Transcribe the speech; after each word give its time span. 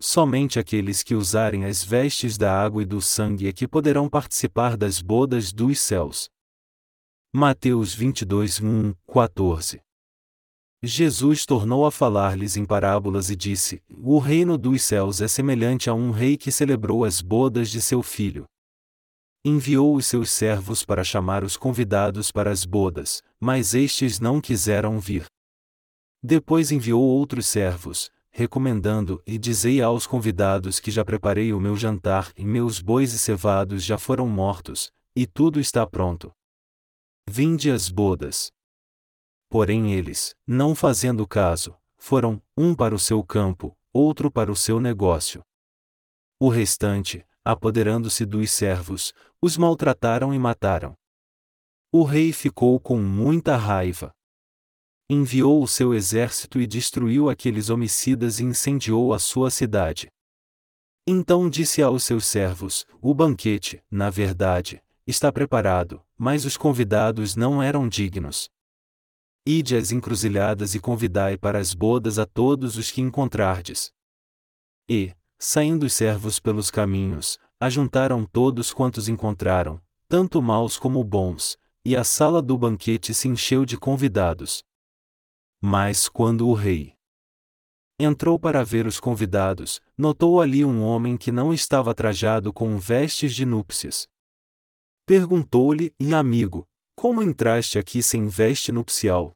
somente 0.00 0.58
aqueles 0.58 1.02
que 1.02 1.14
usarem 1.14 1.64
as 1.64 1.84
vestes 1.84 2.38
da 2.38 2.52
água 2.52 2.82
e 2.82 2.86
do 2.86 3.00
sangue 3.00 3.48
é 3.48 3.52
que 3.52 3.66
poderão 3.66 4.08
participar 4.08 4.76
das 4.76 5.00
bodas 5.00 5.52
dos 5.52 5.80
céus. 5.80 6.28
Mateus 7.32 7.94
22, 7.94 8.60
1, 8.60 8.94
14 9.12 9.80
Jesus 10.80 11.44
tornou 11.44 11.84
a 11.84 11.90
falar-lhes 11.90 12.56
em 12.56 12.64
parábolas 12.64 13.30
e 13.30 13.36
disse: 13.36 13.82
O 13.90 14.18
reino 14.18 14.56
dos 14.56 14.82
céus 14.82 15.20
é 15.20 15.26
semelhante 15.26 15.90
a 15.90 15.94
um 15.94 16.12
rei 16.12 16.36
que 16.36 16.52
celebrou 16.52 17.04
as 17.04 17.20
bodas 17.20 17.68
de 17.68 17.82
seu 17.82 18.00
filho. 18.00 18.46
Enviou 19.44 19.96
os 19.96 20.06
seus 20.06 20.30
servos 20.30 20.84
para 20.84 21.02
chamar 21.02 21.42
os 21.42 21.56
convidados 21.56 22.30
para 22.30 22.52
as 22.52 22.64
bodas, 22.64 23.22
mas 23.40 23.74
estes 23.74 24.20
não 24.20 24.40
quiseram 24.40 25.00
vir. 25.00 25.26
Depois 26.22 26.70
enviou 26.70 27.02
outros 27.02 27.46
servos, 27.46 28.08
recomendando: 28.30 29.22
E 29.26 29.38
dizei 29.38 29.82
aos 29.82 30.06
convidados 30.06 30.80
que 30.80 30.90
já 30.90 31.04
preparei 31.04 31.52
o 31.52 31.60
meu 31.60 31.76
jantar 31.76 32.32
e 32.36 32.44
meus 32.44 32.80
bois 32.80 33.12
e 33.12 33.18
cevados 33.18 33.84
já 33.84 33.98
foram 33.98 34.26
mortos, 34.28 34.92
e 35.14 35.26
tudo 35.26 35.58
está 35.60 35.86
pronto. 35.86 36.32
Vinde 37.28 37.70
as 37.70 37.88
bodas. 37.88 38.50
Porém 39.48 39.92
eles, 39.92 40.34
não 40.46 40.74
fazendo 40.74 41.26
caso, 41.26 41.76
foram, 41.96 42.42
um 42.56 42.74
para 42.74 42.94
o 42.94 42.98
seu 42.98 43.22
campo, 43.24 43.76
outro 43.92 44.30
para 44.30 44.52
o 44.52 44.56
seu 44.56 44.78
negócio. 44.78 45.42
O 46.38 46.48
restante, 46.48 47.26
apoderando-se 47.44 48.24
dos 48.24 48.50
servos, 48.50 49.12
os 49.42 49.56
maltrataram 49.56 50.32
e 50.32 50.38
mataram. 50.38 50.94
O 51.90 52.04
rei 52.04 52.32
ficou 52.32 52.78
com 52.78 52.98
muita 52.98 53.56
raiva. 53.56 54.14
Enviou 55.10 55.62
o 55.62 55.66
seu 55.66 55.94
exército 55.94 56.60
e 56.60 56.66
destruiu 56.66 57.30
aqueles 57.30 57.70
homicidas 57.70 58.40
e 58.40 58.44
incendiou 58.44 59.14
a 59.14 59.18
sua 59.18 59.50
cidade. 59.50 60.12
Então 61.06 61.48
disse 61.48 61.80
aos 61.80 62.04
seus 62.04 62.26
servos: 62.26 62.84
O 63.00 63.14
banquete, 63.14 63.82
na 63.90 64.10
verdade, 64.10 64.82
está 65.06 65.32
preparado, 65.32 66.02
mas 66.18 66.44
os 66.44 66.58
convidados 66.58 67.34
não 67.34 67.62
eram 67.62 67.88
dignos. 67.88 68.50
Ide 69.46 69.76
às 69.76 69.90
encruzilhadas 69.92 70.74
e 70.74 70.78
convidai 70.78 71.38
para 71.38 71.58
as 71.58 71.72
bodas 71.72 72.18
a 72.18 72.26
todos 72.26 72.76
os 72.76 72.90
que 72.90 73.00
encontrardes. 73.00 73.90
E, 74.86 75.14
saindo 75.38 75.86
os 75.86 75.94
servos 75.94 76.38
pelos 76.38 76.70
caminhos, 76.70 77.38
ajuntaram 77.58 78.26
todos 78.26 78.74
quantos 78.74 79.08
encontraram, 79.08 79.80
tanto 80.06 80.42
maus 80.42 80.76
como 80.76 81.02
bons, 81.02 81.56
e 81.82 81.96
a 81.96 82.04
sala 82.04 82.42
do 82.42 82.58
banquete 82.58 83.14
se 83.14 83.26
encheu 83.26 83.64
de 83.64 83.78
convidados. 83.78 84.67
Mas 85.60 86.08
quando 86.08 86.48
o 86.48 86.54
rei 86.54 86.94
entrou 87.98 88.38
para 88.38 88.64
ver 88.64 88.86
os 88.86 89.00
convidados, 89.00 89.80
notou 89.96 90.40
ali 90.40 90.64
um 90.64 90.82
homem 90.82 91.16
que 91.16 91.32
não 91.32 91.52
estava 91.52 91.92
trajado 91.92 92.52
com 92.52 92.78
vestes 92.78 93.34
de 93.34 93.44
núpcias. 93.44 94.06
Perguntou-lhe, 95.04 95.92
amigo, 96.14 96.64
como 96.94 97.22
entraste 97.22 97.78
aqui 97.78 98.02
sem 98.02 98.28
veste 98.28 98.70
nupcial? 98.70 99.32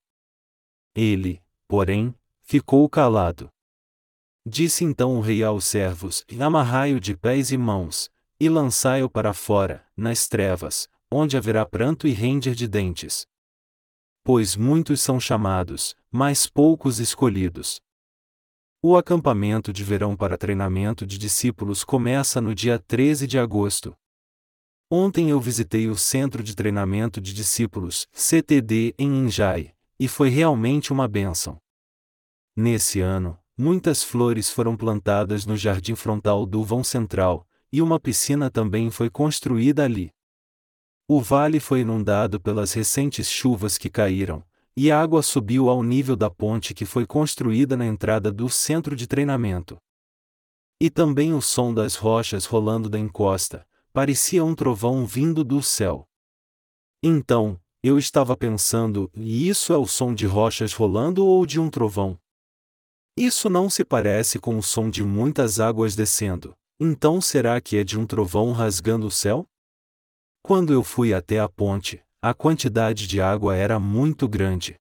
Ele, 0.95 1.42
porém, 1.67 2.14
ficou 2.42 2.89
calado. 2.89 3.51
Disse 4.47 4.84
então 4.84 5.17
o 5.17 5.20
rei 5.20 5.42
aos 5.42 5.64
servos: 5.64 6.25
Amarrai-o 6.39 7.01
de 7.01 7.17
pés 7.17 7.51
e 7.51 7.57
mãos, 7.57 8.11
e 8.39 8.48
lançai-o 8.48 9.09
para 9.09 9.33
fora, 9.33 9.86
nas 9.97 10.29
trevas, 10.29 10.89
onde 11.11 11.36
haverá 11.36 11.64
pranto 11.64 12.07
e 12.07 12.11
render 12.11 12.55
de 12.55 12.69
dentes. 12.69 13.27
Pois 14.25 14.55
muitos 14.55 15.01
são 15.01 15.19
chamados, 15.19 15.97
mas 16.11 16.47
poucos 16.47 17.01
escolhidos. 17.01 17.81
O 18.81 18.97
acampamento 18.97 19.73
de 19.73 19.83
verão 19.83 20.17
para 20.17 20.39
treinamento 20.39 21.05
de 21.05 21.19
discípulos 21.19 21.83
começa 21.83 22.41
no 22.41 22.55
dia 22.55 22.79
13 22.79 23.27
de 23.27 23.39
agosto. 23.39 23.97
Ontem 24.89 25.31
eu 25.31 25.41
visitei 25.41 25.89
o 25.89 25.97
Centro 25.97 26.42
de 26.42 26.55
Treinamento 26.55 27.20
de 27.20 27.33
Discípulos, 27.33 28.06
CTD, 28.12 28.95
em 28.98 29.24
Injai, 29.24 29.73
e 29.98 30.07
foi 30.07 30.29
realmente 30.29 30.92
uma 30.92 31.08
bênção. 31.08 31.58
Nesse 32.55 33.01
ano, 33.01 33.39
muitas 33.57 34.05
flores 34.05 34.51
foram 34.51 34.77
plantadas 34.77 35.46
no 35.46 35.57
jardim 35.57 35.95
frontal 35.95 36.46
do 36.46 36.63
vão 36.63 36.85
central, 36.85 37.46
e 37.73 37.80
uma 37.80 37.98
piscina 37.98 38.51
também 38.51 38.91
foi 38.91 39.08
construída 39.08 39.85
ali. 39.85 40.13
O 41.08 41.20
vale 41.20 41.58
foi 41.61 41.80
inundado 41.80 42.40
pelas 42.40 42.73
recentes 42.73 43.29
chuvas 43.29 43.77
que 43.77 43.90
caíram, 43.90 44.45
e 44.77 44.90
a 44.90 45.01
água 45.01 45.23
subiu 45.23 45.68
ao 45.68 45.83
nível 45.83 46.17
da 46.17 46.30
ponte 46.30 46.73
que 46.73 46.85
foi 46.85 47.07
construída 47.07 47.77
na 47.77 47.86
entrada 47.86 48.33
do 48.33 48.48
centro 48.48 48.96
de 48.96 49.07
treinamento. 49.07 49.77
E 50.80 50.89
também 50.89 51.35
o 51.35 51.42
som 51.42 51.73
das 51.73 51.96
rochas 51.96 52.46
rolando 52.46 52.89
da 52.89 52.98
encosta, 52.98 53.67
parecia 53.92 54.45
um 54.45 54.55
trovão 54.55 55.05
vindo 55.05 55.45
do 55.45 55.63
céu. 55.63 56.08
Então, 57.02 57.61
eu 57.83 57.98
estava 57.98 58.36
pensando, 58.36 59.11
e 59.14 59.48
isso 59.48 59.73
é 59.73 59.77
o 59.77 59.86
som 59.86 60.14
de 60.14 60.24
rochas 60.24 60.73
rolando 60.73 61.27
ou 61.27 61.45
de 61.45 61.61
um 61.61 61.69
trovão? 61.69 62.19
Isso 63.17 63.51
não 63.51 63.69
se 63.69 63.84
parece 63.84 64.39
com 64.39 64.57
o 64.57 64.63
som 64.63 64.89
de 64.89 65.05
muitas 65.05 65.61
águas 65.61 65.95
descendo, 65.95 66.57
então 66.80 67.20
será 67.20 67.61
que 67.61 67.77
é 67.77 67.84
de 67.84 67.98
um 67.98 68.07
trovão 68.07 68.52
rasgando 68.52 69.07
o 69.07 69.11
céu? 69.11 69.46
Quando 70.42 70.73
eu 70.73 70.83
fui 70.83 71.14
até 71.14 71.39
a 71.39 71.48
ponte, 71.48 72.03
a 72.20 72.35
quantidade 72.35 73.07
de 73.07 73.20
água 73.20 73.57
era 73.57 73.79
muito 73.79 74.29
grande. 74.29 74.75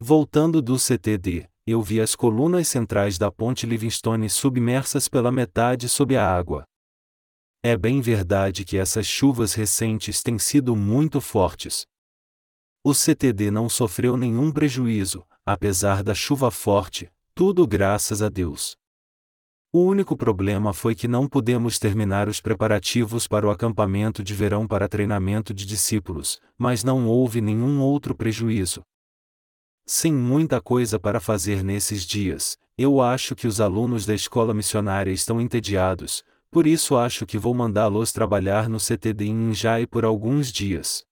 Voltando 0.00 0.62
do 0.62 0.78
CTD, 0.78 1.48
eu 1.66 1.82
vi 1.82 2.00
as 2.00 2.14
colunas 2.14 2.68
centrais 2.68 3.18
da 3.18 3.30
ponte 3.30 3.66
Livingstone 3.66 4.30
submersas 4.30 5.08
pela 5.08 5.30
metade 5.30 5.88
sob 5.88 6.16
a 6.16 6.26
água. 6.26 6.64
É 7.62 7.76
bem 7.76 8.00
verdade 8.00 8.64
que 8.64 8.76
essas 8.78 9.06
chuvas 9.06 9.54
recentes 9.54 10.22
têm 10.22 10.38
sido 10.38 10.74
muito 10.74 11.20
fortes, 11.20 11.84
o 12.82 12.94
CTD 12.94 13.50
não 13.50 13.68
sofreu 13.68 14.16
nenhum 14.16 14.50
prejuízo, 14.50 15.22
apesar 15.44 16.02
da 16.02 16.14
chuva 16.14 16.50
forte, 16.50 17.12
tudo 17.34 17.66
graças 17.66 18.22
a 18.22 18.30
Deus. 18.30 18.74
O 19.72 19.84
único 19.84 20.16
problema 20.16 20.72
foi 20.72 20.96
que 20.96 21.06
não 21.06 21.28
pudemos 21.28 21.78
terminar 21.78 22.28
os 22.28 22.40
preparativos 22.40 23.28
para 23.28 23.46
o 23.46 23.50
acampamento 23.50 24.20
de 24.20 24.34
verão 24.34 24.66
para 24.66 24.88
treinamento 24.88 25.54
de 25.54 25.64
discípulos, 25.64 26.40
mas 26.58 26.82
não 26.82 27.06
houve 27.06 27.40
nenhum 27.40 27.80
outro 27.80 28.12
prejuízo. 28.12 28.82
Sem 29.86 30.12
muita 30.12 30.60
coisa 30.60 30.98
para 30.98 31.20
fazer 31.20 31.62
nesses 31.62 32.04
dias, 32.04 32.58
eu 32.76 33.00
acho 33.00 33.36
que 33.36 33.46
os 33.46 33.60
alunos 33.60 34.04
da 34.04 34.12
escola 34.12 34.52
missionária 34.52 35.12
estão 35.12 35.40
entediados, 35.40 36.24
por 36.50 36.66
isso 36.66 36.96
acho 36.96 37.24
que 37.24 37.38
vou 37.38 37.54
mandá-los 37.54 38.10
trabalhar 38.10 38.68
no 38.68 38.80
CTD 38.80 39.26
em 39.26 39.50
Injai 39.50 39.86
por 39.86 40.04
alguns 40.04 40.50
dias. 40.50 41.04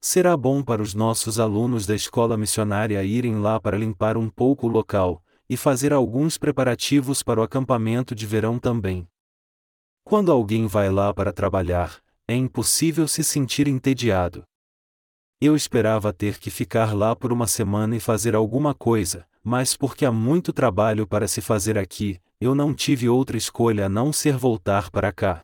Será 0.00 0.36
bom 0.36 0.60
para 0.60 0.82
os 0.82 0.92
nossos 0.92 1.38
alunos 1.38 1.86
da 1.86 1.94
escola 1.94 2.36
missionária 2.36 3.04
irem 3.04 3.36
lá 3.36 3.60
para 3.60 3.78
limpar 3.78 4.16
um 4.16 4.28
pouco 4.28 4.66
o 4.66 4.70
local, 4.70 5.22
e 5.50 5.56
fazer 5.56 5.92
alguns 5.92 6.38
preparativos 6.38 7.24
para 7.24 7.40
o 7.40 7.42
acampamento 7.42 8.14
de 8.14 8.24
verão 8.24 8.56
também. 8.56 9.04
Quando 10.04 10.30
alguém 10.30 10.68
vai 10.68 10.88
lá 10.88 11.12
para 11.12 11.32
trabalhar, 11.32 12.00
é 12.28 12.36
impossível 12.36 13.08
se 13.08 13.24
sentir 13.24 13.66
entediado. 13.66 14.44
Eu 15.40 15.56
esperava 15.56 16.12
ter 16.12 16.38
que 16.38 16.50
ficar 16.50 16.94
lá 16.94 17.16
por 17.16 17.32
uma 17.32 17.48
semana 17.48 17.96
e 17.96 18.00
fazer 18.00 18.36
alguma 18.36 18.72
coisa, 18.72 19.26
mas 19.42 19.76
porque 19.76 20.06
há 20.06 20.12
muito 20.12 20.52
trabalho 20.52 21.04
para 21.04 21.26
se 21.26 21.40
fazer 21.40 21.76
aqui, 21.76 22.20
eu 22.40 22.54
não 22.54 22.72
tive 22.72 23.08
outra 23.08 23.36
escolha 23.36 23.86
a 23.86 23.88
não 23.88 24.12
ser 24.12 24.36
voltar 24.36 24.88
para 24.88 25.12
cá. 25.12 25.40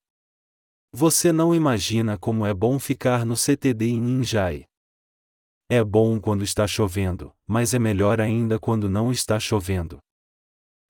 Você 0.92 1.32
não 1.32 1.52
imagina 1.52 2.16
como 2.16 2.46
é 2.46 2.54
bom 2.54 2.78
ficar 2.78 3.26
no 3.26 3.36
CTD 3.36 3.88
em 3.88 4.00
Ninjai. 4.00 4.66
É 5.68 5.82
bom 5.82 6.20
quando 6.20 6.44
está 6.44 6.64
chovendo, 6.64 7.34
mas 7.44 7.74
é 7.74 7.78
melhor 7.78 8.20
ainda 8.20 8.56
quando 8.56 8.88
não 8.88 9.10
está 9.10 9.40
chovendo. 9.40 9.98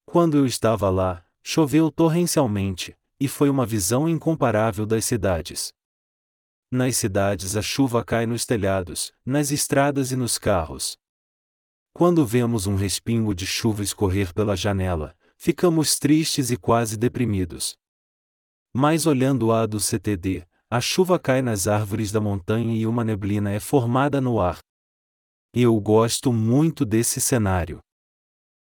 Quando 0.04 0.36
eu 0.36 0.44
estava 0.44 0.90
lá, 0.90 1.24
choveu 1.42 1.90
torrencialmente, 1.90 2.94
e 3.18 3.26
foi 3.26 3.48
uma 3.48 3.64
visão 3.64 4.06
incomparável 4.06 4.84
das 4.84 5.06
cidades. 5.06 5.72
Nas 6.70 6.96
cidades 6.96 7.56
a 7.56 7.62
chuva 7.62 8.04
cai 8.04 8.26
nos 8.26 8.44
telhados, 8.44 9.14
nas 9.24 9.50
estradas 9.50 10.12
e 10.12 10.16
nos 10.16 10.36
carros. 10.36 10.98
Quando 11.94 12.26
vemos 12.26 12.66
um 12.66 12.76
respingo 12.76 13.34
de 13.34 13.46
chuva 13.46 13.82
escorrer 13.82 14.34
pela 14.34 14.54
janela, 14.54 15.16
ficamos 15.38 15.98
tristes 15.98 16.50
e 16.50 16.56
quase 16.58 16.98
deprimidos. 16.98 17.78
Mas 18.74 19.06
olhando 19.06 19.52
a 19.52 19.64
do 19.64 19.80
CTD, 19.80 20.46
a 20.68 20.80
chuva 20.82 21.18
cai 21.18 21.40
nas 21.40 21.66
árvores 21.66 22.12
da 22.12 22.20
montanha 22.20 22.76
e 22.76 22.86
uma 22.86 23.04
neblina 23.04 23.52
é 23.52 23.60
formada 23.60 24.20
no 24.20 24.38
ar. 24.40 24.65
Eu 25.58 25.80
gosto 25.80 26.34
muito 26.34 26.84
desse 26.84 27.18
cenário. 27.18 27.80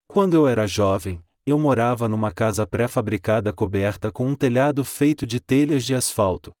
Quando 0.07 0.33
eu 0.33 0.47
era 0.47 0.65
jovem, 0.65 1.23
eu 1.45 1.59
morava 1.59 2.09
numa 2.09 2.31
casa 2.31 2.65
pré-fabricada 2.65 3.53
coberta 3.53 4.11
com 4.11 4.25
um 4.25 4.35
telhado 4.35 4.83
feito 4.83 5.23
de 5.27 5.39
telhas 5.39 5.85
de 5.85 5.93
asfalto. 5.93 6.51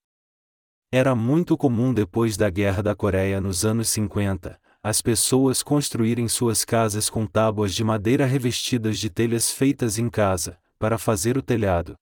Era 0.91 1.15
muito 1.15 1.57
comum 1.57 1.91
depois 1.91 2.37
da 2.37 2.51
Guerra 2.51 2.83
da 2.83 2.93
Coreia 2.93 3.41
nos 3.41 3.65
anos 3.65 3.89
50, 3.89 4.61
as 4.83 5.01
pessoas 5.01 5.63
construírem 5.63 6.27
suas 6.27 6.63
casas 6.63 7.09
com 7.09 7.25
tábuas 7.25 7.73
de 7.73 7.83
madeira 7.83 8.27
revestidas 8.27 8.99
de 8.99 9.09
telhas 9.09 9.49
feitas 9.49 9.97
em 9.97 10.07
casa, 10.07 10.55
para 10.77 10.99
fazer 10.99 11.35
o 11.35 11.41
telhado. 11.41 11.95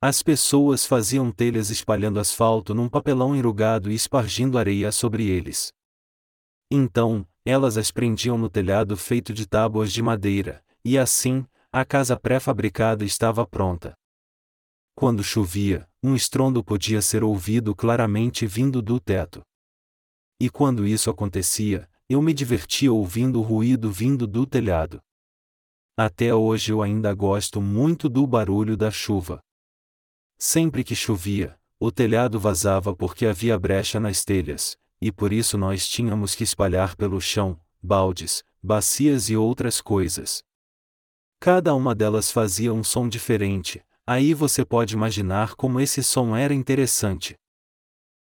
As 0.00 0.22
pessoas 0.22 0.86
faziam 0.86 1.30
telhas 1.30 1.68
espalhando 1.68 2.20
asfalto 2.20 2.72
num 2.72 2.88
papelão 2.88 3.36
enrugado 3.36 3.90
e 3.90 3.94
espargindo 3.94 4.56
areia 4.56 4.90
sobre 4.90 5.26
eles. 5.28 5.76
Então, 6.70 7.26
elas 7.44 7.78
as 7.78 7.90
prendiam 7.90 8.36
no 8.36 8.50
telhado 8.50 8.96
feito 8.96 9.32
de 9.32 9.46
tábuas 9.46 9.92
de 9.92 10.02
madeira, 10.02 10.62
e 10.84 10.98
assim, 10.98 11.46
a 11.72 11.84
casa 11.84 12.18
pré-fabricada 12.18 13.04
estava 13.04 13.46
pronta. 13.46 13.94
Quando 14.94 15.24
chovia, 15.24 15.88
um 16.02 16.14
estrondo 16.14 16.62
podia 16.62 17.00
ser 17.00 17.24
ouvido 17.24 17.74
claramente 17.74 18.46
vindo 18.46 18.82
do 18.82 19.00
teto. 19.00 19.42
E 20.40 20.50
quando 20.50 20.86
isso 20.86 21.08
acontecia, 21.08 21.88
eu 22.08 22.20
me 22.20 22.34
divertia 22.34 22.92
ouvindo 22.92 23.38
o 23.38 23.42
ruído 23.42 23.90
vindo 23.90 24.26
do 24.26 24.46
telhado. 24.46 25.00
Até 25.96 26.34
hoje 26.34 26.72
eu 26.72 26.82
ainda 26.82 27.12
gosto 27.14 27.60
muito 27.60 28.08
do 28.08 28.26
barulho 28.26 28.76
da 28.76 28.90
chuva. 28.90 29.40
Sempre 30.38 30.84
que 30.84 30.94
chovia, 30.94 31.58
o 31.80 31.90
telhado 31.90 32.38
vazava 32.38 32.94
porque 32.94 33.26
havia 33.26 33.58
brecha 33.58 33.98
nas 33.98 34.24
telhas, 34.24 34.78
e 35.00 35.12
por 35.12 35.32
isso 35.32 35.56
nós 35.56 35.86
tínhamos 35.86 36.34
que 36.34 36.44
espalhar 36.44 36.96
pelo 36.96 37.20
chão, 37.20 37.58
baldes, 37.82 38.42
bacias 38.62 39.28
e 39.30 39.36
outras 39.36 39.80
coisas. 39.80 40.42
Cada 41.40 41.74
uma 41.74 41.94
delas 41.94 42.32
fazia 42.32 42.72
um 42.74 42.82
som 42.82 43.08
diferente, 43.08 43.80
aí 44.06 44.34
você 44.34 44.64
pode 44.64 44.94
imaginar 44.94 45.54
como 45.54 45.80
esse 45.80 46.02
som 46.02 46.34
era 46.34 46.52
interessante. 46.52 47.36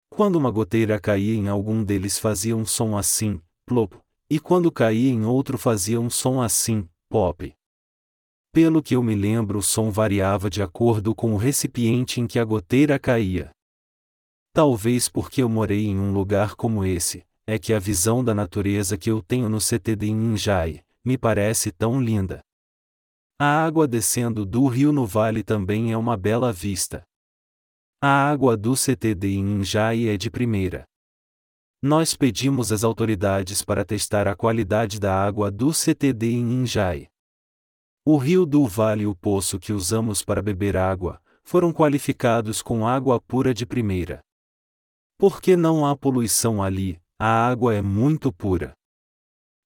Quando 0.10 0.36
uma 0.36 0.52
goteira 0.52 1.00
caía 1.00 1.36
em 1.36 1.48
algum 1.48 1.84
deles 1.84 2.20
fazia 2.20 2.56
um 2.56 2.66
som 2.66 2.98
assim, 2.98 3.42
plop, 3.66 3.94
e 4.30 4.40
quando 4.40 4.72
caía 4.72 5.12
em 5.12 5.26
outro 5.26 5.58
fazia 5.58 6.00
um 6.00 6.10
som 6.10 6.42
assim, 6.42 6.88
pop. 7.10 7.54
Pelo 8.52 8.82
que 8.82 8.96
eu 8.96 9.04
me 9.04 9.16
lembro, 9.16 9.60
o 9.60 9.62
som 9.62 9.92
variava 9.92 10.50
de 10.50 10.62
acordo 10.62 11.14
com 11.14 11.34
o 11.34 11.38
recipiente 11.38 12.22
em 12.22 12.28
que 12.28 12.40
a 12.40 12.44
goteira 12.46 12.98
caía. 12.98 13.55
Talvez 14.56 15.10
porque 15.10 15.44
eu 15.44 15.50
morei 15.50 15.88
em 15.88 16.00
um 16.00 16.14
lugar 16.14 16.56
como 16.56 16.86
esse, 16.86 17.26
é 17.46 17.60
que 17.60 17.74
a 17.74 17.78
visão 17.78 18.24
da 18.24 18.34
natureza 18.34 18.98
que 18.98 19.12
eu 19.12 19.22
tenho 19.22 19.50
no 19.50 19.60
CTD 19.60 20.08
em 20.08 20.16
Ninjai, 20.16 20.82
me 21.04 21.18
parece 21.18 21.74
tão 21.74 22.02
linda. 22.02 22.40
A 23.38 23.66
água 23.66 23.86
descendo 23.86 24.46
do 24.46 24.66
rio 24.68 24.94
no 24.94 25.06
vale 25.06 25.44
também 25.44 25.92
é 25.92 25.98
uma 25.98 26.16
bela 26.16 26.54
vista. 26.54 27.04
A 28.02 28.08
água 28.08 28.56
do 28.56 28.78
CTD 28.78 29.34
em 29.34 29.44
Ninjai 29.44 30.08
é 30.08 30.16
de 30.16 30.32
primeira. 30.32 30.86
Nós 31.82 32.16
pedimos 32.16 32.72
às 32.72 32.86
autoridades 32.86 33.62
para 33.62 33.84
testar 33.84 34.26
a 34.26 34.38
qualidade 34.38 35.02
da 35.02 35.22
água 35.22 35.52
do 35.52 35.74
CTD 35.74 36.32
em 36.32 36.46
Ninjai. 36.46 37.08
O 38.06 38.16
rio 38.16 38.46
do 38.46 38.66
vale 38.66 39.04
e 39.04 39.06
o 39.06 39.14
poço 39.14 39.60
que 39.60 39.74
usamos 39.74 40.24
para 40.24 40.42
beber 40.42 40.78
água, 40.78 41.22
foram 41.44 41.74
qualificados 41.74 42.62
com 42.62 42.88
água 42.88 43.20
pura 43.20 43.54
de 43.54 43.66
primeira. 43.66 44.25
Porque 45.18 45.56
não 45.56 45.86
há 45.86 45.96
poluição 45.96 46.62
ali, 46.62 47.00
a 47.18 47.48
água 47.48 47.74
é 47.74 47.82
muito 47.82 48.34
pura. 48.34 48.74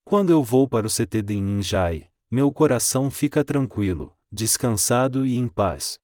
Quando 0.04 0.30
eu 0.30 0.42
vou 0.44 0.68
para 0.68 0.86
o 0.86 0.90
CTD 0.90 1.34
em 1.34 1.58
Injai, 1.58 2.08
meu 2.30 2.52
coração 2.52 3.10
fica 3.10 3.44
tranquilo, 3.44 4.16
descansado 4.30 5.26
e 5.26 5.36
em 5.36 5.48
paz. 5.48 5.98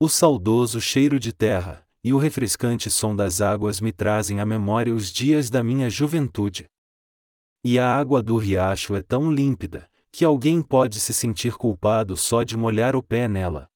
O 0.00 0.08
saudoso 0.08 0.80
cheiro 0.80 1.18
de 1.18 1.32
terra, 1.32 1.84
e 2.04 2.12
o 2.12 2.18
refrescante 2.18 2.90
som 2.90 3.16
das 3.16 3.40
águas 3.40 3.80
me 3.80 3.92
trazem 3.92 4.38
à 4.38 4.46
memória 4.46 4.94
os 4.94 5.10
dias 5.10 5.50
da 5.50 5.64
minha 5.64 5.90
juventude. 5.90 6.66
E 7.64 7.78
a 7.78 7.92
água 7.92 8.22
do 8.22 8.36
riacho 8.36 8.94
é 8.94 9.02
tão 9.02 9.32
límpida, 9.32 9.90
que 10.12 10.24
alguém 10.24 10.62
pode 10.62 11.00
se 11.00 11.12
sentir 11.12 11.54
culpado 11.54 12.16
só 12.16 12.44
de 12.44 12.56
molhar 12.56 12.94
o 12.94 13.02
pé 13.02 13.26
nela. 13.26 13.68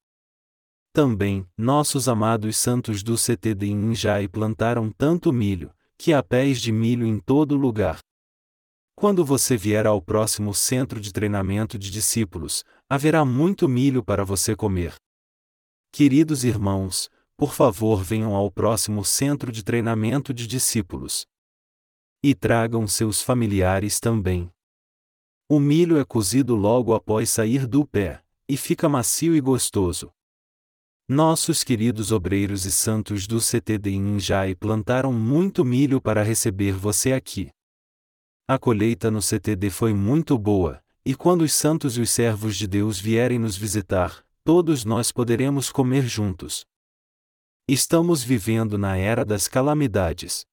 Também, 0.93 1.47
nossos 1.57 2.09
amados 2.09 2.57
santos 2.57 3.03
do 3.03 3.17
CTD 3.17 3.67
em 3.67 3.93
Injai 3.93 4.27
plantaram 4.27 4.91
tanto 4.91 5.33
milho, 5.33 5.73
que 5.97 6.13
há 6.13 6.23
pés 6.23 6.61
de 6.61 6.73
milho 6.73 7.07
em 7.07 7.19
todo 7.19 7.57
lugar. 7.57 7.99
Quando 8.95 9.25
você 9.25 9.57
vier 9.57 9.87
ao 9.87 10.03
próximo 10.03 10.53
centro 10.53 11.01
de 11.01 11.13
treinamento 11.13 11.79
de 11.79 11.91
discípulos, 11.91 12.65
haverá 12.89 13.25
muito 13.25 13.69
milho 13.69 14.03
para 14.03 14.25
você 14.25 14.57
comer. 14.57 14.95
Queridos 15.93 16.43
irmãos, 16.43 17.09
por 17.37 17.53
favor 17.53 18.03
venham 18.03 18.35
ao 18.35 18.51
próximo 18.51 19.05
centro 19.05 19.53
de 19.53 19.63
treinamento 19.63 20.35
de 20.35 20.49
discípulos. 20.49 21.27
E 22.21 22.35
tragam 22.35 22.89
seus 22.89 23.23
familiares 23.23 24.01
também. 24.01 24.51
O 25.49 25.61
milho 25.61 25.99
é 25.99 26.05
cozido 26.05 26.57
logo 26.57 26.93
após 26.93 27.31
sair 27.31 27.69
do 27.69 27.87
pé, 27.87 28.21
e 28.49 28.57
fica 28.57 28.89
macio 28.89 29.37
e 29.37 29.41
gostoso. 29.41 30.13
Nossos 31.11 31.65
queridos 31.65 32.13
obreiros 32.13 32.67
e 32.67 32.71
santos 32.71 33.27
do 33.27 33.41
CTD 33.41 33.93
Injai 33.93 34.55
plantaram 34.55 35.11
muito 35.11 35.65
milho 35.65 36.03
para 36.03 36.23
receber 36.23 36.73
você 36.73 37.15
aqui. 37.15 37.49
A 38.47 38.59
colheita 38.59 39.11
no 39.11 39.23
CTD 39.23 39.71
foi 39.71 39.95
muito 39.95 40.37
boa, 40.37 40.85
e 41.07 41.15
quando 41.15 41.41
os 41.41 41.55
santos 41.55 41.97
e 41.97 42.03
os 42.03 42.11
servos 42.11 42.59
de 42.59 42.67
Deus 42.67 43.01
vierem 43.01 43.39
nos 43.39 43.57
visitar, 43.57 44.23
todos 44.45 44.85
nós 44.85 45.11
poderemos 45.11 45.73
comer 45.73 46.03
juntos. 46.03 46.67
Estamos 47.67 48.23
vivendo 48.23 48.77
na 48.77 48.95
era 48.99 49.25
das 49.25 49.49
calamidades. 49.49 50.45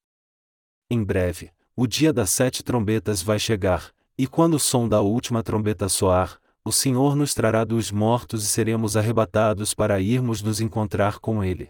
Em 0.90 1.04
breve, 1.04 1.52
o 1.76 1.86
dia 1.86 2.14
das 2.14 2.30
sete 2.30 2.64
trombetas 2.64 3.22
vai 3.22 3.40
chegar, 3.40 3.94
e 4.18 4.26
quando 4.26 4.54
o 4.54 4.60
som 4.60 4.88
da 4.88 5.02
última 5.02 5.44
trombeta 5.44 5.90
soar, 5.90 6.40
o 6.68 6.72
Senhor 6.72 7.16
nos 7.16 7.36
trará 7.36 7.64
dos 7.64 7.92
mortos 7.92 8.44
e 8.44 8.48
seremos 8.48 8.98
arrebatados 8.98 9.76
para 9.76 10.02
irmos 10.02 10.42
nos 10.42 10.60
encontrar 10.60 11.20
com 11.20 11.44
Ele. 11.44 11.70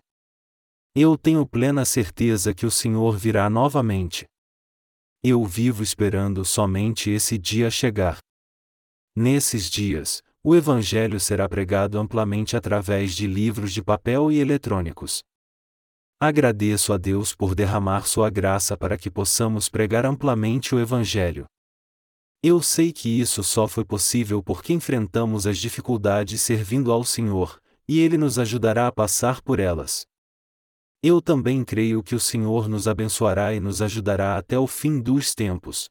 Eu 0.96 1.18
tenho 1.18 1.46
plena 1.46 1.84
certeza 1.84 2.54
que 2.54 2.66
o 2.66 2.72
Senhor 2.72 3.18
virá 3.18 3.50
novamente. 3.50 4.26
Eu 5.22 5.44
vivo 5.44 5.84
esperando 5.84 6.46
somente 6.46 7.10
esse 7.10 7.38
dia 7.38 7.70
chegar. 7.70 8.20
Nesses 9.14 9.70
dias, 9.70 10.22
o 10.42 10.56
Evangelho 10.56 11.20
será 11.20 11.50
pregado 11.50 12.00
amplamente 12.00 12.56
através 12.56 13.14
de 13.14 13.28
livros 13.28 13.74
de 13.74 13.84
papel 13.84 14.32
e 14.32 14.40
eletrônicos. 14.40 15.22
Agradeço 16.22 16.94
a 16.94 16.98
Deus 16.98 17.36
por 17.36 17.54
derramar 17.54 18.08
sua 18.08 18.30
graça 18.30 18.78
para 18.78 18.98
que 18.98 19.12
possamos 19.12 19.68
pregar 19.68 20.06
amplamente 20.06 20.74
o 20.74 20.80
Evangelho. 20.80 21.46
Eu 22.48 22.62
sei 22.62 22.94
que 22.94 23.10
isso 23.10 23.44
só 23.44 23.68
foi 23.68 23.84
possível 23.84 24.44
porque 24.44 24.72
enfrentamos 24.72 25.48
as 25.48 25.58
dificuldades 25.58 26.44
servindo 26.44 26.92
ao 26.92 27.04
Senhor, 27.04 27.60
e 27.88 28.00
Ele 28.00 28.20
nos 28.20 28.38
ajudará 28.38 28.86
a 28.86 28.92
passar 28.92 29.42
por 29.42 29.60
elas. 29.60 30.06
Eu 31.02 31.24
também 31.24 31.64
creio 31.66 32.04
que 32.04 32.14
o 32.14 32.20
Senhor 32.20 32.70
nos 32.70 32.88
abençoará 32.88 33.56
e 33.56 33.60
nos 33.60 33.82
ajudará 33.82 34.38
até 34.38 34.60
o 34.60 34.68
fim 34.68 35.02
dos 35.02 35.34
tempos. 35.34 35.90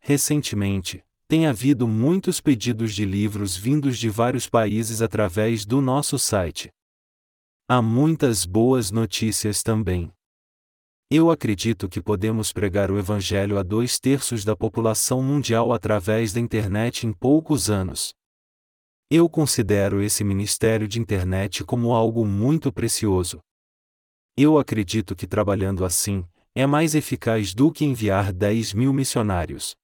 Recentemente, 0.00 1.04
tem 1.28 1.46
havido 1.46 1.86
muitos 1.86 2.40
pedidos 2.40 2.92
de 2.92 3.04
livros 3.04 3.56
vindos 3.56 3.96
de 3.96 4.10
vários 4.10 4.48
países 4.48 5.00
através 5.00 5.64
do 5.64 5.80
nosso 5.80 6.18
site. 6.18 6.68
Há 7.68 7.80
muitas 7.80 8.44
boas 8.44 8.90
notícias 8.90 9.62
também. 9.62 10.12
Eu 11.16 11.30
acredito 11.30 11.88
que 11.88 12.02
podemos 12.02 12.52
pregar 12.52 12.90
o 12.90 12.98
Evangelho 12.98 13.56
a 13.56 13.62
dois 13.62 14.00
terços 14.00 14.44
da 14.44 14.56
população 14.56 15.22
mundial 15.22 15.72
através 15.72 16.32
da 16.32 16.40
internet 16.40 17.06
em 17.06 17.12
poucos 17.12 17.70
anos. 17.70 18.12
Eu 19.08 19.28
considero 19.28 20.02
esse 20.02 20.24
ministério 20.24 20.88
de 20.88 20.98
internet 20.98 21.62
como 21.62 21.92
algo 21.92 22.26
muito 22.26 22.72
precioso. 22.72 23.38
Eu 24.36 24.58
acredito 24.58 25.14
que 25.14 25.24
trabalhando 25.24 25.84
assim, 25.84 26.26
é 26.52 26.66
mais 26.66 26.96
eficaz 26.96 27.54
do 27.54 27.70
que 27.70 27.84
enviar 27.84 28.32
10 28.32 28.72
mil 28.72 28.92
missionários. 28.92 29.76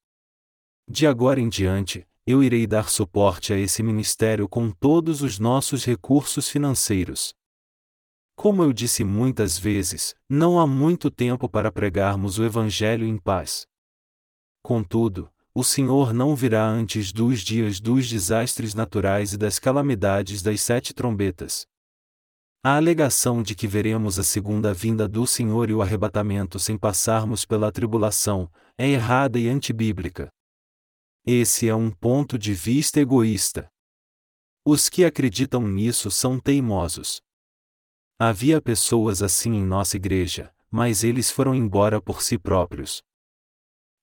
De 0.90 1.06
agora 1.06 1.38
em 1.38 1.48
diante, 1.48 2.04
eu 2.26 2.42
irei 2.42 2.66
dar 2.66 2.90
suporte 2.90 3.52
a 3.52 3.56
esse 3.56 3.84
ministério 3.84 4.48
com 4.48 4.68
todos 4.72 5.22
os 5.22 5.38
nossos 5.38 5.84
recursos 5.84 6.48
financeiros. 6.48 7.32
Como 8.40 8.62
eu 8.62 8.72
disse 8.72 9.04
muitas 9.04 9.58
vezes, 9.58 10.14
não 10.26 10.58
há 10.58 10.66
muito 10.66 11.10
tempo 11.10 11.46
para 11.46 11.70
pregarmos 11.70 12.38
o 12.38 12.42
Evangelho 12.42 13.06
em 13.06 13.18
paz. 13.18 13.66
Contudo, 14.62 15.30
o 15.54 15.62
Senhor 15.62 16.14
não 16.14 16.34
virá 16.34 16.66
antes 16.66 17.12
dos 17.12 17.40
dias 17.40 17.80
dos 17.80 18.08
desastres 18.08 18.72
naturais 18.72 19.34
e 19.34 19.36
das 19.36 19.58
calamidades 19.58 20.40
das 20.40 20.62
sete 20.62 20.94
trombetas. 20.94 21.66
A 22.64 22.76
alegação 22.76 23.42
de 23.42 23.54
que 23.54 23.68
veremos 23.68 24.18
a 24.18 24.22
segunda 24.22 24.72
vinda 24.72 25.06
do 25.06 25.26
Senhor 25.26 25.68
e 25.68 25.74
o 25.74 25.82
arrebatamento 25.82 26.58
sem 26.58 26.78
passarmos 26.78 27.44
pela 27.44 27.70
tribulação 27.70 28.50
é 28.78 28.88
errada 28.88 29.38
e 29.38 29.50
antibíblica. 29.50 30.30
Esse 31.26 31.68
é 31.68 31.74
um 31.74 31.90
ponto 31.90 32.38
de 32.38 32.54
vista 32.54 33.00
egoísta. 33.00 33.68
Os 34.64 34.88
que 34.88 35.04
acreditam 35.04 35.68
nisso 35.68 36.10
são 36.10 36.40
teimosos. 36.40 37.20
Havia 38.22 38.60
pessoas 38.60 39.22
assim 39.22 39.54
em 39.54 39.64
nossa 39.64 39.96
igreja, 39.96 40.52
mas 40.70 41.02
eles 41.02 41.30
foram 41.30 41.54
embora 41.54 42.02
por 42.02 42.20
si 42.20 42.36
próprios. 42.36 43.02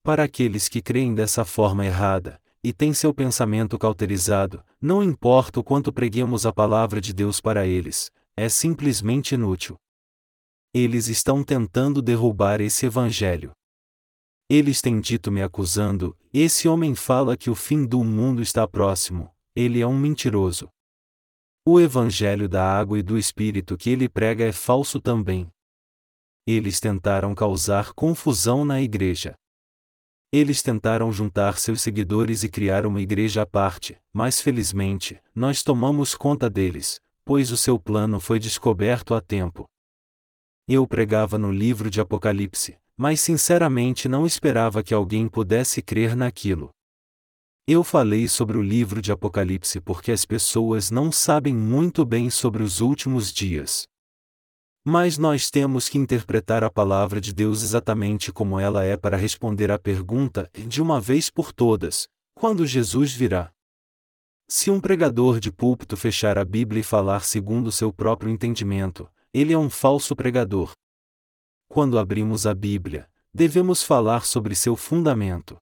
Para 0.02 0.24
aqueles 0.24 0.68
que 0.68 0.82
creem 0.82 1.14
dessa 1.14 1.44
forma 1.44 1.86
errada, 1.86 2.42
e 2.60 2.72
têm 2.72 2.92
seu 2.92 3.14
pensamento 3.14 3.78
cauterizado, 3.78 4.60
não 4.80 5.04
importa 5.04 5.60
o 5.60 5.62
quanto 5.62 5.92
preguemos 5.92 6.44
a 6.44 6.52
palavra 6.52 7.00
de 7.00 7.12
Deus 7.12 7.40
para 7.40 7.64
eles, 7.64 8.10
é 8.36 8.48
simplesmente 8.48 9.36
inútil. 9.36 9.76
Eles 10.74 11.06
estão 11.06 11.44
tentando 11.44 12.02
derrubar 12.02 12.60
esse 12.60 12.86
evangelho. 12.86 13.52
Eles 14.50 14.82
têm 14.82 15.00
dito 15.00 15.30
me 15.30 15.44
acusando: 15.44 16.18
esse 16.34 16.66
homem 16.66 16.92
fala 16.92 17.36
que 17.36 17.50
o 17.50 17.54
fim 17.54 17.86
do 17.86 18.02
mundo 18.02 18.42
está 18.42 18.66
próximo, 18.66 19.32
ele 19.54 19.80
é 19.80 19.86
um 19.86 19.96
mentiroso. 19.96 20.68
O 21.70 21.78
evangelho 21.78 22.48
da 22.48 22.64
água 22.64 22.98
e 22.98 23.02
do 23.02 23.18
espírito 23.18 23.76
que 23.76 23.90
ele 23.90 24.08
prega 24.08 24.42
é 24.42 24.52
falso 24.52 24.98
também. 24.98 25.46
Eles 26.46 26.80
tentaram 26.80 27.34
causar 27.34 27.92
confusão 27.92 28.64
na 28.64 28.80
igreja. 28.80 29.34
Eles 30.32 30.62
tentaram 30.62 31.12
juntar 31.12 31.58
seus 31.58 31.82
seguidores 31.82 32.42
e 32.42 32.48
criar 32.48 32.86
uma 32.86 33.02
igreja 33.02 33.42
à 33.42 33.46
parte, 33.46 33.98
mas 34.14 34.40
felizmente, 34.40 35.20
nós 35.34 35.62
tomamos 35.62 36.14
conta 36.14 36.48
deles, 36.48 37.02
pois 37.22 37.50
o 37.50 37.56
seu 37.58 37.78
plano 37.78 38.18
foi 38.18 38.38
descoberto 38.38 39.12
a 39.12 39.20
tempo. 39.20 39.66
Eu 40.66 40.86
pregava 40.86 41.36
no 41.36 41.52
livro 41.52 41.90
de 41.90 42.00
Apocalipse, 42.00 42.78
mas 42.96 43.20
sinceramente 43.20 44.08
não 44.08 44.24
esperava 44.24 44.82
que 44.82 44.94
alguém 44.94 45.28
pudesse 45.28 45.82
crer 45.82 46.16
naquilo. 46.16 46.70
Eu 47.70 47.84
falei 47.84 48.26
sobre 48.26 48.56
o 48.56 48.62
livro 48.62 49.02
de 49.02 49.12
Apocalipse 49.12 49.78
porque 49.78 50.10
as 50.10 50.24
pessoas 50.24 50.90
não 50.90 51.12
sabem 51.12 51.54
muito 51.54 52.02
bem 52.02 52.30
sobre 52.30 52.62
os 52.62 52.80
últimos 52.80 53.30
dias. 53.30 53.86
Mas 54.82 55.18
nós 55.18 55.50
temos 55.50 55.86
que 55.86 55.98
interpretar 55.98 56.64
a 56.64 56.70
palavra 56.70 57.20
de 57.20 57.30
Deus 57.30 57.62
exatamente 57.62 58.32
como 58.32 58.58
ela 58.58 58.84
é 58.84 58.96
para 58.96 59.18
responder 59.18 59.70
à 59.70 59.78
pergunta, 59.78 60.50
de 60.54 60.80
uma 60.80 60.98
vez 60.98 61.28
por 61.28 61.52
todas: 61.52 62.08
quando 62.34 62.66
Jesus 62.66 63.12
virá? 63.12 63.52
Se 64.48 64.70
um 64.70 64.80
pregador 64.80 65.38
de 65.38 65.52
púlpito 65.52 65.94
fechar 65.94 66.38
a 66.38 66.46
Bíblia 66.46 66.80
e 66.80 66.82
falar 66.82 67.20
segundo 67.20 67.70
seu 67.70 67.92
próprio 67.92 68.30
entendimento, 68.30 69.06
ele 69.30 69.52
é 69.52 69.58
um 69.58 69.68
falso 69.68 70.16
pregador, 70.16 70.72
quando 71.68 71.98
abrimos 71.98 72.46
a 72.46 72.54
Bíblia, 72.54 73.06
devemos 73.34 73.82
falar 73.82 74.24
sobre 74.24 74.54
seu 74.54 74.74
fundamento. 74.74 75.58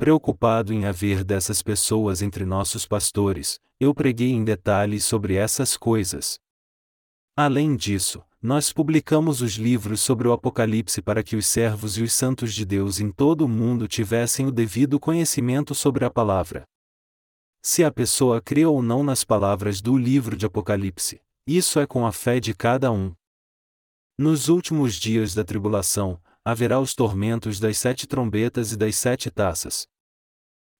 Preocupado 0.00 0.72
em 0.72 0.86
haver 0.86 1.22
dessas 1.22 1.60
pessoas 1.60 2.22
entre 2.22 2.46
nossos 2.46 2.86
pastores, 2.86 3.60
eu 3.78 3.94
preguei 3.94 4.30
em 4.30 4.42
detalhes 4.42 5.04
sobre 5.04 5.34
essas 5.34 5.76
coisas. 5.76 6.38
Além 7.36 7.76
disso, 7.76 8.24
nós 8.40 8.72
publicamos 8.72 9.42
os 9.42 9.56
livros 9.56 10.00
sobre 10.00 10.26
o 10.26 10.32
Apocalipse 10.32 11.02
para 11.02 11.22
que 11.22 11.36
os 11.36 11.46
servos 11.46 11.98
e 11.98 12.02
os 12.02 12.14
santos 12.14 12.54
de 12.54 12.64
Deus 12.64 12.98
em 12.98 13.12
todo 13.12 13.44
o 13.44 13.48
mundo 13.48 13.86
tivessem 13.86 14.46
o 14.46 14.50
devido 14.50 14.98
conhecimento 14.98 15.74
sobre 15.74 16.02
a 16.02 16.10
palavra. 16.10 16.64
Se 17.62 17.84
a 17.84 17.92
pessoa 17.92 18.40
crê 18.40 18.64
ou 18.64 18.80
não 18.80 19.04
nas 19.04 19.22
palavras 19.22 19.82
do 19.82 19.98
livro 19.98 20.34
de 20.34 20.46
Apocalipse, 20.46 21.20
isso 21.46 21.78
é 21.78 21.86
com 21.86 22.06
a 22.06 22.10
fé 22.10 22.40
de 22.40 22.54
cada 22.54 22.90
um. 22.90 23.12
Nos 24.18 24.48
últimos 24.48 24.94
dias 24.94 25.34
da 25.34 25.44
tribulação, 25.44 26.18
haverá 26.50 26.80
os 26.80 26.94
tormentos 26.94 27.60
das 27.60 27.78
sete 27.78 28.06
trombetas 28.06 28.72
e 28.72 28.76
das 28.76 28.96
sete 28.96 29.30
taças. 29.30 29.86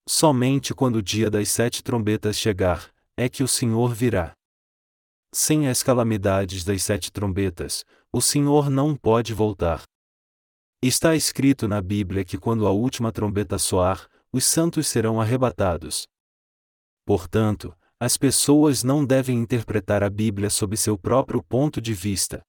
Somente 0.07 0.73
quando 0.73 0.97
o 0.97 1.01
dia 1.01 1.29
das 1.29 1.49
sete 1.49 1.81
trombetas 1.81 2.37
chegar, 2.37 2.91
é 3.15 3.29
que 3.29 3.41
o 3.43 3.47
Senhor 3.47 3.93
virá. 3.93 4.33
Sem 5.33 5.69
as 5.69 5.81
calamidades 5.81 6.65
das 6.65 6.83
sete 6.83 7.11
trombetas, 7.11 7.85
o 8.11 8.21
Senhor 8.21 8.69
não 8.69 8.95
pode 8.95 9.33
voltar. 9.33 9.83
Está 10.83 11.15
escrito 11.15 11.67
na 11.67 11.81
Bíblia 11.81 12.25
que 12.25 12.37
quando 12.37 12.67
a 12.67 12.71
última 12.71 13.11
trombeta 13.11 13.57
soar, 13.57 14.09
os 14.33 14.43
santos 14.43 14.87
serão 14.87 15.21
arrebatados. 15.21 16.05
Portanto, 17.05 17.73
as 17.99 18.17
pessoas 18.17 18.83
não 18.83 19.05
devem 19.05 19.37
interpretar 19.37 20.03
a 20.03 20.09
Bíblia 20.09 20.49
sob 20.49 20.75
seu 20.75 20.97
próprio 20.97 21.41
ponto 21.41 21.79
de 21.79 21.93
vista. 21.93 22.41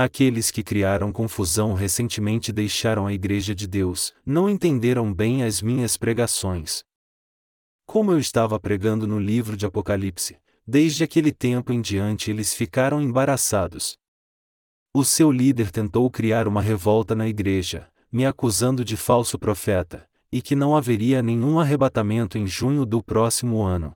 Aqueles 0.00 0.52
que 0.52 0.62
criaram 0.62 1.10
confusão 1.10 1.74
recentemente 1.74 2.52
deixaram 2.52 3.08
a 3.08 3.12
Igreja 3.12 3.52
de 3.52 3.66
Deus, 3.66 4.14
não 4.24 4.48
entenderam 4.48 5.12
bem 5.12 5.42
as 5.42 5.60
minhas 5.60 5.96
pregações. 5.96 6.84
Como 7.84 8.12
eu 8.12 8.18
estava 8.20 8.60
pregando 8.60 9.08
no 9.08 9.18
livro 9.18 9.56
de 9.56 9.66
Apocalipse, 9.66 10.38
desde 10.64 11.02
aquele 11.02 11.32
tempo 11.32 11.72
em 11.72 11.80
diante 11.80 12.30
eles 12.30 12.54
ficaram 12.54 13.02
embaraçados. 13.02 13.96
O 14.94 15.04
seu 15.04 15.32
líder 15.32 15.72
tentou 15.72 16.08
criar 16.08 16.46
uma 16.46 16.62
revolta 16.62 17.16
na 17.16 17.26
igreja, 17.26 17.88
me 18.12 18.24
acusando 18.24 18.84
de 18.84 18.96
falso 18.96 19.36
profeta, 19.36 20.08
e 20.30 20.40
que 20.40 20.54
não 20.54 20.76
haveria 20.76 21.20
nenhum 21.24 21.58
arrebatamento 21.58 22.38
em 22.38 22.46
junho 22.46 22.86
do 22.86 23.02
próximo 23.02 23.64
ano. 23.64 23.90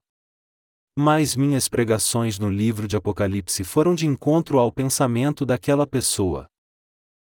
Mas 0.97 1.35
minhas 1.35 1.69
pregações 1.69 2.39
no 2.39 2.51
livro 2.51 2.87
de 2.87 2.97
Apocalipse 2.97 3.65
foram 3.65 3.95
de 3.95 4.07
encontro 4.07 4.59
ao 4.59 4.71
pensamento 4.71 5.47
daquela 5.47 5.87
pessoa. 5.87 6.47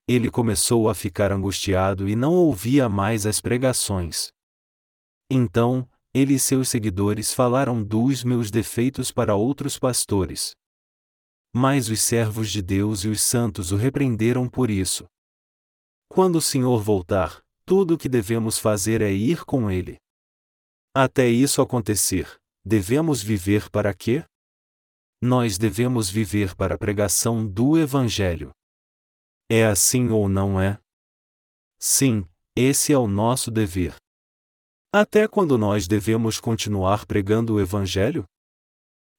Ele 0.06 0.30
começou 0.30 0.88
a 0.88 0.94
ficar 0.94 1.32
angustiado 1.32 2.08
e 2.08 2.14
não 2.14 2.34
ouvia 2.34 2.88
mais 2.88 3.24
as 3.24 3.40
pregações. 3.40 4.28
Então, 5.30 5.88
ele 6.14 6.34
e 6.34 6.38
seus 6.38 6.68
seguidores 6.68 7.32
falaram 7.32 7.82
dos 7.82 8.22
meus 8.22 8.50
defeitos 8.50 9.10
para 9.10 9.34
outros 9.34 9.78
pastores. 9.78 10.52
Mas 11.54 11.88
os 11.88 12.02
servos 12.02 12.50
de 12.50 12.60
Deus 12.60 13.04
e 13.04 13.08
os 13.08 13.22
santos 13.22 13.72
o 13.72 13.76
repreenderam 13.76 14.48
por 14.48 14.70
isso. 14.70 15.06
Quando 16.08 16.36
o 16.36 16.42
Senhor 16.42 16.82
voltar, 16.82 17.42
tudo 17.64 17.94
o 17.94 17.98
que 17.98 18.08
devemos 18.08 18.58
fazer 18.58 19.00
é 19.00 19.10
ir 19.10 19.44
com 19.44 19.70
ele. 19.70 19.96
Até 20.94 21.28
isso 21.28 21.60
acontecer, 21.60 22.38
devemos 22.66 23.22
viver 23.22 23.70
para 23.70 23.94
quê? 23.94 24.24
Nós 25.22 25.56
devemos 25.56 26.10
viver 26.10 26.56
para 26.56 26.74
a 26.74 26.78
pregação 26.78 27.46
do 27.46 27.78
Evangelho. 27.78 28.50
É 29.48 29.64
assim 29.64 30.08
ou 30.08 30.28
não 30.28 30.60
é? 30.60 30.76
Sim, 31.78 32.28
esse 32.56 32.92
é 32.92 32.98
o 32.98 33.06
nosso 33.06 33.52
dever. 33.52 33.94
Até 34.92 35.28
quando 35.28 35.56
nós 35.56 35.86
devemos 35.86 36.40
continuar 36.40 37.06
pregando 37.06 37.54
o 37.54 37.60
Evangelho? 37.60 38.24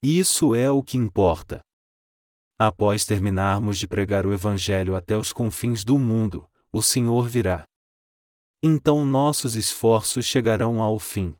Isso 0.03 0.53
é 0.53 0.69
o 0.69 0.83
que 0.83 0.97
importa. 0.97 1.61
Após 2.59 3.05
terminarmos 3.05 3.79
de 3.79 3.87
pregar 3.87 4.25
o 4.25 4.33
Evangelho 4.33 4.93
até 4.93 5.15
os 5.15 5.31
confins 5.31 5.85
do 5.85 5.97
mundo, 5.97 6.49
o 6.69 6.81
Senhor 6.81 7.29
virá. 7.29 7.63
Então 8.61 9.05
nossos 9.05 9.55
esforços 9.55 10.25
chegarão 10.25 10.81
ao 10.81 10.99
fim. 10.99 11.33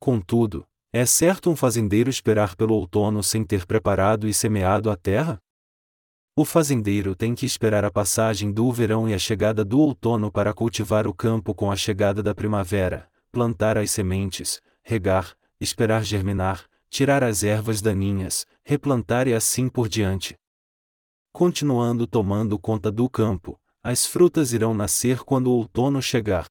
Contudo, 0.00 0.66
é 0.96 1.04
certo 1.04 1.50
um 1.50 1.54
fazendeiro 1.54 2.08
esperar 2.08 2.56
pelo 2.56 2.74
outono 2.74 3.22
sem 3.22 3.44
ter 3.44 3.66
preparado 3.66 4.26
e 4.26 4.32
semeado 4.32 4.90
a 4.90 4.96
terra? 4.96 5.38
O 6.34 6.42
fazendeiro 6.42 7.14
tem 7.14 7.34
que 7.34 7.44
esperar 7.44 7.84
a 7.84 7.90
passagem 7.90 8.50
do 8.50 8.72
verão 8.72 9.06
e 9.06 9.12
a 9.12 9.18
chegada 9.18 9.62
do 9.62 9.78
outono 9.78 10.32
para 10.32 10.54
cultivar 10.54 11.06
o 11.06 11.12
campo 11.12 11.54
com 11.54 11.70
a 11.70 11.76
chegada 11.76 12.22
da 12.22 12.34
primavera, 12.34 13.10
plantar 13.30 13.76
as 13.76 13.90
sementes, 13.90 14.62
regar, 14.82 15.36
esperar 15.60 16.02
germinar, 16.02 16.64
tirar 16.88 17.22
as 17.22 17.44
ervas 17.44 17.82
daninhas, 17.82 18.46
replantar 18.64 19.28
e 19.28 19.34
assim 19.34 19.68
por 19.68 19.90
diante. 19.90 20.34
Continuando 21.30 22.06
tomando 22.06 22.58
conta 22.58 22.90
do 22.90 23.06
campo, 23.10 23.60
as 23.82 24.06
frutas 24.06 24.54
irão 24.54 24.72
nascer 24.72 25.18
quando 25.24 25.48
o 25.48 25.56
outono 25.56 26.00
chegar. 26.00 26.46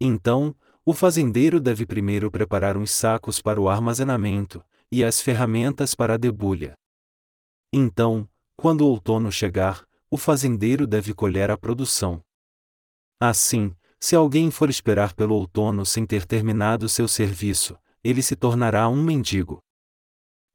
Então, 0.00 0.56
o 0.84 0.92
fazendeiro 0.92 1.60
deve 1.60 1.86
primeiro 1.86 2.30
preparar 2.30 2.76
uns 2.76 2.90
sacos 2.90 3.40
para 3.40 3.60
o 3.60 3.68
armazenamento, 3.68 4.64
e 4.90 5.04
as 5.04 5.20
ferramentas 5.20 5.94
para 5.94 6.14
a 6.14 6.16
debulha. 6.16 6.74
Então, 7.72 8.28
quando 8.56 8.82
o 8.82 8.88
outono 8.88 9.30
chegar, 9.30 9.86
o 10.10 10.18
fazendeiro 10.18 10.86
deve 10.86 11.14
colher 11.14 11.50
a 11.50 11.56
produção. 11.56 12.20
Assim, 13.18 13.74
se 13.98 14.16
alguém 14.16 14.50
for 14.50 14.68
esperar 14.68 15.14
pelo 15.14 15.36
outono 15.36 15.86
sem 15.86 16.04
ter 16.04 16.26
terminado 16.26 16.88
seu 16.88 17.06
serviço, 17.06 17.78
ele 18.02 18.20
se 18.20 18.34
tornará 18.34 18.88
um 18.88 19.02
mendigo. 19.02 19.62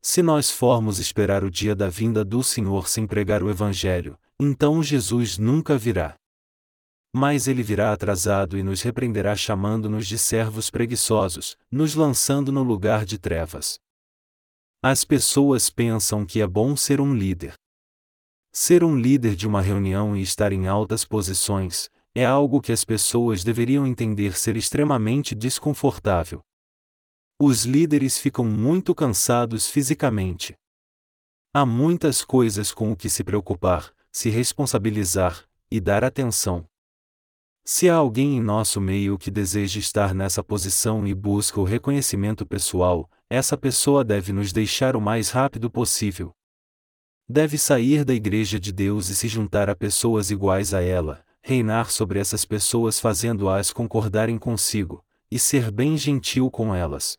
Se 0.01 0.21
nós 0.21 0.51
formos 0.51 0.99
esperar 0.99 1.43
o 1.43 1.49
dia 1.49 1.75
da 1.75 1.89
vinda 1.89 2.23
do 2.23 2.43
Senhor 2.43 2.87
sem 2.87 3.07
pregar 3.07 3.41
o 3.41 3.49
Evangelho, 3.49 4.19
então 4.39 4.83
Jesus 4.83 5.37
nunca 5.37 5.77
virá. 5.77 6.15
Mas 7.13 7.47
ele 7.47 7.63
virá 7.63 7.93
atrasado 7.93 8.57
e 8.57 8.63
nos 8.63 8.81
repreenderá 8.81 9.35
chamando-nos 9.35 10.07
de 10.07 10.17
servos 10.17 10.69
preguiçosos, 10.69 11.57
nos 11.71 11.95
lançando 11.95 12.51
no 12.51 12.63
lugar 12.63 13.05
de 13.05 13.17
trevas. 13.17 13.79
As 14.83 15.03
pessoas 15.03 15.69
pensam 15.69 16.25
que 16.25 16.41
é 16.41 16.47
bom 16.47 16.75
ser 16.75 17.01
um 17.01 17.15
líder. 17.15 17.55
Ser 18.53 18.83
um 18.83 18.95
líder 18.95 19.35
de 19.35 19.47
uma 19.47 19.61
reunião 19.61 20.15
e 20.15 20.21
estar 20.21 20.51
em 20.51 20.67
altas 20.67 21.03
posições, 21.03 21.89
é 22.13 22.25
algo 22.25 22.61
que 22.61 22.71
as 22.71 22.83
pessoas 22.83 23.43
deveriam 23.43 23.85
entender 23.85 24.35
ser 24.37 24.57
extremamente 24.57 25.35
desconfortável. 25.35 26.41
Os 27.39 27.65
líderes 27.65 28.17
ficam 28.17 28.43
muito 28.43 28.95
cansados 28.95 29.69
fisicamente. 29.69 30.55
Há 31.53 31.65
muitas 31.65 32.23
coisas 32.23 32.71
com 32.71 32.91
o 32.91 32.95
que 32.95 33.09
se 33.09 33.23
preocupar, 33.23 33.93
se 34.11 34.29
responsabilizar 34.29 35.45
e 35.69 35.79
dar 35.79 36.03
atenção. 36.03 36.67
Se 37.69 37.89
há 37.89 37.95
alguém 37.95 38.37
em 38.37 38.41
nosso 38.41 38.79
meio 38.79 39.17
que 39.17 39.29
deseja 39.29 39.77
estar 39.77 40.15
nessa 40.15 40.41
posição 40.41 41.05
e 41.05 41.13
busca 41.13 41.59
o 41.59 41.65
reconhecimento 41.65 42.45
pessoal, 42.45 43.09
essa 43.29 43.57
pessoa 43.57 44.05
deve 44.05 44.31
nos 44.31 44.53
deixar 44.53 44.95
o 44.95 45.01
mais 45.01 45.31
rápido 45.31 45.69
possível. 45.69 46.31
Deve 47.27 47.57
sair 47.57 48.05
da 48.05 48.13
Igreja 48.13 48.57
de 48.57 48.71
Deus 48.71 49.09
e 49.09 49.15
se 49.17 49.27
juntar 49.27 49.69
a 49.69 49.75
pessoas 49.75 50.31
iguais 50.31 50.73
a 50.73 50.81
ela, 50.81 51.25
reinar 51.41 51.91
sobre 51.91 52.19
essas 52.19 52.45
pessoas 52.45 53.01
fazendo-as 53.01 53.73
concordarem 53.73 54.37
consigo, 54.37 55.03
e 55.29 55.37
ser 55.37 55.69
bem 55.69 55.97
gentil 55.97 56.49
com 56.49 56.73
elas. 56.73 57.17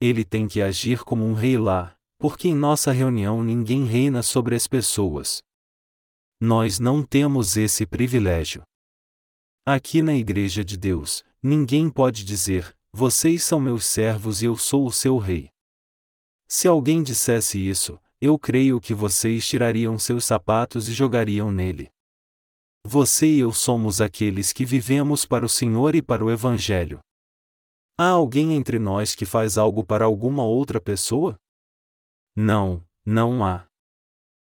Ele 0.00 0.24
tem 0.24 0.48
que 0.48 0.62
agir 0.62 1.04
como 1.04 1.26
um 1.26 1.34
rei 1.34 1.58
lá, 1.58 1.94
porque 2.16 2.48
em 2.48 2.54
nossa 2.54 2.90
reunião 2.90 3.44
ninguém 3.44 3.84
reina 3.84 4.22
sobre 4.22 4.54
as 4.54 4.66
pessoas. 4.66 5.42
Nós 6.40 6.78
não 6.78 7.02
temos 7.02 7.58
esse 7.58 7.84
privilégio. 7.84 8.62
Aqui 9.64 10.02
na 10.02 10.12
Igreja 10.12 10.64
de 10.64 10.76
Deus, 10.76 11.24
ninguém 11.40 11.88
pode 11.88 12.24
dizer: 12.24 12.76
Vocês 12.92 13.44
são 13.44 13.60
meus 13.60 13.86
servos 13.86 14.42
e 14.42 14.46
eu 14.46 14.56
sou 14.56 14.84
o 14.84 14.92
seu 14.92 15.18
rei. 15.18 15.50
Se 16.48 16.66
alguém 16.66 17.00
dissesse 17.00 17.60
isso, 17.60 17.96
eu 18.20 18.36
creio 18.36 18.80
que 18.80 18.92
vocês 18.92 19.46
tirariam 19.46 19.96
seus 20.00 20.24
sapatos 20.24 20.88
e 20.88 20.92
jogariam 20.92 21.52
nele. 21.52 21.88
Você 22.84 23.28
e 23.28 23.38
eu 23.38 23.52
somos 23.52 24.00
aqueles 24.00 24.52
que 24.52 24.64
vivemos 24.64 25.24
para 25.24 25.46
o 25.46 25.48
Senhor 25.48 25.94
e 25.94 26.02
para 26.02 26.24
o 26.24 26.30
Evangelho. 26.32 26.98
Há 27.96 28.08
alguém 28.08 28.54
entre 28.54 28.80
nós 28.80 29.14
que 29.14 29.24
faz 29.24 29.56
algo 29.56 29.84
para 29.84 30.04
alguma 30.04 30.42
outra 30.42 30.80
pessoa? 30.80 31.36
Não, 32.34 32.84
não 33.06 33.44
há. 33.44 33.64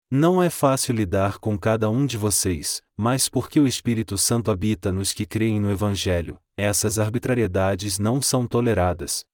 Não 0.09 0.41
é 0.41 0.49
fácil 0.49 0.95
lidar 0.95 1.37
com 1.37 1.59
cada 1.59 1.89
um 1.89 2.05
de 2.05 2.15
vocês, 2.15 2.81
mas 2.95 3.27
porque 3.27 3.59
o 3.59 3.67
Espírito 3.67 4.17
Santo 4.17 4.49
habita 4.49 4.89
nos 4.89 5.11
que 5.11 5.25
creem 5.25 5.59
no 5.59 5.69
Evangelho, 5.69 6.39
essas 6.55 6.97
arbitrariedades 6.97 7.99
não 7.99 8.21
são 8.21 8.47
toleradas. 8.47 9.25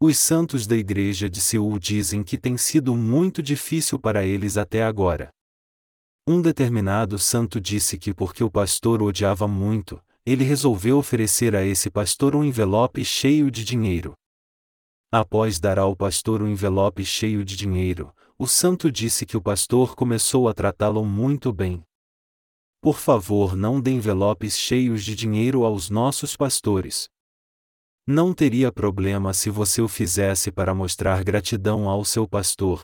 Os 0.00 0.18
santos 0.18 0.66
da 0.66 0.74
Igreja 0.74 1.30
de 1.30 1.40
Seul 1.40 1.78
dizem 1.78 2.24
que 2.24 2.36
tem 2.36 2.56
sido 2.56 2.96
muito 2.96 3.40
difícil 3.40 4.00
para 4.00 4.24
eles 4.24 4.56
até 4.56 4.82
agora. 4.82 5.28
Um 6.26 6.42
determinado 6.42 7.16
santo 7.16 7.60
disse 7.60 7.96
que 7.96 8.12
porque 8.12 8.42
o 8.42 8.50
pastor 8.50 9.00
o 9.00 9.06
odiava 9.06 9.46
muito, 9.46 10.02
ele 10.26 10.42
resolveu 10.42 10.98
oferecer 10.98 11.54
a 11.54 11.64
esse 11.64 11.88
pastor 11.88 12.34
um 12.34 12.42
envelope 12.42 13.04
cheio 13.04 13.48
de 13.48 13.64
dinheiro. 13.64 14.12
Após 15.10 15.58
dar 15.58 15.78
ao 15.78 15.96
pastor 15.96 16.42
um 16.42 16.48
envelope 16.48 17.02
cheio 17.02 17.42
de 17.42 17.56
dinheiro, 17.56 18.14
o 18.38 18.46
santo 18.46 18.92
disse 18.92 19.24
que 19.24 19.38
o 19.38 19.40
pastor 19.40 19.96
começou 19.96 20.46
a 20.48 20.52
tratá-lo 20.52 21.02
muito 21.02 21.50
bem. 21.50 21.82
Por 22.78 22.98
favor, 22.98 23.56
não 23.56 23.80
dê 23.80 23.90
envelopes 23.92 24.58
cheios 24.58 25.02
de 25.02 25.14
dinheiro 25.14 25.64
aos 25.64 25.88
nossos 25.88 26.36
pastores. 26.36 27.08
Não 28.06 28.34
teria 28.34 28.70
problema 28.70 29.32
se 29.32 29.48
você 29.48 29.80
o 29.80 29.88
fizesse 29.88 30.52
para 30.52 30.74
mostrar 30.74 31.24
gratidão 31.24 31.88
ao 31.88 32.04
seu 32.04 32.28
pastor. 32.28 32.82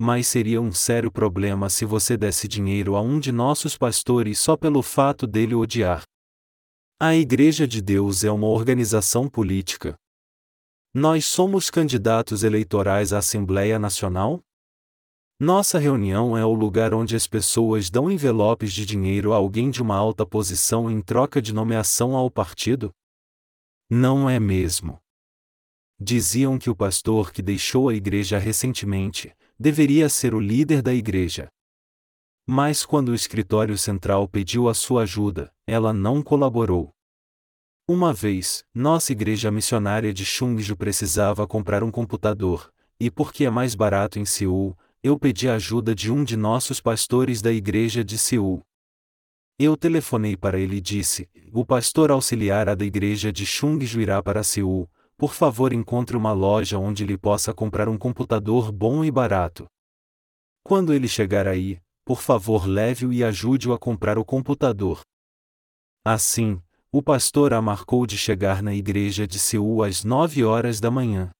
Mas 0.00 0.28
seria 0.28 0.62
um 0.62 0.72
sério 0.72 1.12
problema 1.12 1.68
se 1.68 1.84
você 1.84 2.16
desse 2.16 2.48
dinheiro 2.48 2.96
a 2.96 3.02
um 3.02 3.20
de 3.20 3.32
nossos 3.32 3.76
pastores 3.76 4.38
só 4.38 4.56
pelo 4.56 4.82
fato 4.82 5.26
dele 5.26 5.54
odiar. 5.54 6.04
A 6.98 7.14
Igreja 7.14 7.68
de 7.68 7.82
Deus 7.82 8.24
é 8.24 8.30
uma 8.30 8.46
organização 8.46 9.28
política. 9.28 9.94
Nós 11.00 11.26
somos 11.26 11.70
candidatos 11.70 12.42
eleitorais 12.42 13.12
à 13.12 13.18
Assembleia 13.18 13.78
Nacional? 13.78 14.42
Nossa 15.38 15.78
reunião 15.78 16.36
é 16.36 16.44
o 16.44 16.52
lugar 16.52 16.92
onde 16.92 17.14
as 17.14 17.24
pessoas 17.24 17.88
dão 17.88 18.10
envelopes 18.10 18.72
de 18.72 18.84
dinheiro 18.84 19.32
a 19.32 19.36
alguém 19.36 19.70
de 19.70 19.80
uma 19.80 19.94
alta 19.94 20.26
posição 20.26 20.90
em 20.90 21.00
troca 21.00 21.40
de 21.40 21.54
nomeação 21.54 22.16
ao 22.16 22.28
partido? 22.28 22.90
Não 23.88 24.28
é 24.28 24.40
mesmo. 24.40 24.98
Diziam 26.00 26.58
que 26.58 26.68
o 26.68 26.74
pastor 26.74 27.30
que 27.30 27.42
deixou 27.42 27.88
a 27.88 27.94
igreja 27.94 28.36
recentemente 28.36 29.32
deveria 29.56 30.08
ser 30.08 30.34
o 30.34 30.40
líder 30.40 30.82
da 30.82 30.92
igreja. 30.92 31.46
Mas 32.44 32.84
quando 32.84 33.10
o 33.10 33.14
escritório 33.14 33.78
central 33.78 34.26
pediu 34.26 34.68
a 34.68 34.74
sua 34.74 35.04
ajuda, 35.04 35.48
ela 35.64 35.92
não 35.92 36.24
colaborou. 36.24 36.92
Uma 37.90 38.12
vez, 38.12 38.66
nossa 38.74 39.12
igreja 39.12 39.50
missionária 39.50 40.12
de 40.12 40.22
Chungju 40.22 40.76
precisava 40.76 41.46
comprar 41.46 41.82
um 41.82 41.90
computador, 41.90 42.70
e 43.00 43.10
porque 43.10 43.46
é 43.46 43.50
mais 43.50 43.74
barato 43.74 44.18
em 44.18 44.26
Seul, 44.26 44.76
eu 45.02 45.18
pedi 45.18 45.48
a 45.48 45.54
ajuda 45.54 45.94
de 45.94 46.12
um 46.12 46.22
de 46.22 46.36
nossos 46.36 46.82
pastores 46.82 47.40
da 47.40 47.50
igreja 47.50 48.04
de 48.04 48.18
Seul. 48.18 48.62
Eu 49.58 49.74
telefonei 49.74 50.36
para 50.36 50.58
ele 50.58 50.76
e 50.76 50.80
disse: 50.82 51.30
O 51.50 51.64
pastor 51.64 52.10
auxiliar 52.10 52.76
da 52.76 52.84
igreja 52.84 53.32
de 53.32 53.46
Chungju 53.46 54.02
irá 54.02 54.22
para 54.22 54.44
Seul, 54.44 54.86
por 55.16 55.32
favor 55.32 55.72
encontre 55.72 56.14
uma 56.14 56.32
loja 56.32 56.78
onde 56.78 57.04
ele 57.04 57.16
possa 57.16 57.54
comprar 57.54 57.88
um 57.88 57.96
computador 57.96 58.70
bom 58.70 59.02
e 59.02 59.10
barato. 59.10 59.66
Quando 60.62 60.92
ele 60.92 61.08
chegar 61.08 61.48
aí, 61.48 61.80
por 62.04 62.20
favor 62.20 62.66
leve-o 62.68 63.14
e 63.14 63.24
ajude-o 63.24 63.72
a 63.72 63.78
comprar 63.78 64.18
o 64.18 64.24
computador. 64.26 65.00
Assim, 66.04 66.60
o 66.90 67.02
pastor 67.02 67.52
a 67.52 67.60
marcou 67.60 68.06
de 68.06 68.16
chegar 68.16 68.62
na 68.62 68.74
igreja 68.74 69.26
de 69.26 69.38
Seul 69.38 69.82
às 69.82 70.04
nove 70.04 70.42
horas 70.42 70.80
da 70.80 70.90
manhã. 70.90 71.30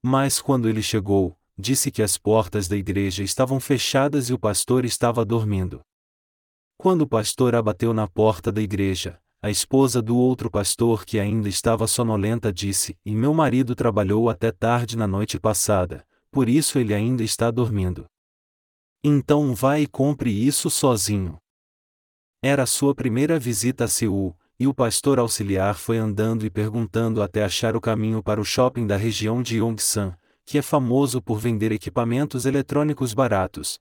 Mas 0.00 0.40
quando 0.40 0.68
ele 0.68 0.80
chegou, 0.80 1.36
disse 1.58 1.90
que 1.90 2.00
as 2.00 2.16
portas 2.16 2.68
da 2.68 2.76
igreja 2.76 3.24
estavam 3.24 3.58
fechadas 3.58 4.30
e 4.30 4.32
o 4.32 4.38
pastor 4.38 4.84
estava 4.84 5.24
dormindo. 5.24 5.80
Quando 6.78 7.02
o 7.02 7.08
pastor 7.08 7.56
abateu 7.56 7.92
na 7.92 8.06
porta 8.06 8.52
da 8.52 8.62
igreja, 8.62 9.20
a 9.40 9.50
esposa 9.50 10.00
do 10.00 10.16
outro 10.16 10.48
pastor 10.48 11.04
que 11.04 11.18
ainda 11.18 11.48
estava 11.48 11.88
sonolenta 11.88 12.52
disse: 12.52 12.96
E 13.04 13.16
meu 13.16 13.34
marido 13.34 13.74
trabalhou 13.74 14.30
até 14.30 14.52
tarde 14.52 14.96
na 14.96 15.08
noite 15.08 15.40
passada, 15.40 16.06
por 16.30 16.48
isso 16.48 16.78
ele 16.78 16.94
ainda 16.94 17.24
está 17.24 17.50
dormindo. 17.50 18.06
Então 19.02 19.56
vá 19.56 19.80
e 19.80 19.88
compre 19.88 20.30
isso 20.30 20.70
sozinho. 20.70 21.36
Era 22.40 22.64
sua 22.64 22.94
primeira 22.94 23.38
visita 23.38 23.84
a 23.84 23.88
Seul, 23.88 24.36
e 24.62 24.66
o 24.68 24.72
pastor 24.72 25.18
auxiliar 25.18 25.74
foi 25.74 25.98
andando 25.98 26.46
e 26.46 26.50
perguntando 26.50 27.20
até 27.20 27.42
achar 27.42 27.74
o 27.74 27.80
caminho 27.80 28.22
para 28.22 28.40
o 28.40 28.44
shopping 28.44 28.86
da 28.86 28.96
região 28.96 29.42
de 29.42 29.56
Yongsan, 29.56 30.16
que 30.44 30.56
é 30.56 30.62
famoso 30.62 31.20
por 31.20 31.40
vender 31.40 31.72
equipamentos 31.72 32.46
eletrônicos 32.46 33.12
baratos. 33.12 33.80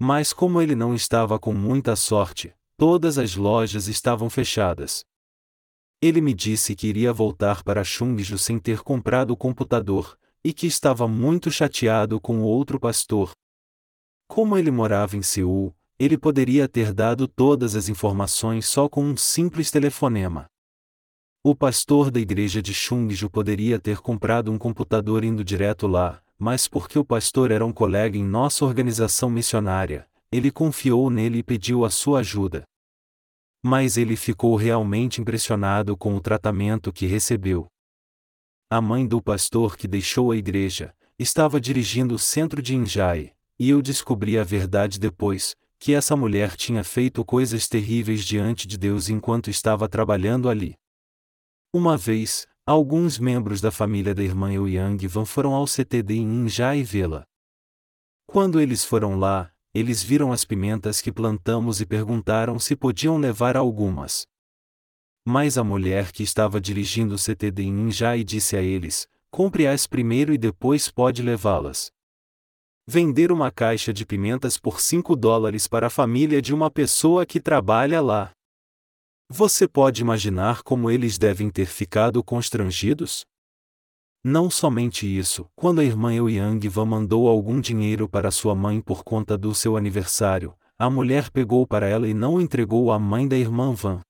Mas 0.00 0.32
como 0.32 0.62
ele 0.62 0.74
não 0.74 0.94
estava 0.94 1.38
com 1.38 1.52
muita 1.52 1.94
sorte, 1.96 2.54
todas 2.78 3.18
as 3.18 3.36
lojas 3.36 3.86
estavam 3.86 4.30
fechadas. 4.30 5.04
Ele 6.00 6.22
me 6.22 6.32
disse 6.32 6.74
que 6.74 6.86
iria 6.86 7.12
voltar 7.12 7.62
para 7.62 7.84
Chungju 7.84 8.38
sem 8.38 8.58
ter 8.58 8.80
comprado 8.80 9.32
o 9.32 9.36
computador, 9.36 10.18
e 10.42 10.54
que 10.54 10.66
estava 10.66 11.06
muito 11.06 11.50
chateado 11.50 12.18
com 12.18 12.38
o 12.38 12.44
outro 12.44 12.80
pastor. 12.80 13.32
Como 14.26 14.56
ele 14.56 14.70
morava 14.70 15.14
em 15.14 15.20
Seul, 15.22 15.76
ele 15.98 16.18
poderia 16.18 16.68
ter 16.68 16.92
dado 16.92 17.28
todas 17.28 17.76
as 17.76 17.88
informações 17.88 18.66
só 18.66 18.88
com 18.88 19.04
um 19.04 19.16
simples 19.16 19.70
telefonema. 19.70 20.46
O 21.42 21.54
pastor 21.54 22.10
da 22.10 22.18
igreja 22.18 22.62
de 22.62 22.72
Chungju 22.72 23.30
poderia 23.30 23.78
ter 23.78 23.98
comprado 23.98 24.50
um 24.50 24.58
computador 24.58 25.22
indo 25.22 25.44
direto 25.44 25.86
lá, 25.86 26.22
mas 26.38 26.66
porque 26.66 26.98
o 26.98 27.04
pastor 27.04 27.50
era 27.50 27.64
um 27.64 27.72
colega 27.72 28.18
em 28.18 28.24
nossa 28.24 28.64
organização 28.64 29.30
missionária, 29.30 30.08
ele 30.32 30.50
confiou 30.50 31.08
nele 31.10 31.38
e 31.38 31.42
pediu 31.42 31.84
a 31.84 31.90
sua 31.90 32.20
ajuda. 32.20 32.64
Mas 33.62 33.96
ele 33.96 34.16
ficou 34.16 34.56
realmente 34.56 35.20
impressionado 35.20 35.96
com 35.96 36.14
o 36.16 36.20
tratamento 36.20 36.92
que 36.92 37.06
recebeu. 37.06 37.66
A 38.68 38.80
mãe 38.80 39.06
do 39.06 39.22
pastor 39.22 39.76
que 39.76 39.86
deixou 39.86 40.32
a 40.32 40.36
igreja 40.36 40.94
estava 41.18 41.60
dirigindo 41.60 42.14
o 42.14 42.18
centro 42.18 42.60
de 42.60 42.74
Injai, 42.74 43.32
e 43.58 43.70
eu 43.70 43.80
descobri 43.80 44.38
a 44.38 44.42
verdade 44.42 44.98
depois, 44.98 45.54
que 45.84 45.92
essa 45.92 46.16
mulher 46.16 46.56
tinha 46.56 46.82
feito 46.82 47.22
coisas 47.22 47.68
terríveis 47.68 48.24
diante 48.24 48.66
de 48.66 48.78
Deus 48.78 49.10
enquanto 49.10 49.50
estava 49.50 49.86
trabalhando 49.86 50.48
ali. 50.48 50.76
Uma 51.74 51.94
vez, 51.94 52.46
alguns 52.64 53.18
membros 53.18 53.60
da 53.60 53.70
família 53.70 54.14
da 54.14 54.22
irmã 54.22 54.50
Eu 54.50 54.66
Yang 54.66 55.06
Van 55.08 55.26
foram 55.26 55.52
ao 55.52 55.66
CTD 55.66 56.14
em 56.14 56.22
Inja 56.22 56.74
e 56.74 56.82
vê-la. 56.82 57.26
Quando 58.26 58.58
eles 58.62 58.82
foram 58.82 59.18
lá, 59.18 59.52
eles 59.74 60.02
viram 60.02 60.32
as 60.32 60.42
pimentas 60.42 61.02
que 61.02 61.12
plantamos 61.12 61.82
e 61.82 61.84
perguntaram 61.84 62.58
se 62.58 62.74
podiam 62.74 63.18
levar 63.18 63.54
algumas. 63.54 64.26
Mas 65.22 65.58
a 65.58 65.62
mulher 65.62 66.12
que 66.12 66.22
estava 66.22 66.58
dirigindo 66.62 67.14
o 67.14 67.18
CTD 67.18 67.62
em 67.62 67.88
Injai 67.88 68.24
disse 68.24 68.56
a 68.56 68.62
eles: 68.62 69.06
compre-as 69.30 69.86
primeiro 69.86 70.32
e 70.32 70.38
depois 70.38 70.90
pode 70.90 71.22
levá-las. 71.22 71.92
Vender 72.86 73.32
uma 73.32 73.50
caixa 73.50 73.94
de 73.94 74.04
pimentas 74.04 74.58
por 74.58 74.78
5 74.78 75.16
dólares 75.16 75.66
para 75.66 75.86
a 75.86 75.90
família 75.90 76.42
de 76.42 76.52
uma 76.52 76.70
pessoa 76.70 77.24
que 77.24 77.40
trabalha 77.40 77.98
lá. 78.02 78.30
Você 79.30 79.66
pode 79.66 80.02
imaginar 80.02 80.62
como 80.62 80.90
eles 80.90 81.16
devem 81.16 81.48
ter 81.48 81.64
ficado 81.64 82.22
constrangidos? 82.22 83.24
Não 84.22 84.50
somente 84.50 85.06
isso, 85.06 85.46
quando 85.56 85.80
a 85.80 85.84
irmã 85.84 86.12
Eu 86.12 86.28
Yang 86.28 86.68
Van 86.68 86.84
mandou 86.84 87.26
algum 87.26 87.58
dinheiro 87.58 88.06
para 88.06 88.30
sua 88.30 88.54
mãe 88.54 88.82
por 88.82 89.02
conta 89.02 89.38
do 89.38 89.54
seu 89.54 89.78
aniversário, 89.78 90.54
a 90.78 90.90
mulher 90.90 91.30
pegou 91.30 91.66
para 91.66 91.88
ela 91.88 92.06
e 92.06 92.12
não 92.12 92.38
entregou 92.38 92.92
à 92.92 92.98
mãe 92.98 93.26
da 93.26 93.36
irmã 93.36 93.72
Van. 93.72 94.02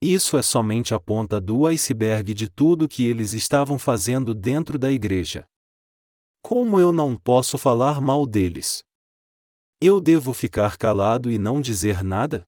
Isso 0.00 0.36
é 0.36 0.42
somente 0.42 0.94
a 0.94 1.00
ponta 1.00 1.40
do 1.40 1.66
iceberg 1.66 2.32
de 2.32 2.48
tudo 2.48 2.88
que 2.88 3.04
eles 3.04 3.32
estavam 3.32 3.76
fazendo 3.76 4.34
dentro 4.34 4.78
da 4.78 4.90
igreja. 4.90 5.44
Como 6.42 6.80
eu 6.80 6.92
não 6.92 7.16
posso 7.16 7.56
falar 7.56 8.00
mal 8.00 8.26
deles? 8.26 8.82
Eu 9.80 10.00
devo 10.00 10.34
ficar 10.34 10.76
calado 10.76 11.30
e 11.30 11.38
não 11.38 11.60
dizer 11.60 12.02
nada? 12.02 12.44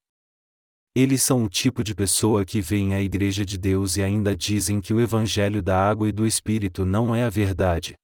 Eles 0.93 1.23
são 1.23 1.45
o 1.45 1.49
tipo 1.49 1.81
de 1.81 1.95
pessoa 1.95 2.43
que 2.43 2.59
vem 2.59 2.93
à 2.93 3.01
Igreja 3.01 3.45
de 3.45 3.57
Deus 3.57 3.95
e 3.95 4.03
ainda 4.03 4.35
dizem 4.35 4.81
que 4.81 4.93
o 4.93 4.99
Evangelho 4.99 5.63
da 5.63 5.77
água 5.77 6.09
e 6.09 6.11
do 6.11 6.27
Espírito 6.27 6.85
não 6.85 7.15
é 7.15 7.23
a 7.23 7.29
verdade. 7.29 7.95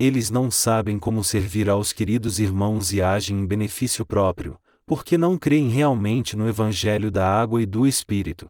Eles 0.00 0.30
não 0.30 0.52
sabem 0.52 1.00
como 1.00 1.22
servir 1.24 1.68
aos 1.68 1.92
queridos 1.92 2.38
irmãos 2.38 2.92
e 2.92 3.02
agem 3.02 3.40
em 3.40 3.46
benefício 3.46 4.06
próprio, 4.06 4.56
porque 4.86 5.18
não 5.18 5.36
creem 5.36 5.68
realmente 5.68 6.36
no 6.36 6.48
Evangelho 6.48 7.10
da 7.10 7.28
água 7.28 7.60
e 7.60 7.66
do 7.66 7.88
Espírito. 7.88 8.46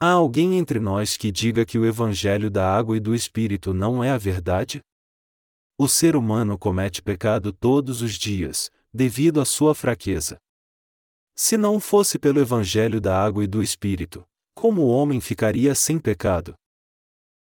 Há 0.00 0.12
alguém 0.12 0.58
entre 0.58 0.78
nós 0.78 1.16
que 1.16 1.30
diga 1.32 1.66
que 1.66 1.76
o 1.76 1.84
Evangelho 1.84 2.50
da 2.50 2.72
água 2.72 2.96
e 2.96 3.00
do 3.00 3.14
Espírito 3.14 3.74
não 3.74 4.02
é 4.02 4.10
a 4.10 4.18
verdade? 4.18 4.80
O 5.82 5.88
ser 5.88 6.14
humano 6.14 6.58
comete 6.58 7.00
pecado 7.00 7.54
todos 7.54 8.02
os 8.02 8.12
dias, 8.12 8.70
devido 8.92 9.40
à 9.40 9.46
sua 9.46 9.74
fraqueza. 9.74 10.36
Se 11.34 11.56
não 11.56 11.80
fosse 11.80 12.18
pelo 12.18 12.38
Evangelho 12.38 13.00
da 13.00 13.18
água 13.18 13.44
e 13.44 13.46
do 13.46 13.62
Espírito, 13.62 14.22
como 14.54 14.82
o 14.82 14.90
homem 14.90 15.22
ficaria 15.22 15.74
sem 15.74 15.98
pecado? 15.98 16.52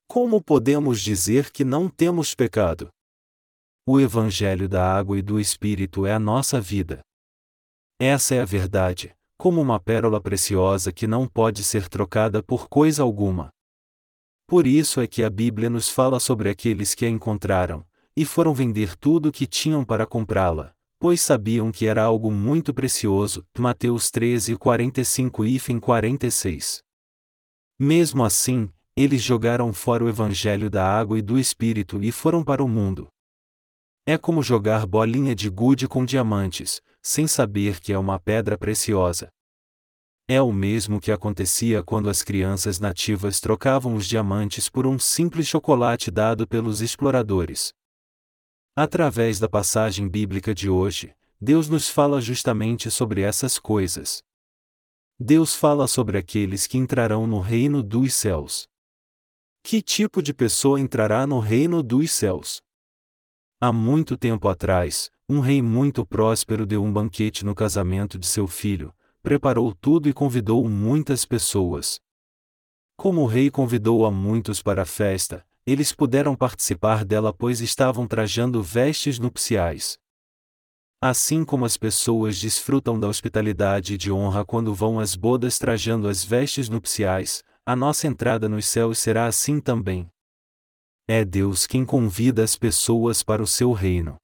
Como 0.06 0.42
podemos 0.42 1.00
dizer 1.00 1.50
que 1.50 1.64
não 1.64 1.88
temos 1.88 2.34
pecado? 2.34 2.90
O 3.86 3.98
Evangelho 3.98 4.68
da 4.68 4.86
água 4.86 5.18
e 5.18 5.22
do 5.22 5.40
Espírito 5.40 6.04
é 6.04 6.12
a 6.12 6.18
nossa 6.18 6.60
vida. 6.60 7.00
Essa 7.98 8.34
é 8.34 8.42
a 8.42 8.44
verdade, 8.44 9.16
como 9.38 9.62
uma 9.62 9.80
pérola 9.80 10.20
preciosa 10.20 10.92
que 10.92 11.06
não 11.06 11.26
pode 11.26 11.64
ser 11.64 11.88
trocada 11.88 12.42
por 12.42 12.68
coisa 12.68 13.02
alguma. 13.02 13.48
Por 14.46 14.66
isso 14.66 15.00
é 15.00 15.06
que 15.06 15.24
a 15.24 15.30
Bíblia 15.30 15.70
nos 15.70 15.88
fala 15.88 16.20
sobre 16.20 16.50
aqueles 16.50 16.94
que 16.94 17.06
a 17.06 17.08
encontraram, 17.08 17.82
e 18.16 18.24
foram 18.24 18.54
vender 18.54 18.96
tudo 18.96 19.28
o 19.28 19.32
que 19.32 19.46
tinham 19.46 19.84
para 19.84 20.06
comprá-la, 20.06 20.72
pois 20.98 21.20
sabiam 21.20 21.70
que 21.70 21.86
era 21.86 22.02
algo 22.02 22.30
muito 22.30 22.72
precioso. 22.72 23.44
Mateus 23.58 24.10
13, 24.10 24.56
45 24.56 25.44
e 25.44 25.60
46. 25.80 26.80
Mesmo 27.78 28.24
assim, 28.24 28.70
eles 28.96 29.22
jogaram 29.22 29.70
fora 29.72 30.02
o 30.02 30.08
evangelho 30.08 30.70
da 30.70 30.88
água 30.88 31.18
e 31.18 31.22
do 31.22 31.38
espírito 31.38 32.02
e 32.02 32.10
foram 32.10 32.42
para 32.42 32.64
o 32.64 32.68
mundo. 32.68 33.08
É 34.06 34.16
como 34.16 34.42
jogar 34.42 34.86
bolinha 34.86 35.34
de 35.34 35.50
gude 35.50 35.86
com 35.86 36.04
diamantes, 36.04 36.80
sem 37.02 37.26
saber 37.26 37.80
que 37.80 37.92
é 37.92 37.98
uma 37.98 38.18
pedra 38.18 38.56
preciosa. 38.56 39.28
É 40.28 40.40
o 40.40 40.52
mesmo 40.52 41.00
que 41.00 41.12
acontecia 41.12 41.82
quando 41.82 42.08
as 42.08 42.22
crianças 42.22 42.80
nativas 42.80 43.38
trocavam 43.40 43.94
os 43.94 44.06
diamantes 44.06 44.68
por 44.68 44.86
um 44.86 44.98
simples 44.98 45.46
chocolate 45.46 46.10
dado 46.10 46.48
pelos 46.48 46.80
exploradores. 46.80 47.72
Através 48.78 49.40
da 49.40 49.48
passagem 49.48 50.06
bíblica 50.06 50.54
de 50.54 50.68
hoje, 50.68 51.16
Deus 51.40 51.66
nos 51.66 51.88
fala 51.88 52.20
justamente 52.20 52.90
sobre 52.90 53.22
essas 53.22 53.58
coisas. 53.58 54.22
Deus 55.18 55.54
fala 55.54 55.88
sobre 55.88 56.18
aqueles 56.18 56.66
que 56.66 56.76
entrarão 56.76 57.26
no 57.26 57.40
reino 57.40 57.82
dos 57.82 58.14
céus. 58.14 58.68
Que 59.62 59.80
tipo 59.80 60.20
de 60.20 60.34
pessoa 60.34 60.78
entrará 60.78 61.26
no 61.26 61.38
reino 61.38 61.82
dos 61.82 62.12
céus? 62.12 62.60
Há 63.58 63.72
muito 63.72 64.14
tempo 64.14 64.46
atrás, 64.46 65.10
um 65.26 65.40
rei 65.40 65.62
muito 65.62 66.04
próspero 66.04 66.66
deu 66.66 66.84
um 66.84 66.92
banquete 66.92 67.46
no 67.46 67.54
casamento 67.54 68.18
de 68.18 68.26
seu 68.26 68.46
filho, 68.46 68.94
preparou 69.22 69.74
tudo 69.74 70.06
e 70.06 70.12
convidou 70.12 70.68
muitas 70.68 71.24
pessoas. 71.24 71.98
Como 72.94 73.22
o 73.22 73.26
rei 73.26 73.50
convidou 73.50 74.04
a 74.04 74.10
muitos 74.10 74.60
para 74.60 74.82
a 74.82 74.86
festa, 74.86 75.46
eles 75.66 75.92
puderam 75.92 76.36
participar 76.36 77.04
dela 77.04 77.32
pois 77.32 77.60
estavam 77.60 78.06
trajando 78.06 78.62
vestes 78.62 79.18
nupciais. 79.18 79.98
Assim 81.02 81.44
como 81.44 81.64
as 81.64 81.76
pessoas 81.76 82.40
desfrutam 82.40 82.98
da 82.98 83.08
hospitalidade 83.08 83.94
e 83.94 83.98
de 83.98 84.10
honra 84.10 84.44
quando 84.44 84.72
vão 84.72 85.00
às 85.00 85.16
bodas 85.16 85.58
trajando 85.58 86.08
as 86.08 86.24
vestes 86.24 86.68
nupciais, 86.68 87.42
a 87.66 87.74
nossa 87.74 88.06
entrada 88.06 88.48
nos 88.48 88.66
céus 88.66 88.98
será 88.98 89.26
assim 89.26 89.60
também. 89.60 90.08
É 91.08 91.24
Deus 91.24 91.66
quem 91.66 91.84
convida 91.84 92.42
as 92.42 92.56
pessoas 92.56 93.22
para 93.22 93.42
o 93.42 93.46
seu 93.46 93.72
reino. 93.72 94.16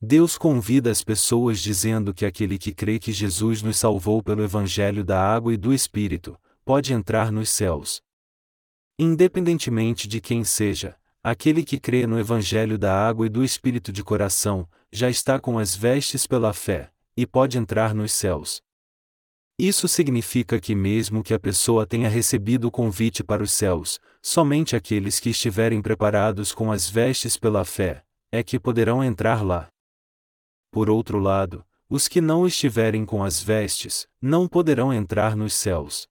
Deus 0.00 0.36
convida 0.36 0.90
as 0.90 1.02
pessoas 1.02 1.60
dizendo 1.60 2.12
que 2.12 2.26
aquele 2.26 2.58
que 2.58 2.74
crê 2.74 2.98
que 2.98 3.12
Jesus 3.12 3.62
nos 3.62 3.76
salvou 3.76 4.22
pelo 4.22 4.42
Evangelho 4.42 5.04
da 5.04 5.20
água 5.22 5.54
e 5.54 5.56
do 5.56 5.72
Espírito, 5.72 6.38
pode 6.64 6.92
entrar 6.92 7.30
nos 7.30 7.50
céus. 7.50 8.00
Independentemente 9.04 10.06
de 10.06 10.20
quem 10.20 10.44
seja, 10.44 10.96
aquele 11.24 11.64
que 11.64 11.76
crê 11.76 12.06
no 12.06 12.20
Evangelho 12.20 12.78
da 12.78 12.94
água 12.94 13.26
e 13.26 13.28
do 13.28 13.42
Espírito 13.42 13.92
de 13.92 14.04
coração, 14.04 14.64
já 14.92 15.10
está 15.10 15.40
com 15.40 15.58
as 15.58 15.74
vestes 15.74 16.24
pela 16.24 16.52
fé, 16.52 16.88
e 17.16 17.26
pode 17.26 17.58
entrar 17.58 17.96
nos 17.96 18.12
céus. 18.12 18.62
Isso 19.58 19.88
significa 19.88 20.60
que, 20.60 20.72
mesmo 20.72 21.20
que 21.20 21.34
a 21.34 21.38
pessoa 21.40 21.84
tenha 21.84 22.08
recebido 22.08 22.68
o 22.68 22.70
convite 22.70 23.24
para 23.24 23.42
os 23.42 23.50
céus, 23.50 23.98
somente 24.22 24.76
aqueles 24.76 25.18
que 25.18 25.30
estiverem 25.30 25.82
preparados 25.82 26.52
com 26.52 26.70
as 26.70 26.88
vestes 26.88 27.36
pela 27.36 27.64
fé, 27.64 28.04
é 28.30 28.40
que 28.40 28.56
poderão 28.56 29.02
entrar 29.02 29.44
lá. 29.44 29.66
Por 30.70 30.88
outro 30.88 31.18
lado, 31.18 31.66
os 31.90 32.06
que 32.06 32.20
não 32.20 32.46
estiverem 32.46 33.04
com 33.04 33.24
as 33.24 33.42
vestes, 33.42 34.06
não 34.20 34.46
poderão 34.46 34.94
entrar 34.94 35.34
nos 35.34 35.54
céus. 35.54 36.06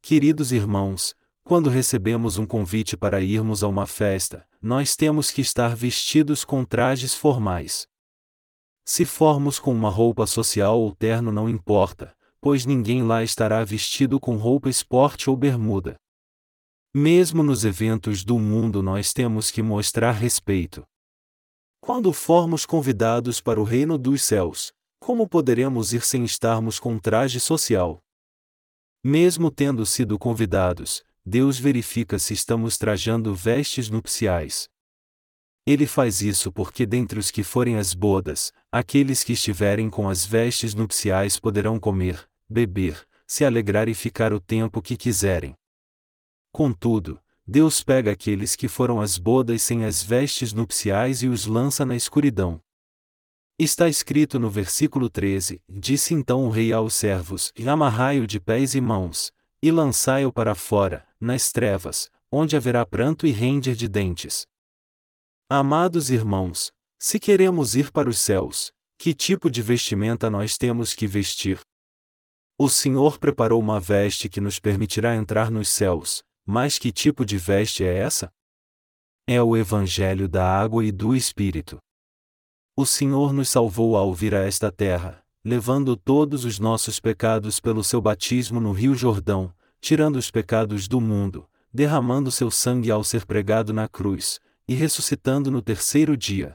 Queridos 0.00 0.50
irmãos, 0.50 1.14
quando 1.50 1.68
recebemos 1.68 2.38
um 2.38 2.46
convite 2.46 2.96
para 2.96 3.20
irmos 3.20 3.64
a 3.64 3.66
uma 3.66 3.84
festa, 3.84 4.46
nós 4.62 4.94
temos 4.94 5.32
que 5.32 5.40
estar 5.40 5.74
vestidos 5.74 6.44
com 6.44 6.64
trajes 6.64 7.12
formais. 7.12 7.88
Se 8.84 9.04
formos 9.04 9.58
com 9.58 9.72
uma 9.74 9.90
roupa 9.90 10.28
social 10.28 10.80
ou 10.80 10.94
terno 10.94 11.32
não 11.32 11.48
importa, 11.48 12.14
pois 12.40 12.64
ninguém 12.64 13.02
lá 13.02 13.24
estará 13.24 13.64
vestido 13.64 14.20
com 14.20 14.36
roupa 14.36 14.68
esporte 14.68 15.28
ou 15.28 15.36
bermuda. 15.36 15.96
Mesmo 16.94 17.42
nos 17.42 17.64
eventos 17.64 18.22
do 18.22 18.38
mundo 18.38 18.80
nós 18.80 19.12
temos 19.12 19.50
que 19.50 19.60
mostrar 19.60 20.12
respeito. 20.12 20.84
Quando 21.80 22.12
formos 22.12 22.64
convidados 22.64 23.40
para 23.40 23.60
o 23.60 23.64
reino 23.64 23.98
dos 23.98 24.22
céus, 24.22 24.70
como 25.00 25.28
poderemos 25.28 25.92
ir 25.92 26.04
sem 26.04 26.22
estarmos 26.22 26.78
com 26.78 26.96
traje 26.96 27.40
social? 27.40 27.98
Mesmo 29.02 29.50
tendo 29.50 29.84
sido 29.84 30.16
convidados, 30.16 31.02
Deus 31.24 31.58
verifica 31.58 32.18
se 32.18 32.32
estamos 32.32 32.78
trajando 32.78 33.34
vestes 33.34 33.88
nupciais. 33.88 34.68
Ele 35.66 35.86
faz 35.86 36.22
isso 36.22 36.50
porque 36.50 36.86
dentre 36.86 37.18
os 37.18 37.30
que 37.30 37.42
forem 37.42 37.76
às 37.76 37.94
bodas, 37.94 38.52
aqueles 38.72 39.22
que 39.22 39.34
estiverem 39.34 39.90
com 39.90 40.08
as 40.08 40.24
vestes 40.24 40.74
nupciais 40.74 41.38
poderão 41.38 41.78
comer, 41.78 42.28
beber, 42.48 43.06
se 43.26 43.44
alegrar 43.44 43.88
e 43.88 43.94
ficar 43.94 44.32
o 44.32 44.40
tempo 44.40 44.82
que 44.82 44.96
quiserem. 44.96 45.54
Contudo, 46.50 47.20
Deus 47.46 47.82
pega 47.82 48.10
aqueles 48.12 48.56
que 48.56 48.68
foram 48.68 49.00
às 49.00 49.18
bodas 49.18 49.62
sem 49.62 49.84
as 49.84 50.02
vestes 50.02 50.52
nupciais 50.52 51.22
e 51.22 51.28
os 51.28 51.46
lança 51.46 51.84
na 51.84 51.94
escuridão. 51.94 52.60
Está 53.58 53.88
escrito 53.88 54.38
no 54.38 54.48
versículo 54.48 55.10
13: 55.10 55.60
Disse 55.68 56.14
então 56.14 56.46
o 56.46 56.48
rei 56.48 56.72
aos 56.72 56.94
servos: 56.94 57.52
Amarrai-o 57.66 58.26
de 58.26 58.40
pés 58.40 58.74
e 58.74 58.80
mãos, 58.80 59.30
e 59.62 59.70
lançai-o 59.70 60.32
para 60.32 60.54
fora, 60.54 61.06
nas 61.20 61.52
trevas, 61.52 62.10
onde 62.32 62.56
haverá 62.56 62.86
pranto 62.86 63.26
e 63.26 63.30
render 63.30 63.74
de 63.74 63.88
dentes. 63.88 64.46
Amados 65.48 66.10
irmãos, 66.10 66.72
se 66.98 67.18
queremos 67.18 67.74
ir 67.74 67.90
para 67.90 68.08
os 68.08 68.20
céus, 68.20 68.72
que 68.98 69.12
tipo 69.14 69.50
de 69.50 69.62
vestimenta 69.62 70.30
nós 70.30 70.56
temos 70.56 70.94
que 70.94 71.06
vestir? 71.06 71.60
O 72.58 72.68
Senhor 72.68 73.18
preparou 73.18 73.58
uma 73.58 73.80
veste 73.80 74.28
que 74.28 74.40
nos 74.40 74.58
permitirá 74.58 75.16
entrar 75.16 75.50
nos 75.50 75.68
céus, 75.68 76.22
mas 76.46 76.78
que 76.78 76.92
tipo 76.92 77.24
de 77.24 77.38
veste 77.38 77.84
é 77.84 77.96
essa? 77.98 78.30
É 79.26 79.42
o 79.42 79.56
Evangelho 79.56 80.28
da 80.28 80.46
água 80.46 80.84
e 80.84 80.92
do 80.92 81.14
Espírito. 81.16 81.78
O 82.76 82.86
Senhor 82.86 83.32
nos 83.32 83.48
salvou 83.48 83.96
ao 83.96 84.14
vir 84.14 84.34
a 84.34 84.44
esta 84.44 84.70
terra, 84.70 85.19
levando 85.44 85.96
todos 85.96 86.44
os 86.44 86.58
nossos 86.58 87.00
pecados 87.00 87.60
pelo 87.60 87.82
seu 87.82 88.00
batismo 88.00 88.60
no 88.60 88.72
Rio 88.72 88.94
Jordão, 88.94 89.52
tirando 89.80 90.16
os 90.16 90.30
pecados 90.30 90.86
do 90.86 91.00
mundo, 91.00 91.48
derramando 91.72 92.30
seu 92.30 92.50
sangue 92.50 92.90
ao 92.90 93.02
ser 93.02 93.24
pregado 93.24 93.72
na 93.72 93.88
cruz, 93.88 94.38
e 94.68 94.74
ressuscitando 94.74 95.50
no 95.50 95.62
terceiro 95.62 96.16
dia. 96.16 96.54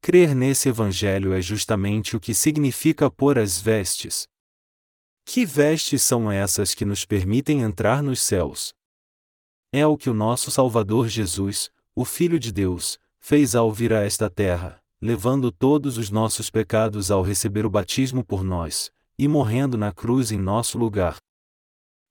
Crer 0.00 0.34
nesse 0.34 0.68
Evangelho 0.68 1.34
é 1.34 1.42
justamente 1.42 2.16
o 2.16 2.20
que 2.20 2.32
significa 2.32 3.10
pôr 3.10 3.38
as 3.38 3.60
vestes. 3.60 4.26
Que 5.24 5.44
vestes 5.44 6.02
são 6.02 6.32
essas 6.32 6.74
que 6.74 6.84
nos 6.84 7.04
permitem 7.04 7.60
entrar 7.60 8.02
nos 8.02 8.22
céus? 8.22 8.72
É 9.72 9.86
o 9.86 9.96
que 9.96 10.08
o 10.08 10.14
nosso 10.14 10.50
Salvador 10.50 11.08
Jesus, 11.08 11.70
o 11.94 12.04
Filho 12.04 12.38
de 12.38 12.50
Deus, 12.50 12.98
fez 13.18 13.54
ao 13.54 13.70
vir 13.70 13.92
a 13.92 14.02
esta 14.02 14.30
terra, 14.30 14.79
levando 15.02 15.50
todos 15.50 15.96
os 15.96 16.10
nossos 16.10 16.50
pecados 16.50 17.10
ao 17.10 17.22
receber 17.22 17.64
o 17.64 17.70
batismo 17.70 18.22
por 18.22 18.44
nós, 18.44 18.92
e 19.18 19.26
morrendo 19.26 19.78
na 19.78 19.92
cruz 19.92 20.30
em 20.30 20.38
nosso 20.38 20.76
lugar. 20.76 21.16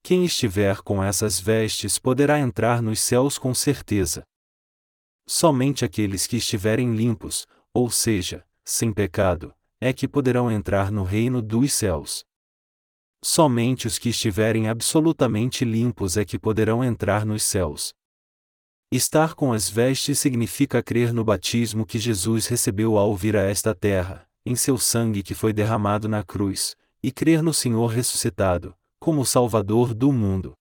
Quem 0.01 0.25
estiver 0.25 0.81
com 0.81 1.03
essas 1.03 1.39
vestes 1.39 1.99
poderá 1.99 2.39
entrar 2.39 2.81
nos 2.81 2.99
céus 2.99 3.37
com 3.37 3.53
certeza. 3.53 4.23
Somente 5.27 5.85
aqueles 5.85 6.25
que 6.25 6.37
estiverem 6.37 6.95
limpos, 6.95 7.45
ou 7.73 7.91
seja, 7.91 8.43
sem 8.65 8.91
pecado, 8.91 9.53
é 9.79 9.93
que 9.93 10.07
poderão 10.07 10.51
entrar 10.51 10.91
no 10.91 11.03
reino 11.03 11.41
dos 11.41 11.73
céus. 11.73 12.25
Somente 13.23 13.85
os 13.85 13.99
que 13.99 14.09
estiverem 14.09 14.67
absolutamente 14.67 15.63
limpos 15.65 16.17
é 16.17 16.25
que 16.25 16.39
poderão 16.39 16.83
entrar 16.83 17.25
nos 17.25 17.43
céus. 17.43 17.93
Estar 18.91 19.35
com 19.35 19.53
as 19.53 19.69
vestes 19.69 20.17
significa 20.17 20.81
crer 20.81 21.13
no 21.13 21.23
batismo 21.23 21.85
que 21.85 21.99
Jesus 21.99 22.47
recebeu 22.47 22.97
ao 22.97 23.15
vir 23.15 23.37
a 23.37 23.43
esta 23.43 23.75
terra, 23.75 24.27
em 24.43 24.55
seu 24.55 24.79
sangue 24.79 25.21
que 25.21 25.35
foi 25.35 25.53
derramado 25.53 26.09
na 26.09 26.23
cruz, 26.23 26.75
e 27.03 27.11
crer 27.11 27.43
no 27.43 27.53
Senhor 27.53 27.85
ressuscitado, 27.85 28.73
como 28.99 29.23
Salvador 29.23 29.93
do 29.93 30.11
mundo. 30.11 30.53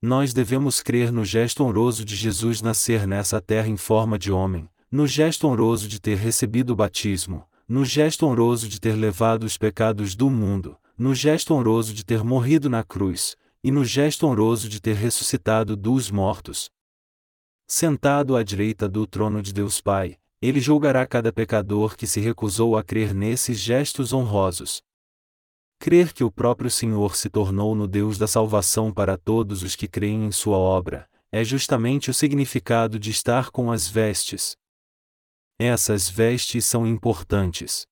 Nós 0.00 0.32
devemos 0.32 0.80
crer 0.80 1.10
no 1.10 1.24
gesto 1.24 1.64
honroso 1.64 2.04
de 2.04 2.14
Jesus 2.14 2.62
nascer 2.62 3.04
nessa 3.04 3.40
terra 3.40 3.66
em 3.66 3.76
forma 3.76 4.16
de 4.16 4.30
homem, 4.30 4.68
no 4.88 5.04
gesto 5.04 5.48
honroso 5.48 5.88
de 5.88 6.00
ter 6.00 6.16
recebido 6.16 6.70
o 6.70 6.76
batismo, 6.76 7.44
no 7.66 7.84
gesto 7.84 8.26
honroso 8.26 8.68
de 8.68 8.80
ter 8.80 8.94
levado 8.94 9.42
os 9.42 9.58
pecados 9.58 10.14
do 10.14 10.30
mundo, 10.30 10.76
no 10.96 11.12
gesto 11.12 11.52
honroso 11.52 11.92
de 11.92 12.04
ter 12.04 12.22
morrido 12.22 12.70
na 12.70 12.84
cruz, 12.84 13.34
e 13.64 13.72
no 13.72 13.84
gesto 13.84 14.24
honroso 14.24 14.68
de 14.68 14.80
ter 14.80 14.94
ressuscitado 14.94 15.74
dos 15.74 16.12
mortos, 16.12 16.70
Sentado 17.66 18.36
à 18.36 18.42
direita 18.42 18.86
do 18.86 19.06
trono 19.06 19.40
de 19.40 19.52
Deus 19.52 19.80
Pai, 19.80 20.18
ele 20.40 20.60
julgará 20.60 21.06
cada 21.06 21.32
pecador 21.32 21.96
que 21.96 22.06
se 22.06 22.20
recusou 22.20 22.76
a 22.76 22.84
crer 22.84 23.14
nesses 23.14 23.58
gestos 23.58 24.12
honrosos. 24.12 24.82
Crer 25.78 26.12
que 26.12 26.22
o 26.22 26.30
próprio 26.30 26.70
Senhor 26.70 27.16
se 27.16 27.30
tornou 27.30 27.74
no 27.74 27.88
Deus 27.88 28.18
da 28.18 28.26
salvação 28.26 28.92
para 28.92 29.16
todos 29.16 29.62
os 29.62 29.74
que 29.74 29.88
creem 29.88 30.26
em 30.26 30.30
Sua 30.30 30.58
obra, 30.58 31.08
é 31.32 31.42
justamente 31.42 32.10
o 32.10 32.14
significado 32.14 32.98
de 32.98 33.10
estar 33.10 33.50
com 33.50 33.72
as 33.72 33.88
vestes. 33.88 34.54
Essas 35.58 36.08
vestes 36.08 36.66
são 36.66 36.86
importantes. 36.86 37.86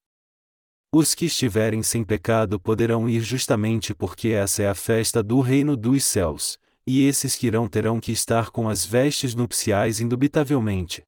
Os 0.94 1.14
que 1.14 1.24
estiverem 1.24 1.82
sem 1.82 2.04
pecado 2.04 2.60
poderão 2.60 3.08
ir 3.08 3.20
justamente 3.20 3.94
porque 3.94 4.28
essa 4.28 4.62
é 4.62 4.68
a 4.68 4.74
festa 4.74 5.22
do 5.22 5.40
reino 5.40 5.78
dos 5.78 6.04
céus, 6.04 6.58
e 6.86 7.06
esses 7.06 7.36
que 7.36 7.46
irão 7.46 7.68
terão 7.68 8.00
que 8.00 8.12
estar 8.12 8.50
com 8.50 8.68
as 8.68 8.84
vestes 8.84 9.34
nupciais 9.34 10.00
indubitavelmente. 10.00 11.02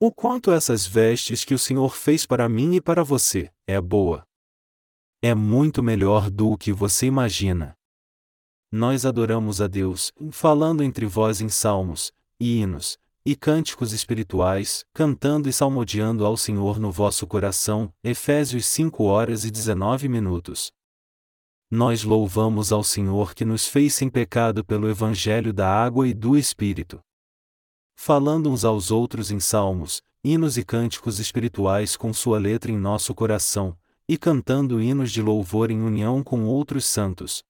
O 0.00 0.10
quanto 0.10 0.50
essas 0.50 0.86
vestes 0.86 1.44
que 1.44 1.54
o 1.54 1.58
Senhor 1.58 1.96
fez 1.96 2.26
para 2.26 2.48
mim 2.48 2.74
e 2.74 2.80
para 2.80 3.04
você 3.04 3.50
é 3.66 3.80
boa. 3.80 4.26
É 5.22 5.34
muito 5.34 5.82
melhor 5.82 6.28
do 6.28 6.56
que 6.58 6.72
você 6.72 7.06
imagina. 7.06 7.76
Nós 8.70 9.06
adoramos 9.06 9.60
a 9.60 9.68
Deus, 9.68 10.12
falando 10.32 10.82
entre 10.82 11.06
vós 11.06 11.40
em 11.40 11.48
salmos, 11.48 12.12
hinos, 12.40 12.98
e 13.24 13.36
cânticos 13.36 13.92
espirituais, 13.92 14.84
cantando 14.92 15.48
e 15.48 15.52
salmodiando 15.52 16.26
ao 16.26 16.36
Senhor 16.36 16.80
no 16.80 16.90
vosso 16.90 17.24
coração. 17.24 17.92
Efésios 18.02 18.66
5 18.66 19.04
horas 19.04 19.44
e 19.44 19.50
19 19.50 20.08
minutos 20.08 20.72
nós 21.74 22.04
louvamos 22.04 22.70
ao 22.70 22.84
Senhor 22.84 23.34
que 23.34 23.46
nos 23.46 23.66
fez 23.66 23.94
sem 23.94 24.10
pecado 24.10 24.62
pelo 24.62 24.90
Evangelho 24.90 25.54
da 25.54 25.66
água 25.66 26.06
e 26.06 26.12
do 26.12 26.36
Espírito. 26.36 27.00
Falando 27.96 28.50
uns 28.50 28.62
aos 28.62 28.90
outros 28.90 29.30
em 29.30 29.40
salmos, 29.40 30.02
hinos 30.22 30.58
e 30.58 30.64
cânticos 30.66 31.18
espirituais 31.18 31.96
com 31.96 32.12
sua 32.12 32.38
letra 32.38 32.70
em 32.70 32.76
nosso 32.76 33.14
coração, 33.14 33.74
e 34.06 34.18
cantando 34.18 34.82
hinos 34.82 35.10
de 35.10 35.22
louvor 35.22 35.70
em 35.70 35.80
união 35.80 36.22
com 36.22 36.44
outros 36.44 36.84
santos. 36.84 37.42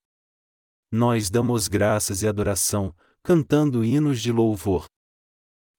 Nós 0.88 1.28
damos 1.28 1.66
graças 1.66 2.22
e 2.22 2.28
adoração, 2.28 2.94
cantando 3.24 3.84
hinos 3.84 4.22
de 4.22 4.30
louvor. 4.30 4.84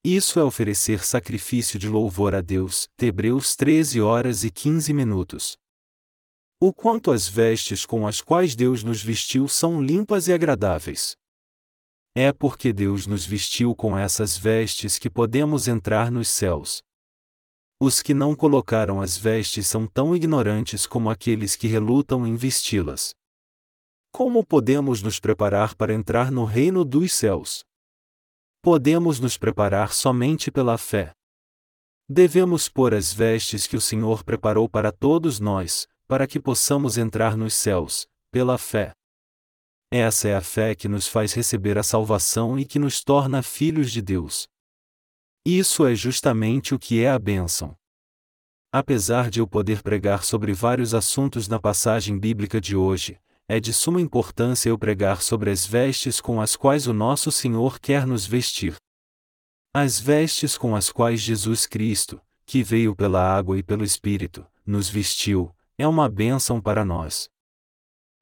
Isso 0.04 0.38
é 0.38 0.44
oferecer 0.44 1.02
sacrifício 1.02 1.78
de 1.78 1.88
louvor 1.88 2.34
a 2.34 2.42
Deus. 2.42 2.88
Hebreus 3.00 3.56
13 3.56 4.02
horas 4.02 4.44
e 4.44 4.50
15 4.50 4.92
minutos. 4.92 5.56
O 6.60 6.72
quanto 6.72 7.10
as 7.10 7.28
vestes 7.28 7.84
com 7.84 8.06
as 8.06 8.20
quais 8.20 8.54
Deus 8.54 8.82
nos 8.82 9.02
vestiu 9.02 9.48
são 9.48 9.82
limpas 9.82 10.28
e 10.28 10.32
agradáveis. 10.32 11.16
É 12.14 12.32
porque 12.32 12.72
Deus 12.72 13.06
nos 13.06 13.26
vestiu 13.26 13.74
com 13.74 13.98
essas 13.98 14.36
vestes 14.36 14.98
que 14.98 15.10
podemos 15.10 15.66
entrar 15.66 16.12
nos 16.12 16.28
céus. 16.28 16.80
Os 17.80 18.00
que 18.00 18.14
não 18.14 18.36
colocaram 18.36 19.00
as 19.00 19.18
vestes 19.18 19.66
são 19.66 19.86
tão 19.86 20.14
ignorantes 20.14 20.86
como 20.86 21.10
aqueles 21.10 21.56
que 21.56 21.66
relutam 21.66 22.24
em 22.26 22.36
vesti-las. 22.36 23.14
Como 24.12 24.46
podemos 24.46 25.02
nos 25.02 25.18
preparar 25.18 25.74
para 25.74 25.92
entrar 25.92 26.30
no 26.30 26.44
reino 26.44 26.84
dos 26.84 27.12
céus? 27.12 27.64
Podemos 28.62 29.18
nos 29.18 29.36
preparar 29.36 29.92
somente 29.92 30.52
pela 30.52 30.78
fé. 30.78 31.12
Devemos 32.08 32.68
pôr 32.68 32.94
as 32.94 33.12
vestes 33.12 33.66
que 33.66 33.76
o 33.76 33.80
Senhor 33.80 34.22
preparou 34.22 34.68
para 34.68 34.92
todos 34.92 35.40
nós, 35.40 35.88
para 36.06 36.26
que 36.26 36.38
possamos 36.38 36.98
entrar 36.98 37.36
nos 37.36 37.54
céus, 37.54 38.06
pela 38.30 38.58
fé. 38.58 38.92
Essa 39.90 40.28
é 40.28 40.34
a 40.34 40.40
fé 40.40 40.74
que 40.74 40.88
nos 40.88 41.06
faz 41.06 41.32
receber 41.32 41.78
a 41.78 41.82
salvação 41.82 42.58
e 42.58 42.64
que 42.64 42.78
nos 42.78 43.02
torna 43.02 43.42
filhos 43.42 43.92
de 43.92 44.02
Deus. 44.02 44.48
Isso 45.46 45.86
é 45.86 45.94
justamente 45.94 46.74
o 46.74 46.78
que 46.78 47.02
é 47.02 47.10
a 47.10 47.18
bênção. 47.18 47.76
Apesar 48.72 49.30
de 49.30 49.38
eu 49.38 49.46
poder 49.46 49.82
pregar 49.82 50.24
sobre 50.24 50.52
vários 50.52 50.94
assuntos 50.94 51.46
na 51.46 51.60
passagem 51.60 52.18
bíblica 52.18 52.60
de 52.60 52.74
hoje, 52.74 53.20
é 53.46 53.60
de 53.60 53.72
suma 53.72 54.00
importância 54.00 54.68
eu 54.68 54.78
pregar 54.78 55.22
sobre 55.22 55.50
as 55.50 55.64
vestes 55.64 56.20
com 56.20 56.40
as 56.40 56.56
quais 56.56 56.86
o 56.86 56.92
nosso 56.92 57.30
Senhor 57.30 57.78
quer 57.78 58.06
nos 58.06 58.26
vestir. 58.26 58.74
As 59.72 60.00
vestes 60.00 60.58
com 60.58 60.74
as 60.74 60.90
quais 60.90 61.20
Jesus 61.20 61.66
Cristo, 61.66 62.20
que 62.46 62.62
veio 62.62 62.96
pela 62.96 63.22
água 63.22 63.58
e 63.58 63.62
pelo 63.62 63.84
Espírito, 63.84 64.46
nos 64.66 64.88
vestiu, 64.88 65.53
é 65.76 65.86
uma 65.86 66.08
bênção 66.08 66.60
para 66.60 66.84
nós. 66.84 67.28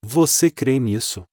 Você 0.02 0.50
crê 0.50 0.78
nisso? 0.78 1.24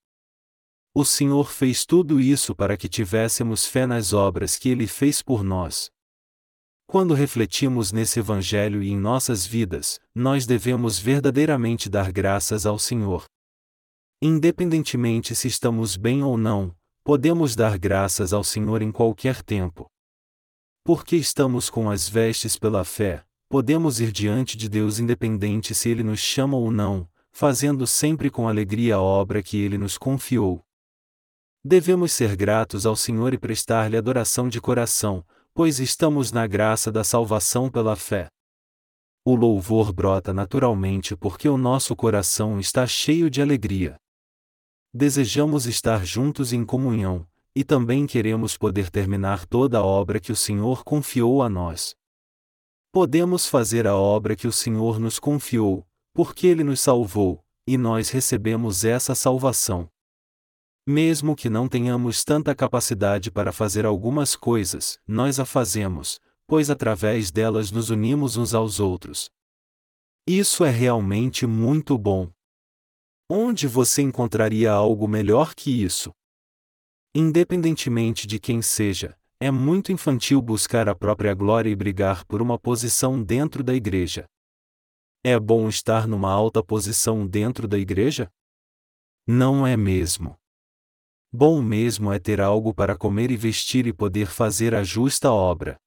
O 0.93 1.05
Senhor 1.05 1.51
fez 1.51 1.85
tudo 1.85 2.19
isso 2.19 2.53
para 2.55 2.75
que 2.75 2.89
tivéssemos 2.89 3.65
fé 3.65 3.85
nas 3.85 4.11
obras 4.11 4.57
que 4.57 4.69
Ele 4.69 4.85
fez 4.85 5.21
por 5.21 5.43
nós. 5.43 5.89
Quando 6.85 7.13
refletimos 7.13 7.91
nesse 7.91 8.19
Evangelho 8.19 8.81
e 8.81 8.89
em 8.89 8.97
nossas 8.97 9.45
vidas, 9.45 9.99
nós 10.13 10.45
devemos 10.45 10.99
verdadeiramente 10.99 11.87
dar 11.87 12.11
graças 12.11 12.65
ao 12.65 12.79
Senhor. 12.79 13.25
Independentemente 14.21 15.35
se 15.35 15.47
estamos 15.47 15.95
bem 15.95 16.23
ou 16.23 16.35
não, 16.35 16.75
podemos 17.03 17.55
dar 17.55 17.77
graças 17.77 18.33
ao 18.33 18.43
Senhor 18.43 18.81
em 18.81 18.91
qualquer 18.91 19.41
tempo. 19.43 19.85
Porque 20.83 21.15
estamos 21.15 21.69
com 21.69 21.89
as 21.89 22.09
vestes 22.09 22.57
pela 22.57 22.83
fé, 22.83 23.23
podemos 23.49 23.99
ir 23.99 24.11
diante 24.11 24.55
de 24.55 24.69
Deus 24.69 24.99
independente 24.99 25.73
se 25.73 25.89
Ele 25.89 26.03
nos 26.03 26.19
chama 26.19 26.55
ou 26.55 26.69
não, 26.69 27.09
fazendo 27.31 27.87
sempre 27.87 28.29
com 28.29 28.47
alegria 28.47 28.95
a 28.95 29.01
obra 29.01 29.41
que 29.41 29.57
Ele 29.57 29.75
nos 29.77 29.97
confiou. 29.97 30.63
Devemos 31.65 32.11
ser 32.11 32.35
gratos 32.35 32.85
ao 32.85 32.95
Senhor 32.95 33.33
e 33.33 33.37
prestar-lhe 33.39 33.97
adoração 33.97 34.47
de 34.47 34.61
coração, 34.61 35.25
pois 35.53 35.79
estamos 35.79 36.31
na 36.31 36.45
graça 36.45 36.91
da 36.91 37.03
salvação 37.03 37.69
pela 37.69 37.95
fé. 37.95 38.29
O 39.25 39.35
louvor 39.35 39.91
brota 39.91 40.31
naturalmente 40.31 41.15
porque 41.15 41.49
o 41.49 41.57
nosso 41.57 41.95
coração 41.95 42.59
está 42.59 42.85
cheio 42.85 43.29
de 43.29 43.41
alegria. 43.41 43.97
Desejamos 44.93 45.65
estar 45.65 46.05
juntos 46.05 46.53
em 46.53 46.63
comunhão, 46.63 47.27
e 47.53 47.63
também 47.63 48.07
queremos 48.07 48.55
poder 48.55 48.89
terminar 48.89 49.45
toda 49.45 49.79
a 49.79 49.83
obra 49.83 50.19
que 50.19 50.31
o 50.31 50.35
Senhor 50.35 50.83
confiou 50.83 51.43
a 51.43 51.49
nós. 51.49 51.98
Podemos 52.91 53.45
fazer 53.45 53.85
a 53.85 53.95
obra 53.95 54.35
que 54.35 54.47
o 54.47 54.51
Senhor 54.51 54.99
nos 54.99 55.19
confiou, 55.19 55.87
porque 56.11 56.47
Ele 56.47 56.63
nos 56.63 56.81
salvou, 56.81 57.45
e 57.67 57.77
nós 57.77 58.09
recebemos 58.09 58.83
essa 58.83 59.13
salvação. 59.13 59.87
Mesmo 60.87 61.35
que 61.35 61.51
não 61.51 61.67
tenhamos 61.67 62.23
tanta 62.23 62.55
capacidade 62.55 63.29
para 63.29 63.51
fazer 63.51 63.85
algumas 63.85 64.35
coisas, 64.35 64.99
nós 65.07 65.39
a 65.39 65.45
fazemos, 65.45 66.19
pois 66.47 66.71
através 66.71 67.29
delas 67.29 67.69
nos 67.69 67.91
unimos 67.91 68.37
uns 68.37 68.55
aos 68.55 68.79
outros. 68.79 69.29
Isso 70.25 70.65
é 70.65 70.71
realmente 70.71 71.45
muito 71.45 71.95
bom. 71.95 72.31
Onde 73.29 73.67
você 73.67 74.01
encontraria 74.01 74.71
algo 74.71 75.07
melhor 75.07 75.53
que 75.53 75.83
isso? 75.83 76.11
Independentemente 77.13 78.25
de 78.25 78.39
quem 78.39 78.63
seja, 78.63 79.15
é 79.41 79.49
muito 79.49 79.91
infantil 79.91 80.41
buscar 80.41 80.89
a 80.89 80.95
própria 80.95 81.33
glória 81.33 81.69
e 81.69 81.75
brigar 81.75 82.25
por 82.25 82.41
uma 82.41 82.59
posição 82.59 83.23
dentro 83.23 83.63
da 83.63 83.73
igreja. 83.73 84.25
É 85.23 85.39
bom 85.39 85.69
estar 85.69 86.07
numa 86.07 86.29
alta 86.29 86.61
posição 86.61 87.25
dentro 87.25 87.65
da 87.67 87.77
igreja? 87.77 88.29
Não 89.25 89.65
é 89.65 89.77
mesmo. 89.77 90.37
Bom 91.31 91.61
mesmo 91.61 92.11
é 92.11 92.19
ter 92.19 92.41
algo 92.41 92.73
para 92.73 92.97
comer 92.97 93.31
e 93.31 93.37
vestir 93.37 93.87
e 93.87 93.93
poder 93.93 94.27
fazer 94.27 94.75
a 94.75 94.83
justa 94.83 95.31
obra. 95.31 95.77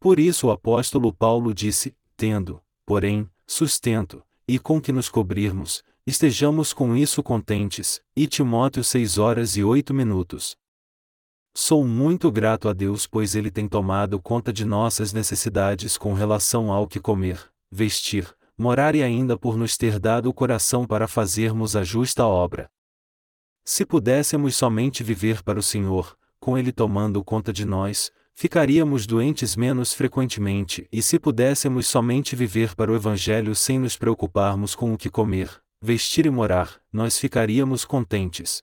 Por 0.00 0.18
isso 0.18 0.46
o 0.46 0.50
apóstolo 0.50 1.12
Paulo 1.12 1.52
disse: 1.52 1.94
Tendo, 2.16 2.62
porém, 2.86 3.28
sustento, 3.46 4.24
e 4.46 4.58
com 4.58 4.80
que 4.80 4.92
nos 4.92 5.08
cobrirmos, 5.08 5.82
estejamos 6.06 6.72
com 6.72 6.96
isso 6.96 7.22
contentes. 7.22 8.00
E 8.14 8.26
Timóteo 8.26 8.84
6 8.84 9.18
horas 9.18 9.56
e 9.56 9.64
8 9.64 9.92
minutos. 9.92 10.56
Sou 11.56 11.84
muito 11.84 12.32
grato 12.32 12.68
a 12.68 12.72
Deus 12.72 13.06
pois 13.06 13.36
Ele 13.36 13.48
tem 13.48 13.68
tomado 13.68 14.20
conta 14.20 14.52
de 14.52 14.64
nossas 14.64 15.12
necessidades 15.12 15.96
com 15.96 16.12
relação 16.12 16.72
ao 16.72 16.88
que 16.88 16.98
comer, 16.98 17.38
vestir, 17.70 18.28
morar 18.58 18.96
e 18.96 19.04
ainda 19.04 19.38
por 19.38 19.56
nos 19.56 19.76
ter 19.76 20.00
dado 20.00 20.28
o 20.28 20.34
coração 20.34 20.84
para 20.84 21.06
fazermos 21.06 21.76
a 21.76 21.84
justa 21.84 22.26
obra. 22.26 22.68
Se 23.64 23.86
pudéssemos 23.86 24.56
somente 24.56 25.04
viver 25.04 25.44
para 25.44 25.58
o 25.58 25.62
Senhor, 25.62 26.16
com 26.40 26.58
Ele 26.58 26.72
tomando 26.72 27.22
conta 27.22 27.52
de 27.52 27.64
nós, 27.64 28.10
ficaríamos 28.34 29.06
doentes 29.06 29.54
menos 29.54 29.94
frequentemente, 29.94 30.88
e 30.90 31.00
se 31.00 31.20
pudéssemos 31.20 31.86
somente 31.86 32.34
viver 32.34 32.74
para 32.74 32.90
o 32.90 32.96
Evangelho 32.96 33.54
sem 33.54 33.78
nos 33.78 33.96
preocuparmos 33.96 34.74
com 34.74 34.92
o 34.92 34.98
que 34.98 35.08
comer, 35.08 35.62
vestir 35.80 36.26
e 36.26 36.30
morar, 36.30 36.80
nós 36.92 37.16
ficaríamos 37.16 37.84
contentes. 37.84 38.60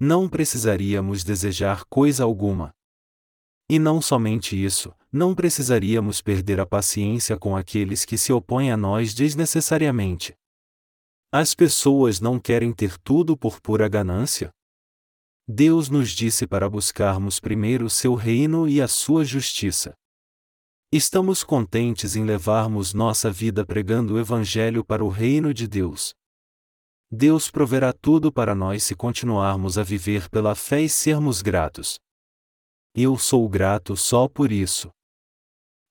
Não 0.00 0.28
precisaríamos 0.28 1.24
desejar 1.24 1.84
coisa 1.86 2.22
alguma. 2.22 2.72
E 3.68 3.78
não 3.78 4.00
somente 4.00 4.54
isso, 4.56 4.94
não 5.12 5.34
precisaríamos 5.34 6.22
perder 6.22 6.60
a 6.60 6.66
paciência 6.66 7.36
com 7.36 7.56
aqueles 7.56 8.04
que 8.04 8.16
se 8.16 8.32
opõem 8.32 8.70
a 8.70 8.76
nós 8.76 9.12
desnecessariamente. 9.12 10.34
As 11.32 11.54
pessoas 11.54 12.20
não 12.20 12.38
querem 12.38 12.72
ter 12.72 12.96
tudo 12.98 13.36
por 13.36 13.60
pura 13.60 13.88
ganância? 13.88 14.50
Deus 15.46 15.88
nos 15.88 16.10
disse 16.10 16.46
para 16.46 16.70
buscarmos 16.70 17.40
primeiro 17.40 17.86
o 17.86 17.90
seu 17.90 18.14
reino 18.14 18.68
e 18.68 18.80
a 18.80 18.86
sua 18.86 19.24
justiça. 19.24 19.94
Estamos 20.92 21.42
contentes 21.42 22.16
em 22.16 22.24
levarmos 22.24 22.94
nossa 22.94 23.30
vida 23.30 23.66
pregando 23.66 24.14
o 24.14 24.18
Evangelho 24.18 24.84
para 24.84 25.04
o 25.04 25.08
reino 25.08 25.52
de 25.52 25.66
Deus. 25.66 26.14
Deus 27.10 27.50
proverá 27.50 27.92
tudo 27.92 28.30
para 28.30 28.54
nós 28.54 28.82
se 28.82 28.94
continuarmos 28.94 29.78
a 29.78 29.82
viver 29.82 30.28
pela 30.28 30.54
fé 30.54 30.82
e 30.82 30.88
sermos 30.88 31.40
gratos. 31.40 31.98
Eu 32.94 33.16
sou 33.16 33.48
grato 33.48 33.96
só 33.96 34.28
por 34.28 34.52
isso. 34.52 34.90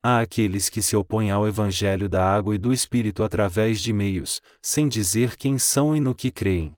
Há 0.04 0.20
aqueles 0.20 0.70
que 0.70 0.82
se 0.82 0.96
opõem 0.96 1.32
ao 1.32 1.48
Evangelho 1.48 2.08
da 2.08 2.24
água 2.24 2.54
e 2.54 2.58
do 2.60 2.72
Espírito 2.72 3.24
através 3.24 3.82
de 3.82 3.92
meios, 3.92 4.42
sem 4.62 4.88
dizer 4.88 5.36
quem 5.36 5.58
são 5.58 5.96
e 5.96 6.00
no 6.00 6.14
que 6.14 6.30
creem. 6.30 6.74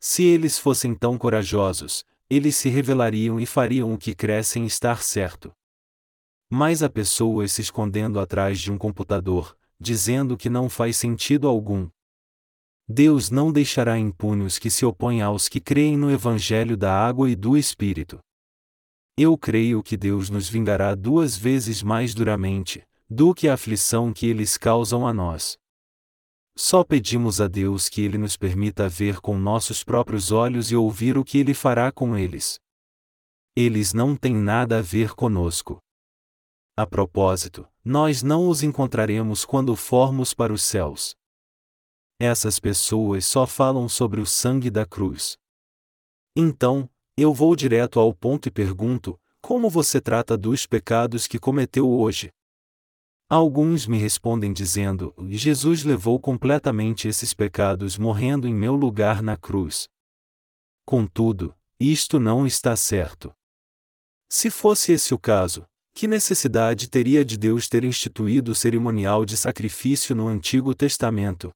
Se 0.00 0.24
eles 0.24 0.58
fossem 0.58 0.94
tão 0.94 1.18
corajosos, 1.18 2.02
eles 2.30 2.56
se 2.56 2.70
revelariam 2.70 3.38
e 3.38 3.44
fariam 3.44 3.92
o 3.92 3.98
que 3.98 4.14
crescem 4.14 4.64
estar 4.64 5.02
certo. 5.02 5.52
Mas 6.50 6.82
há 6.82 6.88
pessoas 6.88 7.52
se 7.52 7.60
escondendo 7.60 8.18
atrás 8.18 8.58
de 8.58 8.72
um 8.72 8.78
computador, 8.78 9.56
dizendo 9.78 10.36
que 10.36 10.48
não 10.48 10.68
faz 10.68 10.96
sentido 10.96 11.46
algum. 11.46 11.88
Deus 12.88 13.30
não 13.30 13.50
deixará 13.50 13.98
impune 13.98 14.44
os 14.44 14.58
que 14.58 14.70
se 14.70 14.84
opõem 14.84 15.22
aos 15.22 15.48
que 15.48 15.60
creem 15.60 15.96
no 15.96 16.10
Evangelho 16.10 16.76
da 16.76 16.92
água 16.94 17.30
e 17.30 17.34
do 17.34 17.56
Espírito. 17.56 18.18
Eu 19.16 19.38
creio 19.38 19.82
que 19.82 19.96
Deus 19.96 20.28
nos 20.28 20.48
vingará 20.48 20.94
duas 20.94 21.36
vezes 21.36 21.82
mais 21.82 22.14
duramente, 22.14 22.86
do 23.08 23.32
que 23.32 23.48
a 23.48 23.54
aflição 23.54 24.12
que 24.12 24.26
eles 24.26 24.58
causam 24.58 25.06
a 25.06 25.14
nós. 25.14 25.56
Só 26.56 26.84
pedimos 26.84 27.40
a 27.40 27.48
Deus 27.48 27.88
que 27.88 28.02
Ele 28.02 28.18
nos 28.18 28.36
permita 28.36 28.88
ver 28.88 29.20
com 29.20 29.36
nossos 29.38 29.82
próprios 29.82 30.30
olhos 30.30 30.70
e 30.70 30.76
ouvir 30.76 31.18
o 31.18 31.24
que 31.24 31.38
Ele 31.38 31.52
fará 31.52 31.90
com 31.90 32.16
eles. 32.16 32.60
Eles 33.56 33.92
não 33.92 34.14
têm 34.14 34.34
nada 34.34 34.78
a 34.78 34.82
ver 34.82 35.14
conosco. 35.14 35.78
A 36.76 36.86
propósito, 36.86 37.66
nós 37.84 38.22
não 38.22 38.48
os 38.48 38.62
encontraremos 38.62 39.44
quando 39.44 39.74
formos 39.74 40.34
para 40.34 40.52
os 40.52 40.62
céus. 40.62 41.14
Essas 42.24 42.58
pessoas 42.58 43.26
só 43.26 43.46
falam 43.46 43.86
sobre 43.86 44.18
o 44.18 44.24
sangue 44.24 44.70
da 44.70 44.86
cruz. 44.86 45.36
Então, 46.34 46.88
eu 47.18 47.34
vou 47.34 47.54
direto 47.54 48.00
ao 48.00 48.14
ponto 48.14 48.48
e 48.48 48.50
pergunto: 48.50 49.20
como 49.42 49.68
você 49.68 50.00
trata 50.00 50.34
dos 50.34 50.64
pecados 50.64 51.26
que 51.26 51.38
cometeu 51.38 51.86
hoje? 51.86 52.30
Alguns 53.28 53.86
me 53.86 53.98
respondem 53.98 54.54
dizendo: 54.54 55.14
Jesus 55.28 55.84
levou 55.84 56.18
completamente 56.18 57.08
esses 57.08 57.34
pecados 57.34 57.98
morrendo 57.98 58.48
em 58.48 58.54
meu 58.54 58.74
lugar 58.74 59.22
na 59.22 59.36
cruz. 59.36 59.86
Contudo, 60.86 61.54
isto 61.78 62.18
não 62.18 62.46
está 62.46 62.74
certo. 62.74 63.34
Se 64.30 64.48
fosse 64.48 64.92
esse 64.92 65.12
o 65.12 65.18
caso, 65.18 65.66
que 65.92 66.08
necessidade 66.08 66.88
teria 66.88 67.22
de 67.22 67.36
Deus 67.36 67.68
ter 67.68 67.84
instituído 67.84 68.52
o 68.52 68.54
cerimonial 68.54 69.26
de 69.26 69.36
sacrifício 69.36 70.16
no 70.16 70.26
Antigo 70.26 70.74
Testamento? 70.74 71.52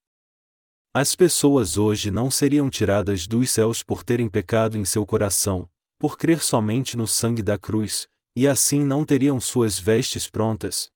As 1.01 1.15
pessoas 1.15 1.79
hoje 1.79 2.11
não 2.11 2.29
seriam 2.29 2.69
tiradas 2.69 3.29
dos 3.29 3.51
céus 3.51 3.85
por 3.85 4.03
terem 4.03 4.29
pecado 4.29 4.77
em 4.77 4.85
seu 4.85 5.07
coração, 5.07 5.71
por 5.97 6.19
crer 6.19 6.43
somente 6.43 6.97
no 6.97 7.07
sangue 7.07 7.41
da 7.41 7.57
cruz, 7.57 8.09
e 8.35 8.49
assim 8.49 8.83
não 8.83 9.05
teriam 9.05 9.41
suas 9.41 9.79
vestes 9.79 10.29
prontas, 10.29 10.91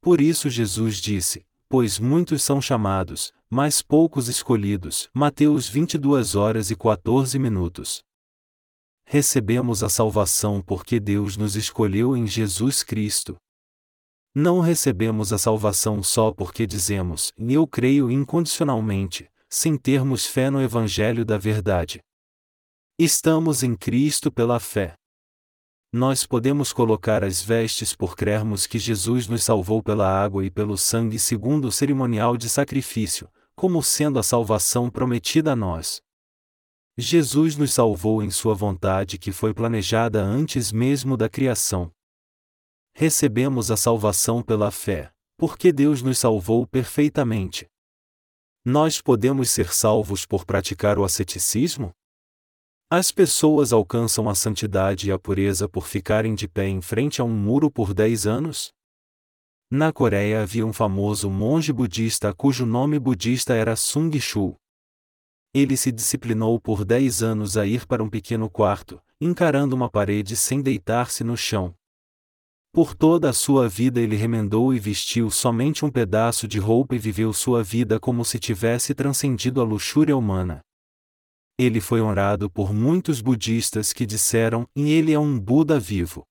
por 0.00 0.18
isso 0.18 0.48
Jesus 0.48 0.96
disse: 0.96 1.44
Pois 1.68 1.98
muitos 1.98 2.42
são 2.42 2.58
chamados, 2.58 3.34
mas 3.50 3.82
poucos 3.82 4.28
escolhidos. 4.28 5.10
Mateus 5.12 5.68
22 5.68 6.34
horas 6.34 6.70
e 6.70 6.74
14 6.74 7.38
minutos. 7.38 8.02
Recebemos 9.04 9.82
a 9.82 9.90
salvação 9.90 10.62
porque 10.62 10.98
Deus 10.98 11.36
nos 11.36 11.54
escolheu 11.54 12.16
em 12.16 12.26
Jesus 12.26 12.82
Cristo. 12.82 13.36
Não 14.34 14.60
recebemos 14.60 15.32
a 15.32 15.38
salvação 15.38 16.02
só 16.02 16.32
porque 16.32 16.66
dizemos, 16.66 17.32
eu 17.38 17.66
creio 17.66 18.10
incondicionalmente, 18.10 19.30
sem 19.48 19.76
termos 19.76 20.26
fé 20.26 20.50
no 20.50 20.62
Evangelho 20.62 21.24
da 21.24 21.36
Verdade. 21.36 22.00
Estamos 22.98 23.62
em 23.62 23.74
Cristo 23.74 24.30
pela 24.32 24.58
fé 24.58 24.96
nós 25.94 26.26
podemos 26.26 26.72
colocar 26.72 27.22
as 27.22 27.42
vestes 27.42 27.94
por 27.94 28.16
crermos 28.16 28.66
que 28.66 28.78
Jesus 28.78 29.28
nos 29.28 29.44
salvou 29.44 29.82
pela 29.82 30.08
água 30.08 30.42
e 30.42 30.50
pelo 30.50 30.78
sangue 30.78 31.18
segundo 31.18 31.66
o 31.66 31.72
cerimonial 31.72 32.34
de 32.34 32.48
sacrifício, 32.48 33.28
como 33.54 33.82
sendo 33.82 34.18
a 34.18 34.22
salvação 34.22 34.88
prometida 34.88 35.52
a 35.52 35.56
nós. 35.56 36.00
Jesus 36.96 37.56
nos 37.56 37.74
salvou 37.74 38.22
em 38.22 38.30
Sua 38.30 38.54
vontade 38.54 39.18
que 39.18 39.32
foi 39.32 39.52
planejada 39.52 40.22
antes 40.22 40.72
mesmo 40.72 41.14
da 41.14 41.28
criação. 41.28 41.92
Recebemos 42.94 43.70
a 43.70 43.76
salvação 43.76 44.42
pela 44.42 44.70
fé, 44.70 45.10
porque 45.36 45.72
Deus 45.72 46.02
nos 46.02 46.18
salvou 46.18 46.66
perfeitamente. 46.66 47.66
Nós 48.64 49.00
podemos 49.00 49.50
ser 49.50 49.72
salvos 49.72 50.24
por 50.24 50.44
praticar 50.44 50.98
o 50.98 51.04
asceticismo? 51.04 51.92
As 52.88 53.10
pessoas 53.10 53.72
alcançam 53.72 54.28
a 54.28 54.34
santidade 54.34 55.08
e 55.08 55.12
a 55.12 55.18
pureza 55.18 55.68
por 55.68 55.88
ficarem 55.88 56.34
de 56.34 56.46
pé 56.46 56.68
em 56.68 56.80
frente 56.80 57.20
a 57.20 57.24
um 57.24 57.34
muro 57.34 57.70
por 57.70 57.94
dez 57.94 58.26
anos? 58.26 58.70
Na 59.70 59.90
Coreia 59.90 60.42
havia 60.42 60.66
um 60.66 60.72
famoso 60.72 61.30
monge 61.30 61.72
budista 61.72 62.34
cujo 62.34 62.66
nome 62.66 62.98
budista 62.98 63.54
era 63.54 63.74
Sung 63.74 64.20
Shu. 64.20 64.54
Ele 65.54 65.76
se 65.76 65.90
disciplinou 65.90 66.60
por 66.60 66.84
dez 66.84 67.22
anos 67.22 67.56
a 67.56 67.66
ir 67.66 67.86
para 67.86 68.04
um 68.04 68.10
pequeno 68.10 68.50
quarto, 68.50 69.02
encarando 69.18 69.74
uma 69.74 69.90
parede 69.90 70.36
sem 70.36 70.60
deitar-se 70.60 71.24
no 71.24 71.36
chão. 71.36 71.74
Por 72.72 72.94
toda 72.94 73.30
a 73.30 73.32
sua 73.32 73.68
vida 73.68 74.00
ele 74.00 74.16
remendou 74.16 74.72
e 74.72 74.78
vestiu 74.78 75.30
somente 75.30 75.84
um 75.84 75.90
pedaço 75.90 76.48
de 76.48 76.58
roupa 76.58 76.94
e 76.94 76.98
viveu 76.98 77.32
sua 77.32 77.62
vida 77.62 78.00
como 78.00 78.24
se 78.24 78.38
tivesse 78.38 78.94
transcendido 78.94 79.60
a 79.60 79.64
luxúria 79.64 80.16
humana 80.16 80.62
ele 81.58 81.80
foi 81.80 82.00
honrado 82.00 82.50
por 82.50 82.72
muitos 82.72 83.20
budistas 83.20 83.92
que 83.92 84.06
disseram: 84.06 84.66
e 84.74 84.92
ele 84.92 85.12
é 85.12 85.18
um 85.18 85.38
Buda 85.38 85.78
vivo. 85.78 86.26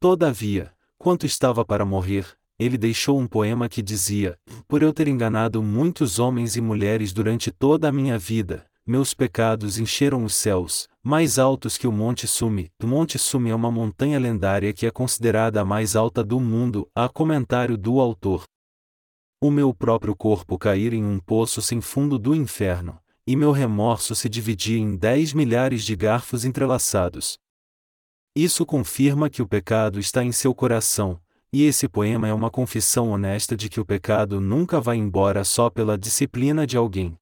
Todavia, 0.00 0.72
quando 0.98 1.24
estava 1.24 1.64
para 1.64 1.84
morrer, 1.84 2.26
ele 2.58 2.76
deixou 2.76 3.18
um 3.18 3.26
poema 3.26 3.68
que 3.68 3.82
dizia: 3.82 4.38
Por 4.68 4.82
eu 4.82 4.92
ter 4.92 5.08
enganado 5.08 5.62
muitos 5.62 6.18
homens 6.18 6.56
e 6.56 6.60
mulheres 6.60 7.12
durante 7.12 7.50
toda 7.50 7.88
a 7.88 7.92
minha 7.92 8.18
vida, 8.18 8.66
meus 8.86 9.12
pecados 9.12 9.78
encheram 9.78 10.22
os 10.24 10.36
céus, 10.36 10.88
mais 11.02 11.40
altos 11.40 11.76
que 11.76 11.88
o 11.88 11.92
Monte 11.92 12.28
Sumi. 12.28 12.70
O 12.80 12.86
Monte 12.86 13.18
Sumi 13.18 13.50
é 13.50 13.54
uma 13.54 13.70
montanha 13.70 14.16
lendária 14.16 14.72
que 14.72 14.86
é 14.86 14.90
considerada 14.92 15.60
a 15.60 15.64
mais 15.64 15.96
alta 15.96 16.22
do 16.22 16.38
mundo, 16.38 16.88
há 16.94 17.08
comentário 17.08 17.76
do 17.76 17.98
autor. 17.98 18.44
O 19.42 19.50
meu 19.50 19.74
próprio 19.74 20.14
corpo 20.14 20.56
cair 20.56 20.92
em 20.92 21.04
um 21.04 21.18
poço 21.18 21.60
sem 21.60 21.80
fundo 21.80 22.16
do 22.16 22.32
inferno, 22.32 22.96
e 23.26 23.34
meu 23.34 23.50
remorso 23.50 24.14
se 24.14 24.28
dividia 24.28 24.78
em 24.78 24.96
dez 24.96 25.32
milhares 25.32 25.82
de 25.84 25.96
garfos 25.96 26.44
entrelaçados. 26.44 27.36
Isso 28.36 28.64
confirma 28.64 29.28
que 29.28 29.42
o 29.42 29.48
pecado 29.48 29.98
está 29.98 30.22
em 30.22 30.30
seu 30.30 30.54
coração, 30.54 31.20
e 31.52 31.64
esse 31.64 31.88
poema 31.88 32.28
é 32.28 32.32
uma 32.32 32.50
confissão 32.50 33.10
honesta 33.10 33.56
de 33.56 33.68
que 33.68 33.80
o 33.80 33.84
pecado 33.84 34.40
nunca 34.40 34.80
vai 34.80 34.96
embora 34.96 35.42
só 35.42 35.68
pela 35.68 35.98
disciplina 35.98 36.64
de 36.64 36.76
alguém. 36.76 37.18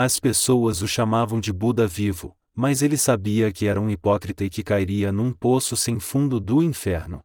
As 0.00 0.20
pessoas 0.20 0.80
o 0.80 0.86
chamavam 0.86 1.40
de 1.40 1.52
Buda 1.52 1.84
vivo, 1.84 2.38
mas 2.54 2.82
ele 2.82 2.96
sabia 2.96 3.52
que 3.52 3.66
era 3.66 3.80
um 3.80 3.90
hipócrita 3.90 4.44
e 4.44 4.48
que 4.48 4.62
cairia 4.62 5.10
num 5.10 5.32
poço 5.32 5.76
sem 5.76 5.98
fundo 5.98 6.38
do 6.38 6.62
inferno. 6.62 7.20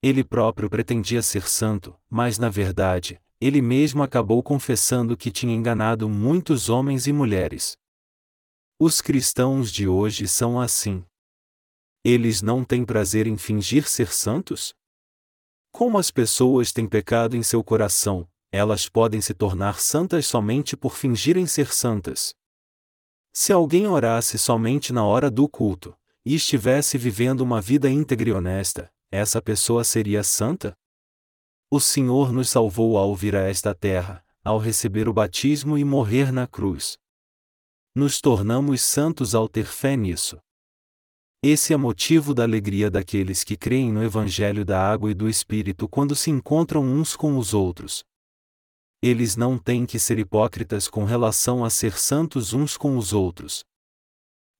Ele 0.00 0.22
próprio 0.22 0.70
pretendia 0.70 1.20
ser 1.22 1.48
santo, 1.48 1.98
mas 2.08 2.38
na 2.38 2.48
verdade, 2.48 3.20
ele 3.40 3.60
mesmo 3.60 4.00
acabou 4.00 4.44
confessando 4.44 5.16
que 5.16 5.28
tinha 5.28 5.52
enganado 5.52 6.08
muitos 6.08 6.68
homens 6.68 7.08
e 7.08 7.12
mulheres. 7.12 7.76
Os 8.78 9.00
cristãos 9.00 9.72
de 9.72 9.88
hoje 9.88 10.28
são 10.28 10.60
assim. 10.60 11.04
Eles 12.04 12.42
não 12.42 12.64
têm 12.64 12.84
prazer 12.84 13.26
em 13.26 13.36
fingir 13.36 13.88
ser 13.88 14.12
santos? 14.12 14.72
Como 15.72 15.98
as 15.98 16.12
pessoas 16.12 16.72
têm 16.72 16.86
pecado 16.86 17.36
em 17.36 17.42
seu 17.42 17.64
coração, 17.64 18.28
elas 18.52 18.86
podem 18.86 19.20
se 19.22 19.32
tornar 19.32 19.80
santas 19.80 20.26
somente 20.26 20.76
por 20.76 20.94
fingirem 20.94 21.46
ser 21.46 21.72
santas. 21.72 22.34
Se 23.32 23.50
alguém 23.50 23.86
orasse 23.88 24.38
somente 24.38 24.92
na 24.92 25.04
hora 25.04 25.30
do 25.30 25.48
culto, 25.48 25.96
e 26.24 26.34
estivesse 26.34 26.96
vivendo 26.98 27.40
uma 27.40 27.60
vida 27.60 27.90
íntegra 27.90 28.28
e 28.28 28.32
honesta, 28.32 28.92
essa 29.10 29.40
pessoa 29.40 29.82
seria 29.82 30.22
santa? 30.22 30.76
O 31.70 31.80
Senhor 31.80 32.30
nos 32.30 32.50
salvou 32.50 32.98
ao 32.98 33.16
vir 33.16 33.34
a 33.34 33.40
esta 33.40 33.74
terra, 33.74 34.24
ao 34.44 34.58
receber 34.58 35.08
o 35.08 35.12
batismo 35.12 35.78
e 35.78 35.84
morrer 35.84 36.30
na 36.30 36.46
cruz. 36.46 36.98
Nos 37.94 38.20
tornamos 38.20 38.82
santos 38.82 39.34
ao 39.34 39.48
ter 39.48 39.64
fé 39.64 39.96
nisso. 39.96 40.38
Esse 41.42 41.72
é 41.72 41.76
motivo 41.76 42.34
da 42.34 42.44
alegria 42.44 42.90
daqueles 42.90 43.42
que 43.42 43.56
creem 43.56 43.90
no 43.90 44.02
Evangelho 44.02 44.64
da 44.64 44.80
Água 44.80 45.10
e 45.10 45.14
do 45.14 45.28
Espírito 45.28 45.88
quando 45.88 46.14
se 46.14 46.30
encontram 46.30 46.84
uns 46.84 47.16
com 47.16 47.36
os 47.36 47.52
outros. 47.52 48.04
Eles 49.02 49.34
não 49.34 49.58
têm 49.58 49.84
que 49.84 49.98
ser 49.98 50.20
hipócritas 50.20 50.86
com 50.86 51.04
relação 51.04 51.64
a 51.64 51.70
ser 51.70 51.98
santos 51.98 52.52
uns 52.52 52.76
com 52.76 52.96
os 52.96 53.12
outros. 53.12 53.64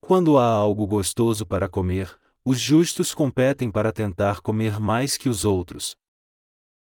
Quando 0.00 0.36
há 0.36 0.44
algo 0.44 0.84
gostoso 0.84 1.46
para 1.46 1.68
comer, 1.68 2.18
os 2.44 2.58
justos 2.58 3.14
competem 3.14 3.70
para 3.70 3.92
tentar 3.92 4.40
comer 4.40 4.80
mais 4.80 5.16
que 5.16 5.28
os 5.28 5.44
outros. 5.44 5.94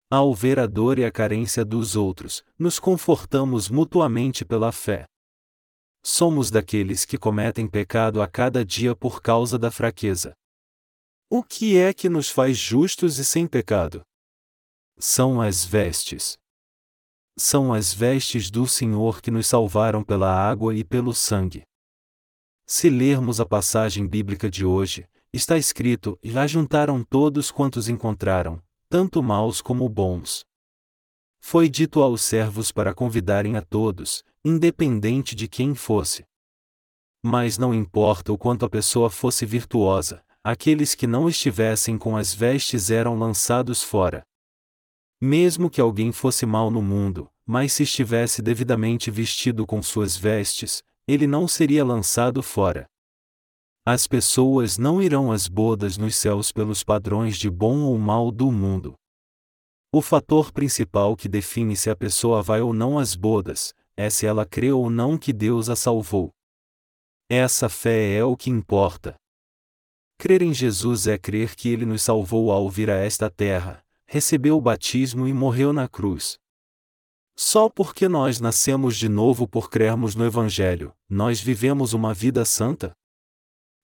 Ao 0.09 0.33
ver 0.33 0.61
a 0.61 0.67
dor 0.69 1.01
e 1.01 1.05
a 1.05 1.11
carência 1.11 1.65
dos 1.65 1.97
outros, 1.97 2.45
nos 2.57 2.79
confortamos 2.79 3.69
mutuamente 3.69 4.45
pela 4.45 4.71
fé. 4.71 5.05
Somos 6.01 6.53
daqueles 6.53 7.05
que 7.05 7.19
cometem 7.19 7.67
pecado 7.67 8.23
a 8.23 8.29
cada 8.29 8.65
dia 8.65 8.95
por 8.95 9.21
causa 9.21 9.59
da 9.59 9.73
fraqueza. 9.73 10.33
O 11.29 11.43
que 11.43 11.77
é 11.77 11.93
que 11.93 12.09
nos 12.09 12.31
faz 12.31 12.57
justos 12.57 13.19
e 13.19 13.25
sem 13.25 13.49
pecado? 13.49 14.01
São 14.97 15.41
as 15.41 15.65
vestes. 15.65 16.39
São 17.41 17.73
as 17.73 17.95
vestes 17.95 18.51
do 18.51 18.67
Senhor 18.67 19.23
que 19.23 19.31
nos 19.31 19.47
salvaram 19.47 20.03
pela 20.03 20.29
água 20.29 20.75
e 20.75 20.83
pelo 20.83 21.15
sangue. 21.15 21.63
Se 22.67 22.91
lermos 22.91 23.39
a 23.39 23.47
passagem 23.47 24.09
bíblica 24.09 24.51
de 24.51 24.65
hoje, 24.65 25.09
está 25.33 25.57
escrito: 25.57 26.19
E 26.21 26.33
lá 26.33 26.49
juntaram 26.49 27.05
todos 27.05 27.53
quantos 27.53 27.89
encontraram, 27.89 28.61
tanto 28.89 29.23
maus 29.23 29.63
como 29.63 29.89
bons. 29.89 30.45
Foi 31.41 31.69
dito 31.69 32.03
aos 32.03 32.23
servos 32.23 32.73
para 32.73 32.93
convidarem 32.93 33.57
a 33.57 33.63
todos, 33.63 34.25
independente 34.45 35.37
de 35.37 35.47
quem 35.47 35.77
fosse. 35.77 36.25
Mas 37.23 37.57
não 37.57 37.73
importa 37.73 38.33
o 38.33 38.39
quanto 38.39 38.67
a 38.67 38.69
pessoa 38.69 39.09
fosse 39.09 39.47
virtuosa, 39.47 40.25
aqueles 40.43 40.93
que 40.95 41.07
não 41.07 41.29
estivessem 41.29 41.97
com 41.97 42.17
as 42.17 42.35
vestes 42.35 42.91
eram 42.91 43.17
lançados 43.17 43.81
fora. 43.81 44.25
Mesmo 45.21 45.69
que 45.69 45.81
alguém 45.81 46.13
fosse 46.13 46.47
mal 46.47 46.71
no 46.71 46.81
mundo, 46.81 47.29
mas 47.45 47.73
se 47.73 47.83
estivesse 47.83 48.41
devidamente 48.41 49.11
vestido 49.11 49.67
com 49.67 49.83
suas 49.83 50.17
vestes, 50.17 50.83
ele 51.09 51.27
não 51.27 51.49
seria 51.49 51.85
lançado 51.85 52.43
fora. 52.43 52.87
As 53.85 54.07
pessoas 54.07 54.77
não 54.77 55.03
irão 55.03 55.33
às 55.33 55.49
bodas 55.49 55.97
nos 55.97 56.15
céus 56.15 56.53
pelos 56.53 56.85
padrões 56.85 57.39
de 57.39 57.49
bom 57.51 57.81
ou 57.81 57.99
mal 57.99 58.31
do 58.31 58.53
mundo. 58.53 58.95
O 59.91 60.03
fator 60.03 60.53
principal 60.53 61.17
que 61.17 61.27
define 61.27 61.75
se 61.75 61.89
a 61.89 61.97
pessoa 61.97 62.43
vai 62.43 62.61
ou 62.61 62.75
não 62.75 62.99
às 62.99 63.17
bodas, 63.17 63.73
é 63.97 64.11
se 64.11 64.27
ela 64.27 64.45
crê 64.45 64.71
ou 64.71 64.91
não 64.91 65.17
que 65.17 65.33
Deus 65.33 65.71
a 65.71 65.75
salvou. 65.75 66.31
Essa 67.31 67.69
fé 67.69 68.15
é 68.15 68.23
o 68.23 68.37
que 68.37 68.51
importa. 68.51 69.17
Crer 70.19 70.43
em 70.43 70.53
Jesus 70.53 71.07
é 71.07 71.17
crer 71.17 71.57
que 71.57 71.71
ele 71.71 71.87
nos 71.87 72.03
salvou 72.03 72.53
ao 72.53 72.69
vir 72.69 72.91
a 72.91 72.97
esta 72.97 73.31
terra, 73.31 73.83
recebeu 74.09 74.57
o 74.57 74.61
batismo 74.61 75.29
e 75.29 75.35
morreu 75.35 75.71
na 75.71 75.87
cruz. 75.87 76.41
Só 77.37 77.69
porque 77.69 78.09
nós 78.09 78.41
nascemos 78.41 78.97
de 78.97 79.09
novo 79.09 79.47
por 79.47 79.69
crermos 79.69 80.15
no 80.15 80.25
Evangelho, 80.25 80.93
nós 81.09 81.41
vivemos 81.41 81.93
uma 81.93 82.15
vida 82.15 82.45
santa? 82.45 82.97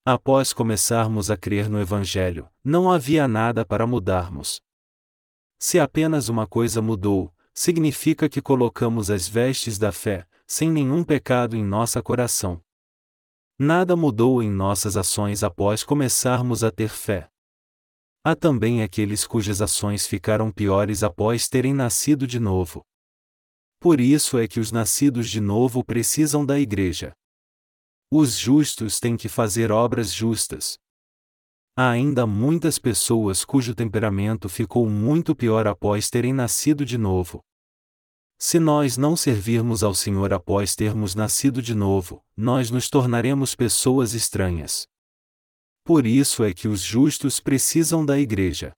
Após 0.03 0.53
começarmos 0.53 1.31
a 1.31 1.37
crer 1.37 1.69
no 1.69 1.79
Evangelho, 1.79 2.49
não 2.65 2.91
havia 2.91 3.29
nada 3.29 3.65
para 3.65 3.87
mudarmos. 3.87 4.61
Se 5.59 5.79
apenas 5.79 6.29
uma 6.29 6.47
coisa 6.47 6.81
mudou, 6.81 7.33
significa 7.53 8.29
que 8.29 8.43
colocamos 8.43 9.11
as 9.11 9.29
vestes 9.29 9.79
da 9.79 9.93
fé, 9.93 10.27
sem 10.47 10.71
nenhum 10.71 11.05
pecado 11.05 11.55
em 11.55 11.63
nossa 11.63 12.03
coração. 12.03 12.61
Nada 13.59 13.95
mudou 13.95 14.43
em 14.43 14.51
nossas 14.51 14.97
ações 14.97 15.45
após 15.45 15.85
começarmos 15.85 16.65
a 16.65 16.71
ter 16.71 16.89
fé. 16.89 17.31
Há 18.27 18.35
também 18.35 18.83
aqueles 18.83 19.27
cujas 19.27 19.61
ações 19.61 20.07
ficaram 20.07 20.51
piores 20.51 21.03
após 21.03 21.47
terem 21.47 21.75
nascido 21.75 22.27
de 22.27 22.41
novo. 22.41 22.83
Por 23.79 24.01
isso 24.01 24.39
é 24.39 24.49
que 24.49 24.59
os 24.59 24.73
nascidos 24.73 25.29
de 25.29 25.43
novo 25.43 25.85
precisam 25.85 26.47
da 26.47 26.59
igreja. 26.59 27.13
Os 28.11 28.39
justos 28.39 28.99
têm 28.99 29.15
que 29.15 29.29
fazer 29.29 29.71
obras 29.71 30.11
justas. 30.11 30.79
Há 31.77 31.91
ainda 31.91 32.27
muitas 32.27 32.79
pessoas 32.79 33.45
cujo 33.45 33.75
temperamento 33.75 34.49
ficou 34.49 34.89
muito 34.89 35.37
pior 35.37 35.67
após 35.67 36.09
terem 36.09 36.33
nascido 36.33 36.83
de 36.83 36.97
novo. 36.97 37.45
Se 38.39 38.59
nós 38.59 38.97
não 38.97 39.17
servirmos 39.17 39.83
ao 39.83 39.95
Senhor 39.95 40.33
após 40.33 40.75
termos 40.75 41.15
nascido 41.15 41.61
de 41.61 41.75
novo, 41.75 42.25
nós 42.35 42.71
nos 42.71 42.89
tornaremos 42.89 43.55
pessoas 43.55 44.15
estranhas. 44.15 44.89
Por 45.85 46.07
isso 46.07 46.43
é 46.43 46.55
que 46.55 46.67
os 46.67 46.81
justos 46.81 47.41
precisam 47.41 48.07
da 48.07 48.19
Igreja. 48.19 48.73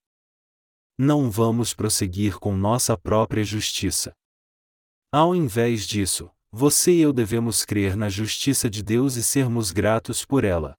Não 0.98 1.30
vamos 1.30 1.72
prosseguir 1.72 2.38
com 2.38 2.56
nossa 2.56 2.98
própria 2.98 3.44
justiça. 3.44 4.12
Ao 5.12 5.32
invés 5.32 5.86
disso, 5.86 6.28
você 6.50 6.92
e 6.92 7.00
eu 7.00 7.12
devemos 7.12 7.64
crer 7.64 7.96
na 7.96 8.08
justiça 8.08 8.68
de 8.68 8.82
Deus 8.82 9.14
e 9.14 9.22
sermos 9.22 9.70
gratos 9.70 10.24
por 10.24 10.42
ela. 10.42 10.74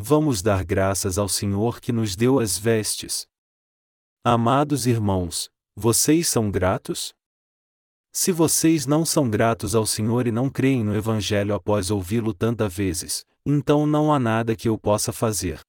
Vamos 0.00 0.40
dar 0.40 0.64
graças 0.64 1.18
ao 1.18 1.28
Senhor 1.28 1.80
que 1.80 1.90
nos 1.90 2.14
deu 2.14 2.38
as 2.38 2.56
vestes. 2.56 3.26
Amados 4.22 4.86
irmãos, 4.86 5.50
vocês 5.74 6.28
são 6.28 6.48
gratos? 6.50 7.12
Se 8.12 8.30
vocês 8.30 8.86
não 8.86 9.04
são 9.04 9.28
gratos 9.28 9.74
ao 9.74 9.84
Senhor 9.84 10.28
e 10.28 10.30
não 10.30 10.48
creem 10.48 10.84
no 10.84 10.94
Evangelho 10.94 11.54
após 11.54 11.90
ouvi-lo 11.90 12.32
tantas 12.32 12.72
vezes, 12.72 13.26
então 13.44 13.86
não 13.86 14.12
há 14.12 14.18
nada 14.18 14.56
que 14.56 14.68
eu 14.68 14.78
possa 14.78 15.12
fazer. 15.12 15.60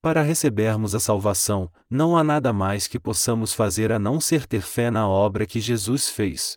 Para 0.00 0.22
recebermos 0.22 0.94
a 0.94 1.00
salvação, 1.00 1.70
não 1.90 2.16
há 2.16 2.22
nada 2.22 2.52
mais 2.52 2.86
que 2.86 3.00
possamos 3.00 3.52
fazer 3.52 3.90
a 3.90 3.98
não 3.98 4.20
ser 4.20 4.46
ter 4.46 4.62
fé 4.62 4.90
na 4.90 5.08
obra 5.08 5.44
que 5.44 5.60
Jesus 5.60 6.08
fez. 6.08 6.56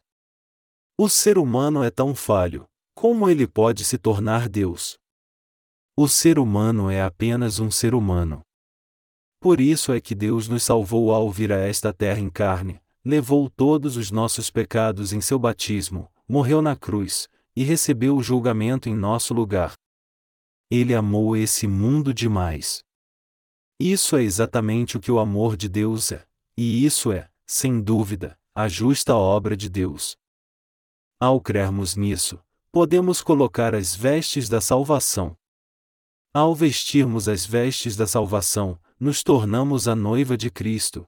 O 0.98 1.10
ser 1.10 1.38
humano 1.38 1.84
é 1.84 1.90
tão 1.90 2.14
falho, 2.14 2.66
como 2.94 3.30
ele 3.30 3.48
pode 3.48 3.84
se 3.84 3.98
tornar 3.98 4.48
Deus? 4.48 4.98
O 5.98 6.08
ser 6.08 6.38
humano 6.38 6.90
é 6.90 7.02
apenas 7.02 7.60
um 7.60 7.72
ser 7.72 7.96
humano. 7.96 8.42
Por 9.40 9.60
isso 9.60 9.92
é 9.92 10.00
que 10.00 10.14
Deus 10.14 10.48
nos 10.48 10.62
salvou 10.62 11.12
ao 11.12 11.30
vir 11.32 11.52
a 11.52 11.58
esta 11.58 11.92
terra 11.92 12.20
em 12.20 12.30
carne, 12.30 12.80
levou 13.04 13.50
todos 13.50 13.98
os 13.98 14.12
nossos 14.12 14.52
pecados 14.52 15.12
em 15.12 15.20
seu 15.20 15.40
batismo, 15.40 16.12
morreu 16.28 16.62
na 16.62 16.76
cruz, 16.76 17.28
e 17.56 17.64
recebeu 17.64 18.16
o 18.16 18.22
julgamento 18.22 18.88
em 18.88 18.96
nosso 18.96 19.34
lugar. 19.34 19.74
Ele 20.72 20.96
amou 20.96 21.36
esse 21.36 21.68
mundo 21.68 22.14
demais. 22.14 22.82
Isso 23.78 24.16
é 24.16 24.24
exatamente 24.24 24.96
o 24.96 25.02
que 25.02 25.12
o 25.12 25.20
amor 25.20 25.58
de 25.58 25.68
Deus 25.68 26.14
é, 26.14 26.26
e 26.58 26.86
isso 26.86 27.12
é, 27.12 27.30
sem 27.46 27.82
dúvida, 27.82 28.40
a 28.56 28.70
justa 28.70 29.14
obra 29.14 29.58
de 29.58 29.68
Deus. 29.68 30.18
Ao 31.20 31.42
crermos 31.42 31.98
nisso, 31.98 32.42
podemos 32.72 33.22
colocar 33.22 33.76
as 33.76 33.94
vestes 33.94 34.48
da 34.48 34.62
salvação. 34.62 35.38
Ao 36.34 36.56
vestirmos 36.56 37.28
as 37.28 37.46
vestes 37.46 37.98
da 37.98 38.08
salvação, 38.08 38.80
nos 38.98 39.24
tornamos 39.24 39.90
a 39.90 39.96
noiva 39.96 40.38
de 40.38 40.50
Cristo. 40.50 41.06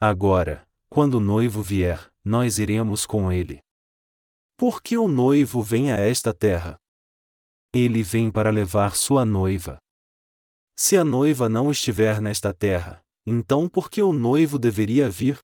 Agora, 0.00 0.64
quando 0.88 1.14
o 1.14 1.20
noivo 1.20 1.60
vier, 1.60 2.08
nós 2.24 2.60
iremos 2.60 3.04
com 3.04 3.32
ele. 3.32 3.60
Por 4.56 4.80
que 4.80 4.96
o 4.96 5.08
noivo 5.08 5.60
vem 5.60 5.90
a 5.90 5.96
esta 5.96 6.32
terra? 6.32 6.80
Ele 7.72 8.02
vem 8.02 8.32
para 8.32 8.50
levar 8.50 8.96
sua 8.96 9.24
noiva. 9.24 9.78
Se 10.76 10.96
a 10.96 11.04
noiva 11.04 11.48
não 11.48 11.70
estiver 11.70 12.20
nesta 12.20 12.52
terra, 12.52 13.00
então 13.24 13.68
por 13.68 13.88
que 13.88 14.02
o 14.02 14.12
noivo 14.12 14.58
deveria 14.58 15.08
vir? 15.08 15.38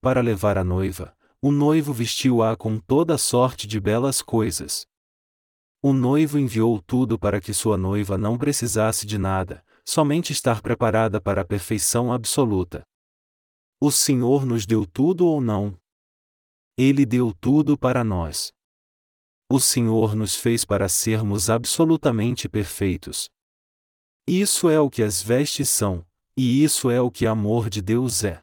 Para 0.00 0.22
levar 0.22 0.56
a 0.56 0.64
noiva, 0.64 1.14
o 1.42 1.52
noivo 1.52 1.92
vestiu-a 1.92 2.56
com 2.56 2.78
toda 2.78 3.18
sorte 3.18 3.66
de 3.66 3.78
belas 3.78 4.22
coisas. 4.22 4.86
O 5.82 5.92
noivo 5.92 6.38
enviou 6.38 6.80
tudo 6.80 7.18
para 7.18 7.38
que 7.38 7.52
sua 7.52 7.76
noiva 7.76 8.16
não 8.16 8.38
precisasse 8.38 9.04
de 9.04 9.18
nada, 9.18 9.62
somente 9.84 10.32
estar 10.32 10.62
preparada 10.62 11.20
para 11.20 11.42
a 11.42 11.44
perfeição 11.44 12.10
absoluta. 12.10 12.82
O 13.78 13.90
Senhor 13.90 14.46
nos 14.46 14.64
deu 14.64 14.86
tudo 14.86 15.26
ou 15.26 15.38
não? 15.38 15.78
Ele 16.78 17.04
deu 17.04 17.34
tudo 17.38 17.76
para 17.76 18.02
nós. 18.02 18.55
O 19.48 19.60
Senhor 19.60 20.16
nos 20.16 20.34
fez 20.34 20.64
para 20.64 20.88
sermos 20.88 21.48
absolutamente 21.48 22.48
perfeitos. 22.48 23.30
Isso 24.26 24.68
é 24.68 24.80
o 24.80 24.90
que 24.90 25.04
as 25.04 25.22
vestes 25.22 25.68
são, 25.68 26.04
e 26.36 26.64
isso 26.64 26.90
é 26.90 27.00
o 27.00 27.12
que 27.12 27.26
amor 27.26 27.70
de 27.70 27.80
Deus 27.80 28.24
é. 28.24 28.40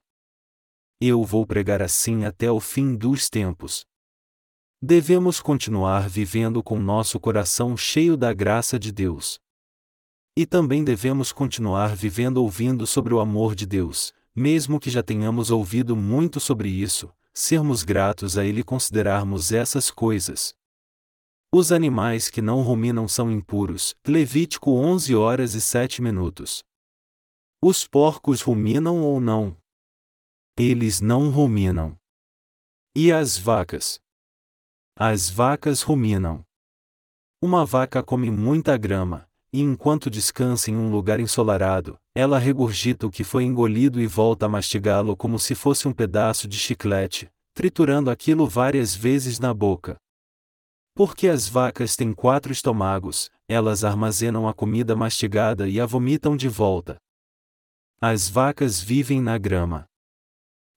Eu 1.02 1.26
vou 1.26 1.46
pregar 1.46 1.82
assim 1.82 2.24
até 2.24 2.50
o 2.50 2.62
fim 2.62 2.96
dos 2.96 3.30
tempos. 3.30 3.86
Devemos 4.82 5.42
continuar 5.42 6.08
vivendo 6.08 6.64
com 6.64 6.80
nosso 6.80 7.20
coração 7.20 7.76
cheio 7.76 8.16
da 8.16 8.32
graça 8.34 8.80
de 8.80 8.90
Deus. 8.90 9.38
E 10.38 10.46
também 10.46 10.86
devemos 10.86 11.34
continuar 11.34 11.94
vivendo 11.98 12.38
ouvindo 12.38 12.88
sobre 12.88 13.14
o 13.14 13.20
amor 13.20 13.56
de 13.56 13.66
Deus, 13.66 14.14
mesmo 14.34 14.80
que 14.80 14.90
já 14.90 15.04
tenhamos 15.04 15.52
ouvido 15.52 15.98
muito 15.98 16.40
sobre 16.40 16.70
isso, 16.70 17.14
sermos 17.34 17.84
gratos 17.84 18.38
a 18.38 18.46
Ele 18.46 18.64
considerarmos 18.64 19.52
essas 19.52 19.92
coisas. 19.92 20.56
Os 21.56 21.72
animais 21.72 22.32
que 22.32 22.42
não 22.42 22.64
ruminam 22.64 23.08
são 23.08 23.30
impuros. 23.30 23.94
Levítico 24.08 24.72
11 24.72 25.14
horas 25.14 25.54
e 25.54 25.62
7 25.62 26.02
minutos. 26.02 26.64
Os 27.62 27.88
porcos 27.88 28.42
ruminam 28.42 29.04
ou 29.04 29.22
não? 29.22 29.56
Eles 30.58 31.00
não 31.00 31.30
ruminam. 31.30 31.96
E 32.96 33.12
as 33.12 33.38
vacas? 33.38 34.00
As 34.98 35.30
vacas 35.30 35.84
ruminam. 35.84 36.44
Uma 37.40 37.64
vaca 37.68 38.02
come 38.02 38.32
muita 38.32 38.76
grama, 38.76 39.30
e 39.54 39.62
enquanto 39.62 40.10
descansa 40.10 40.72
em 40.72 40.76
um 40.76 40.90
lugar 40.90 41.20
ensolarado, 41.20 42.00
ela 42.16 42.40
regurgita 42.40 43.06
o 43.06 43.12
que 43.12 43.24
foi 43.24 43.44
engolido 43.44 44.02
e 44.02 44.08
volta 44.08 44.48
a 44.48 44.50
mastigá-lo 44.50 45.16
como 45.16 45.38
se 45.38 45.54
fosse 45.54 45.88
um 45.88 45.94
pedaço 45.94 46.48
de 46.48 46.58
chiclete, 46.58 47.30
triturando 47.54 48.10
aquilo 48.10 48.48
várias 48.48 48.96
vezes 48.96 49.38
na 49.38 49.54
boca. 49.54 50.02
Porque 50.96 51.28
as 51.28 51.48
vacas 51.48 51.96
têm 51.96 52.14
quatro 52.14 52.52
estômagos, 52.52 53.32
elas 53.48 53.84
armazenam 53.84 54.48
a 54.48 54.54
comida 54.54 54.96
mastigada 54.96 55.68
e 55.68 55.80
a 55.80 55.86
vomitam 55.86 56.38
de 56.38 56.48
volta. 56.48 56.98
As 58.00 58.30
vacas 58.30 58.80
vivem 58.80 59.22
na 59.22 59.38
grama. 59.38 59.86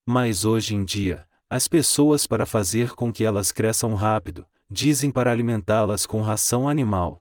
Mas 0.07 0.45
hoje 0.45 0.75
em 0.75 0.85
dia, 0.85 1.29
as 1.51 1.69
pessoas, 1.69 2.27
para 2.27 2.47
fazer 2.47 2.95
com 2.95 3.13
que 3.13 3.25
elas 3.25 3.53
cresçam 3.53 3.95
rápido, 3.95 4.47
dizem 4.71 5.11
para 5.11 5.31
alimentá-las 5.31 6.07
com 6.07 6.23
ração 6.23 6.69
animal. 6.69 7.19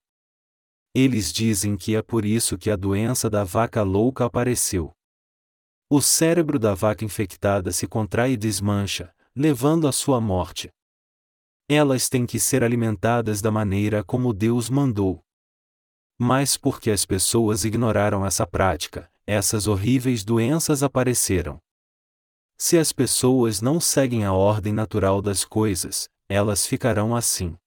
Eles 0.94 1.34
dizem 1.34 1.76
que 1.76 1.96
é 1.96 2.02
por 2.02 2.24
isso 2.24 2.58
que 2.58 2.72
a 2.72 2.76
doença 2.76 3.30
da 3.30 3.44
vaca 3.44 3.84
louca 3.84 4.26
apareceu. 4.26 4.94
O 5.90 6.02
cérebro 6.02 6.58
da 6.58 6.74
vaca 6.74 7.04
infectada 7.04 7.72
se 7.72 7.88
contrai 7.88 8.32
e 8.32 8.38
desmancha, 8.38 9.14
levando 9.36 9.88
à 9.88 9.92
sua 9.92 10.22
morte. 10.22 10.72
Elas 11.68 12.08
têm 12.08 12.26
que 12.26 12.40
ser 12.40 12.64
alimentadas 12.64 13.42
da 13.42 13.50
maneira 13.50 14.04
como 14.04 14.34
Deus 14.34 14.70
mandou. 14.70 15.24
Mas 16.18 16.58
porque 16.58 16.92
as 16.92 17.06
pessoas 17.06 17.66
ignoraram 17.66 18.26
essa 18.26 18.46
prática, 18.46 19.12
essas 19.26 19.66
horríveis 19.66 20.24
doenças 20.24 20.84
apareceram. 20.84 21.60
Se 22.58 22.78
as 22.78 22.94
pessoas 22.94 23.62
não 23.62 23.82
seguem 23.82 24.24
a 24.24 24.32
ordem 24.32 24.72
natural 24.72 25.22
das 25.22 25.44
coisas, 25.44 26.08
elas 26.30 26.66
ficarão 26.68 27.16
assim. 27.16 27.58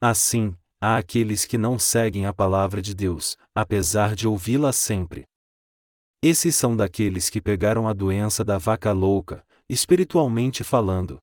Assim, 0.00 0.56
há 0.80 0.96
aqueles 0.96 1.44
que 1.44 1.58
não 1.58 1.78
seguem 1.78 2.26
a 2.26 2.32
palavra 2.32 2.80
de 2.80 2.94
Deus, 2.94 3.36
apesar 3.54 4.14
de 4.14 4.26
ouvi-la 4.26 4.72
sempre. 4.72 5.26
Esses 6.22 6.54
são 6.54 6.76
daqueles 6.76 7.28
que 7.28 7.40
pegaram 7.40 7.88
a 7.88 7.92
doença 7.92 8.44
da 8.44 8.56
vaca 8.56 8.92
louca, 8.92 9.44
espiritualmente 9.68 10.62
falando. 10.62 11.20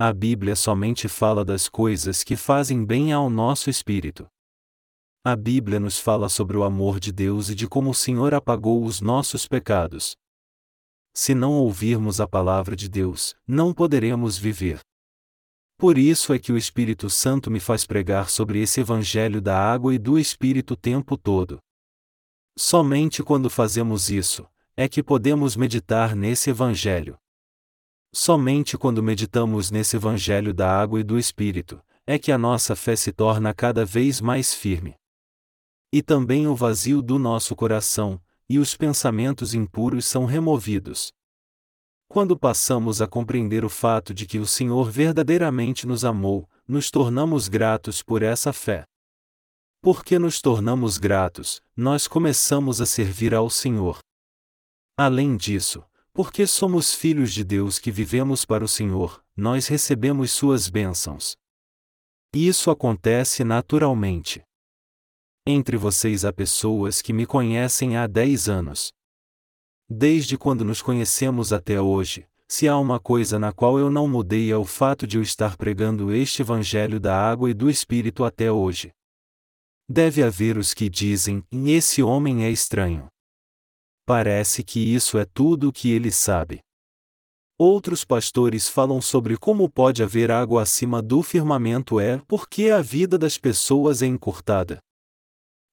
A 0.00 0.12
Bíblia 0.12 0.54
somente 0.54 1.08
fala 1.08 1.44
das 1.44 1.68
coisas 1.68 2.22
que 2.22 2.36
fazem 2.36 2.84
bem 2.84 3.12
ao 3.12 3.28
nosso 3.28 3.68
espírito. 3.68 4.28
A 5.24 5.34
Bíblia 5.34 5.80
nos 5.80 5.98
fala 5.98 6.28
sobre 6.28 6.56
o 6.56 6.62
amor 6.62 7.00
de 7.00 7.10
Deus 7.10 7.48
e 7.48 7.54
de 7.56 7.66
como 7.66 7.90
o 7.90 7.94
Senhor 7.94 8.32
apagou 8.32 8.84
os 8.84 9.00
nossos 9.00 9.48
pecados. 9.48 10.16
Se 11.12 11.34
não 11.34 11.54
ouvirmos 11.54 12.20
a 12.20 12.28
palavra 12.28 12.76
de 12.76 12.88
Deus, 12.88 13.34
não 13.44 13.74
poderemos 13.74 14.38
viver. 14.38 14.78
Por 15.76 15.98
isso 15.98 16.32
é 16.32 16.38
que 16.38 16.52
o 16.52 16.56
Espírito 16.56 17.10
Santo 17.10 17.50
me 17.50 17.58
faz 17.58 17.84
pregar 17.84 18.30
sobre 18.30 18.62
esse 18.62 18.78
Evangelho 18.78 19.40
da 19.40 19.58
água 19.58 19.92
e 19.92 19.98
do 19.98 20.16
Espírito 20.16 20.74
o 20.74 20.76
tempo 20.76 21.18
todo. 21.18 21.58
Somente 22.56 23.20
quando 23.20 23.50
fazemos 23.50 24.10
isso, 24.10 24.48
é 24.76 24.88
que 24.88 25.02
podemos 25.02 25.56
meditar 25.56 26.14
nesse 26.14 26.50
Evangelho. 26.50 27.18
Somente 28.20 28.76
quando 28.76 29.00
meditamos 29.00 29.70
nesse 29.70 29.94
Evangelho 29.94 30.52
da 30.52 30.68
água 30.68 30.98
e 30.98 31.04
do 31.04 31.16
Espírito, 31.16 31.80
é 32.04 32.18
que 32.18 32.32
a 32.32 32.36
nossa 32.36 32.74
fé 32.74 32.96
se 32.96 33.12
torna 33.12 33.54
cada 33.54 33.84
vez 33.84 34.20
mais 34.20 34.52
firme. 34.52 34.96
E 35.92 36.02
também 36.02 36.48
o 36.48 36.56
vazio 36.56 37.00
do 37.00 37.16
nosso 37.16 37.54
coração, 37.54 38.20
e 38.50 38.58
os 38.58 38.76
pensamentos 38.76 39.54
impuros 39.54 40.04
são 40.04 40.24
removidos. 40.24 41.12
Quando 42.08 42.36
passamos 42.36 43.00
a 43.00 43.06
compreender 43.06 43.64
o 43.64 43.68
fato 43.68 44.12
de 44.12 44.26
que 44.26 44.40
o 44.40 44.46
Senhor 44.46 44.90
verdadeiramente 44.90 45.86
nos 45.86 46.04
amou, 46.04 46.48
nos 46.66 46.90
tornamos 46.90 47.46
gratos 47.46 48.02
por 48.02 48.24
essa 48.24 48.52
fé. 48.52 48.82
Porque 49.80 50.18
nos 50.18 50.40
tornamos 50.40 50.98
gratos, 50.98 51.62
nós 51.76 52.08
começamos 52.08 52.80
a 52.80 52.84
servir 52.84 53.32
ao 53.32 53.48
Senhor. 53.48 54.00
Além 54.96 55.36
disso, 55.36 55.84
porque 56.18 56.48
somos 56.48 56.92
filhos 56.92 57.32
de 57.32 57.44
Deus 57.44 57.78
que 57.78 57.92
vivemos 57.92 58.44
para 58.44 58.64
o 58.64 58.66
Senhor, 58.66 59.22
nós 59.36 59.68
recebemos 59.68 60.32
suas 60.32 60.68
bênçãos. 60.68 61.36
Isso 62.34 62.72
acontece 62.72 63.44
naturalmente. 63.44 64.42
Entre 65.46 65.76
vocês 65.76 66.24
há 66.24 66.32
pessoas 66.32 67.00
que 67.00 67.12
me 67.12 67.24
conhecem 67.24 67.96
há 67.96 68.08
10 68.08 68.48
anos. 68.48 68.90
Desde 69.88 70.36
quando 70.36 70.64
nos 70.64 70.82
conhecemos 70.82 71.52
até 71.52 71.80
hoje, 71.80 72.26
se 72.48 72.66
há 72.66 72.76
uma 72.76 72.98
coisa 72.98 73.38
na 73.38 73.52
qual 73.52 73.78
eu 73.78 73.88
não 73.88 74.08
mudei 74.08 74.50
é 74.50 74.56
o 74.56 74.64
fato 74.64 75.06
de 75.06 75.18
eu 75.18 75.22
estar 75.22 75.56
pregando 75.56 76.12
este 76.12 76.42
Evangelho 76.42 76.98
da 76.98 77.16
água 77.16 77.48
e 77.48 77.54
do 77.54 77.70
Espírito 77.70 78.24
até 78.24 78.50
hoje. 78.50 78.90
Deve 79.88 80.24
haver 80.24 80.58
os 80.58 80.74
que 80.74 80.90
dizem: 80.90 81.44
esse 81.52 82.02
homem 82.02 82.44
é 82.44 82.50
estranho. 82.50 83.08
Parece 84.08 84.64
que 84.64 84.80
isso 84.80 85.18
é 85.18 85.26
tudo 85.26 85.68
o 85.68 85.72
que 85.72 85.90
ele 85.90 86.10
sabe. 86.10 86.60
Outros 87.58 88.06
pastores 88.06 88.66
falam 88.66 89.02
sobre 89.02 89.36
como 89.36 89.68
pode 89.68 90.02
haver 90.02 90.30
água 90.30 90.62
acima 90.62 91.02
do 91.02 91.22
firmamento 91.22 92.00
é 92.00 92.16
porque 92.26 92.70
a 92.70 92.80
vida 92.80 93.18
das 93.18 93.36
pessoas 93.36 94.00
é 94.00 94.06
encurtada. 94.06 94.78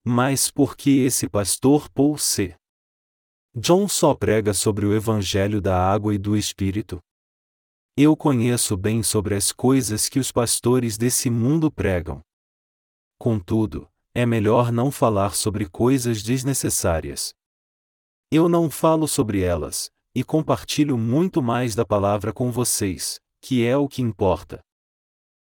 Mas 0.05 0.51
por 0.51 0.75
que 0.75 0.99
esse 0.99 1.29
pastor 1.29 1.89
Paul 1.89 2.17
C. 2.17 2.53
John 3.55 3.87
só 3.87 4.13
prega 4.13 4.53
sobre 4.53 4.85
o 4.85 4.93
Evangelho 4.93 5.61
da 5.61 5.81
água 5.81 6.13
e 6.13 6.17
do 6.17 6.35
Espírito. 6.35 6.99
Eu 7.95 8.17
conheço 8.17 8.75
bem 8.75 9.01
sobre 9.01 9.33
as 9.33 9.53
coisas 9.53 10.09
que 10.09 10.19
os 10.19 10.29
pastores 10.29 10.97
desse 10.97 11.29
mundo 11.29 11.71
pregam. 11.71 12.19
Contudo, 13.17 13.87
é 14.13 14.25
melhor 14.25 14.73
não 14.73 14.91
falar 14.91 15.35
sobre 15.35 15.69
coisas 15.69 16.21
desnecessárias. 16.21 17.33
Eu 18.31 18.49
não 18.49 18.69
falo 18.69 19.07
sobre 19.07 19.41
elas, 19.41 19.89
e 20.13 20.23
compartilho 20.23 20.97
muito 20.97 21.41
mais 21.41 21.75
da 21.75 21.85
palavra 21.85 22.33
com 22.33 22.51
vocês, 22.51 23.19
que 23.41 23.65
é 23.65 23.77
o 23.77 23.87
que 23.87 24.01
importa. 24.01 24.59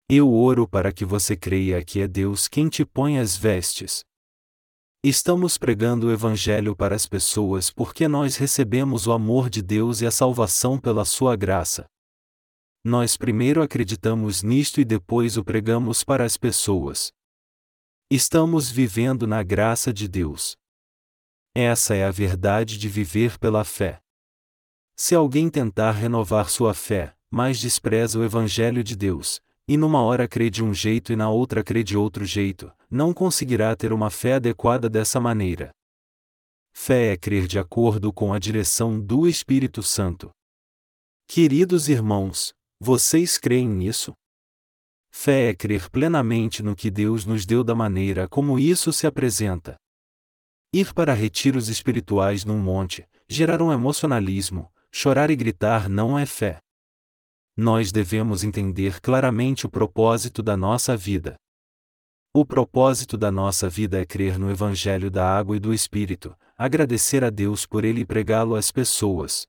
Eu 0.10 0.34
oro 0.34 0.68
para 0.68 0.92
que 0.92 1.06
você 1.06 1.36
creia 1.36 1.84
que 1.84 2.02
é 2.02 2.08
Deus 2.08 2.48
quem 2.48 2.70
te 2.70 2.86
põe 2.86 3.18
as 3.18 3.38
vestes, 3.38 4.04
Estamos 5.04 5.58
pregando 5.58 6.06
o 6.06 6.12
Evangelho 6.12 6.76
para 6.76 6.96
as 6.96 7.08
pessoas 7.08 7.72
porque 7.72 8.08
nós 8.08 8.36
recebemos 8.36 9.08
o 9.08 9.12
amor 9.12 9.50
de 9.50 9.60
Deus 9.60 10.00
e 10.00 10.06
a 10.06 10.12
salvação 10.12 10.80
pela 10.80 11.04
Sua 11.06 11.36
graça. 11.36 11.88
Nós 12.84 13.18
primeiro 13.18 13.64
acreditamos 13.64 14.44
nisto 14.44 14.80
e 14.80 14.86
depois 14.86 15.38
o 15.38 15.44
pregamos 15.44 16.04
para 16.04 16.24
as 16.24 16.38
pessoas. 16.38 17.12
Estamos 18.12 18.70
vivendo 18.70 19.26
na 19.26 19.42
graça 19.42 19.92
de 19.92 20.08
Deus. 20.08 20.56
Essa 21.54 21.96
é 21.96 22.06
a 22.06 22.12
verdade 22.12 22.78
de 22.78 22.88
viver 22.88 23.38
pela 23.38 23.66
fé. 23.66 24.02
Se 24.96 25.14
alguém 25.14 25.50
tentar 25.50 25.92
renovar 25.92 26.50
sua 26.50 26.74
fé, 26.74 27.14
mas 27.30 27.60
despreza 27.60 28.18
o 28.18 28.24
Evangelho 28.24 28.82
de 28.82 28.96
Deus, 28.96 29.42
e 29.68 29.76
numa 29.76 30.02
hora 30.02 30.30
crê 30.30 30.50
de 30.50 30.64
um 30.64 30.74
jeito 30.74 31.12
e 31.12 31.16
na 31.16 31.30
outra 31.30 31.62
crê 31.62 31.84
de 31.84 31.98
outro 31.98 32.24
jeito, 32.24 32.72
não 32.90 33.14
conseguirá 33.14 33.76
ter 33.76 33.92
uma 33.92 34.10
fé 34.10 34.36
adequada 34.36 34.90
dessa 34.90 35.20
maneira. 35.20 35.72
Fé 36.74 37.12
é 37.12 37.18
crer 37.18 37.48
de 37.48 37.60
acordo 37.60 38.14
com 38.14 38.34
a 38.34 38.40
direção 38.40 39.00
do 39.00 39.28
Espírito 39.28 39.84
Santo. 39.84 40.30
Queridos 41.28 41.90
irmãos, 41.90 42.54
vocês 42.80 43.38
creem 43.38 43.68
nisso? 43.68 44.14
Fé 45.14 45.50
é 45.50 45.54
crer 45.54 45.90
plenamente 45.90 46.64
no 46.64 46.78
que 46.78 46.90
Deus 46.90 47.26
nos 47.26 47.46
deu 47.46 47.62
da 47.62 47.76
maneira 47.76 48.28
como 48.30 48.58
isso 48.58 48.94
se 48.94 49.06
apresenta. 49.06 49.76
Ir 50.74 50.94
para 50.94 51.14
retiros 51.14 51.68
espirituais 51.68 52.46
num 52.46 52.58
monte, 52.58 53.06
gerar 53.28 53.62
um 53.62 53.74
emocionalismo, 53.74 54.72
chorar 54.90 55.30
e 55.30 55.36
gritar 55.36 55.90
não 55.90 56.18
é 56.18 56.26
fé. 56.26 56.60
Nós 57.58 57.92
devemos 57.92 58.42
entender 58.44 59.02
claramente 59.02 59.66
o 59.66 59.70
propósito 59.70 60.42
da 60.42 60.56
nossa 60.56 60.96
vida. 60.96 61.36
O 62.34 62.46
propósito 62.46 63.18
da 63.18 63.30
nossa 63.30 63.68
vida 63.68 64.00
é 64.00 64.06
crer 64.06 64.40
no 64.40 64.50
Evangelho 64.50 65.12
da 65.12 65.38
Água 65.38 65.58
e 65.58 65.60
do 65.60 65.74
Espírito, 65.74 66.34
agradecer 66.58 67.22
a 67.26 67.30
Deus 67.30 67.66
por 67.66 67.84
ele 67.84 68.02
e 68.02 68.06
pregá-lo 68.06 68.56
às 68.56 68.72
pessoas. 68.72 69.46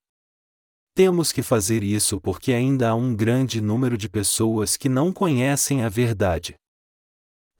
Temos 0.92 1.30
que 1.30 1.40
fazer 1.40 1.84
isso 1.84 2.20
porque 2.20 2.52
ainda 2.52 2.90
há 2.90 2.94
um 2.96 3.14
grande 3.14 3.60
número 3.60 3.96
de 3.96 4.08
pessoas 4.08 4.76
que 4.76 4.88
não 4.88 5.12
conhecem 5.12 5.84
a 5.84 5.88
verdade. 5.88 6.56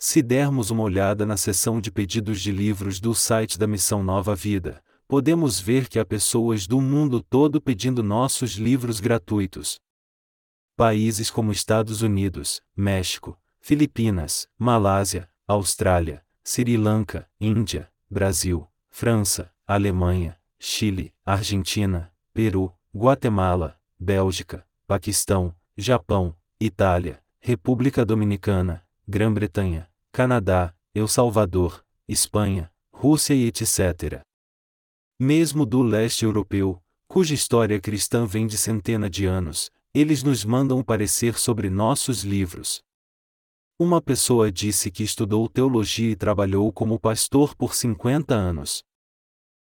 Se 0.04 0.20
dermos 0.20 0.72
uma 0.72 0.82
olhada 0.82 1.24
na 1.24 1.36
seção 1.36 1.80
de 1.80 1.88
pedidos 1.88 2.40
de 2.40 2.50
livros 2.50 2.98
do 2.98 3.14
site 3.14 3.56
da 3.56 3.68
Missão 3.68 4.02
Nova 4.02 4.34
Vida, 4.34 4.82
podemos 5.06 5.60
ver 5.60 5.88
que 5.88 5.96
há 5.96 6.04
pessoas 6.04 6.66
do 6.66 6.80
mundo 6.80 7.22
todo 7.22 7.60
pedindo 7.60 8.02
nossos 8.02 8.54
livros 8.54 8.98
gratuitos. 8.98 9.78
Países 10.76 11.30
como 11.30 11.52
Estados 11.52 12.02
Unidos, 12.02 12.60
México, 12.74 13.38
Filipinas, 13.60 14.48
Malásia, 14.58 15.30
Austrália, 15.46 16.24
Sri 16.42 16.76
Lanka, 16.76 17.30
Índia, 17.40 17.88
Brasil, 18.10 18.66
França, 18.90 19.52
Alemanha, 19.64 20.36
Chile, 20.58 21.14
Argentina, 21.24 22.12
Peru, 22.34 22.74
Guatemala, 22.92 23.78
Bélgica, 23.96 24.66
Paquistão, 24.84 25.54
Japão, 25.76 26.34
Itália, 26.60 27.22
República 27.38 28.04
Dominicana, 28.04 28.82
Grã-Bretanha, 29.06 29.91
Canadá, 30.14 30.74
El 30.94 31.08
Salvador, 31.08 31.82
Espanha, 32.06 32.70
Rússia 32.92 33.32
e 33.32 33.46
etc. 33.46 34.20
Mesmo 35.18 35.64
do 35.64 35.80
leste 35.80 36.26
europeu, 36.26 36.82
cuja 37.08 37.32
história 37.32 37.80
cristã 37.80 38.26
vem 38.26 38.46
de 38.46 38.58
centena 38.58 39.08
de 39.08 39.24
anos, 39.24 39.70
eles 39.94 40.22
nos 40.22 40.44
mandam 40.44 40.82
parecer 40.82 41.38
sobre 41.38 41.70
nossos 41.70 42.24
livros. 42.24 42.82
Uma 43.78 44.02
pessoa 44.02 44.52
disse 44.52 44.90
que 44.90 45.02
estudou 45.02 45.48
teologia 45.48 46.10
e 46.10 46.16
trabalhou 46.16 46.70
como 46.70 47.00
pastor 47.00 47.54
por 47.56 47.74
50 47.74 48.34
anos. 48.34 48.84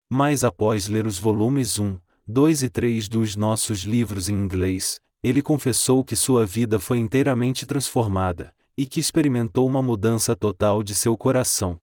Mas 0.10 0.44
após 0.44 0.88
ler 0.88 1.06
os 1.06 1.20
volumes 1.20 1.78
1, 1.78 2.00
2 2.26 2.64
e 2.64 2.70
3 2.72 3.08
dos 3.08 3.36
nossos 3.36 3.82
livros 3.82 4.28
em 4.28 4.34
inglês, 4.34 5.00
ele 5.22 5.44
confessou 5.44 6.04
que 6.04 6.16
sua 6.16 6.48
vida 6.48 6.80
foi 6.80 6.98
inteiramente 6.98 7.64
transformada, 7.68 8.52
e 8.82 8.86
que 8.88 9.00
experimentou 9.00 9.68
uma 9.68 9.80
mudança 9.80 10.36
total 10.36 10.82
de 10.82 10.96
seu 10.96 11.16
coração. 11.16 11.80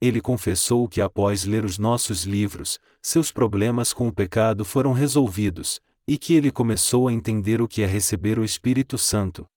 Ele 0.00 0.20
confessou 0.20 0.86
que 0.86 1.00
após 1.00 1.44
ler 1.44 1.64
os 1.64 1.78
nossos 1.78 2.22
livros, 2.22 2.78
seus 3.02 3.32
problemas 3.32 3.92
com 3.92 4.06
o 4.06 4.12
pecado 4.12 4.64
foram 4.64 4.92
resolvidos, 4.92 5.80
e 6.06 6.16
que 6.16 6.34
ele 6.34 6.52
começou 6.52 7.08
a 7.08 7.12
entender 7.12 7.60
o 7.60 7.66
que 7.66 7.82
é 7.82 7.86
receber 7.86 8.38
o 8.38 8.44
Espírito 8.44 8.96
Santo. 8.96 9.48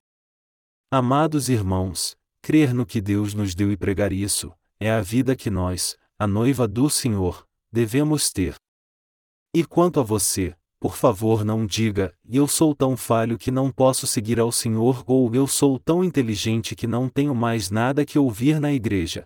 Amados 0.89 1.50
irmãos, 1.50 2.18
crer 2.41 2.74
no 2.74 2.84
que 2.84 3.00
Deus 3.00 3.36
nos 3.36 3.54
deu 3.54 3.72
e 3.72 3.78
pregar 3.78 4.12
isso, 4.12 4.52
é 4.80 4.89
a 4.89 5.02
vida 5.02 5.36
que 5.36 5.52
nós, 5.52 5.95
a 6.18 6.26
noiva 6.26 6.68
do 6.68 6.89
Senhor, 6.89 7.47
devemos 7.72 8.32
ter. 8.32 8.56
E 9.54 9.64
quanto 9.64 10.00
a 10.00 10.04
você, 10.04 10.56
por 10.80 10.95
favor 10.95 11.43
não 11.43 11.65
diga, 11.65 12.13
eu 12.30 12.47
sou 12.47 12.73
tão 12.73 12.95
falho 12.95 13.38
que 13.38 13.51
não 13.51 13.69
posso 13.69 14.07
seguir 14.07 14.39
ao 14.39 14.51
Senhor 14.51 15.03
ou 15.05 15.34
eu 15.36 15.45
sou 15.45 15.77
tão 15.77 16.03
inteligente 16.03 16.73
que 16.75 16.88
não 16.88 17.09
tenho 17.09 17.36
mais 17.36 17.69
nada 17.69 18.05
que 18.05 18.17
ouvir 18.17 18.61
na 18.61 18.71
igreja. 18.71 19.25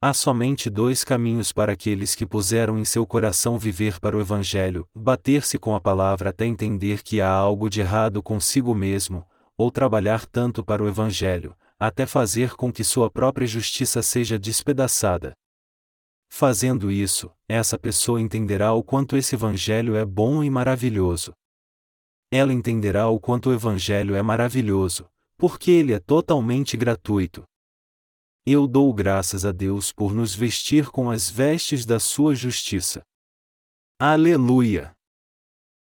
Há 0.00 0.12
somente 0.12 0.68
dois 0.68 1.04
caminhos 1.04 1.52
para 1.52 1.72
aqueles 1.72 2.14
que 2.14 2.26
puseram 2.26 2.78
em 2.78 2.84
seu 2.84 3.06
coração 3.06 3.58
viver 3.58 4.00
para 4.00 4.16
o 4.16 4.20
Evangelho: 4.20 4.86
bater-se 4.94 5.58
com 5.58 5.74
a 5.74 5.80
palavra 5.80 6.30
até 6.30 6.44
entender 6.44 7.02
que 7.02 7.20
há 7.20 7.30
algo 7.30 7.70
de 7.70 7.80
errado 7.80 8.22
consigo 8.22 8.74
mesmo, 8.74 9.24
ou 9.56 9.70
trabalhar 9.70 10.26
tanto 10.26 10.64
para 10.64 10.82
o 10.82 10.88
Evangelho, 10.88 11.54
até 11.78 12.06
fazer 12.06 12.54
com 12.54 12.72
que 12.72 12.82
sua 12.82 13.10
própria 13.10 13.46
justiça 13.46 14.02
seja 14.02 14.38
despedaçada. 14.38 15.34
Fazendo 16.30 16.90
isso, 16.90 17.30
essa 17.48 17.78
pessoa 17.78 18.20
entenderá 18.20 18.72
o 18.72 18.82
quanto 18.82 19.16
esse 19.16 19.34
Evangelho 19.34 19.96
é 19.96 20.04
bom 20.04 20.44
e 20.44 20.50
maravilhoso. 20.50 21.32
Ela 22.30 22.52
entenderá 22.52 23.08
o 23.08 23.18
quanto 23.18 23.48
o 23.50 23.52
Evangelho 23.52 24.14
é 24.14 24.22
maravilhoso, 24.22 25.08
porque 25.36 25.70
ele 25.70 25.92
é 25.92 25.98
totalmente 25.98 26.76
gratuito. 26.76 27.44
Eu 28.46 28.66
dou 28.66 28.92
graças 28.92 29.44
a 29.44 29.52
Deus 29.52 29.92
por 29.92 30.14
nos 30.14 30.34
vestir 30.34 30.90
com 30.90 31.10
as 31.10 31.30
vestes 31.30 31.84
da 31.84 31.98
sua 31.98 32.34
justiça. 32.34 33.02
Aleluia! 33.98 34.97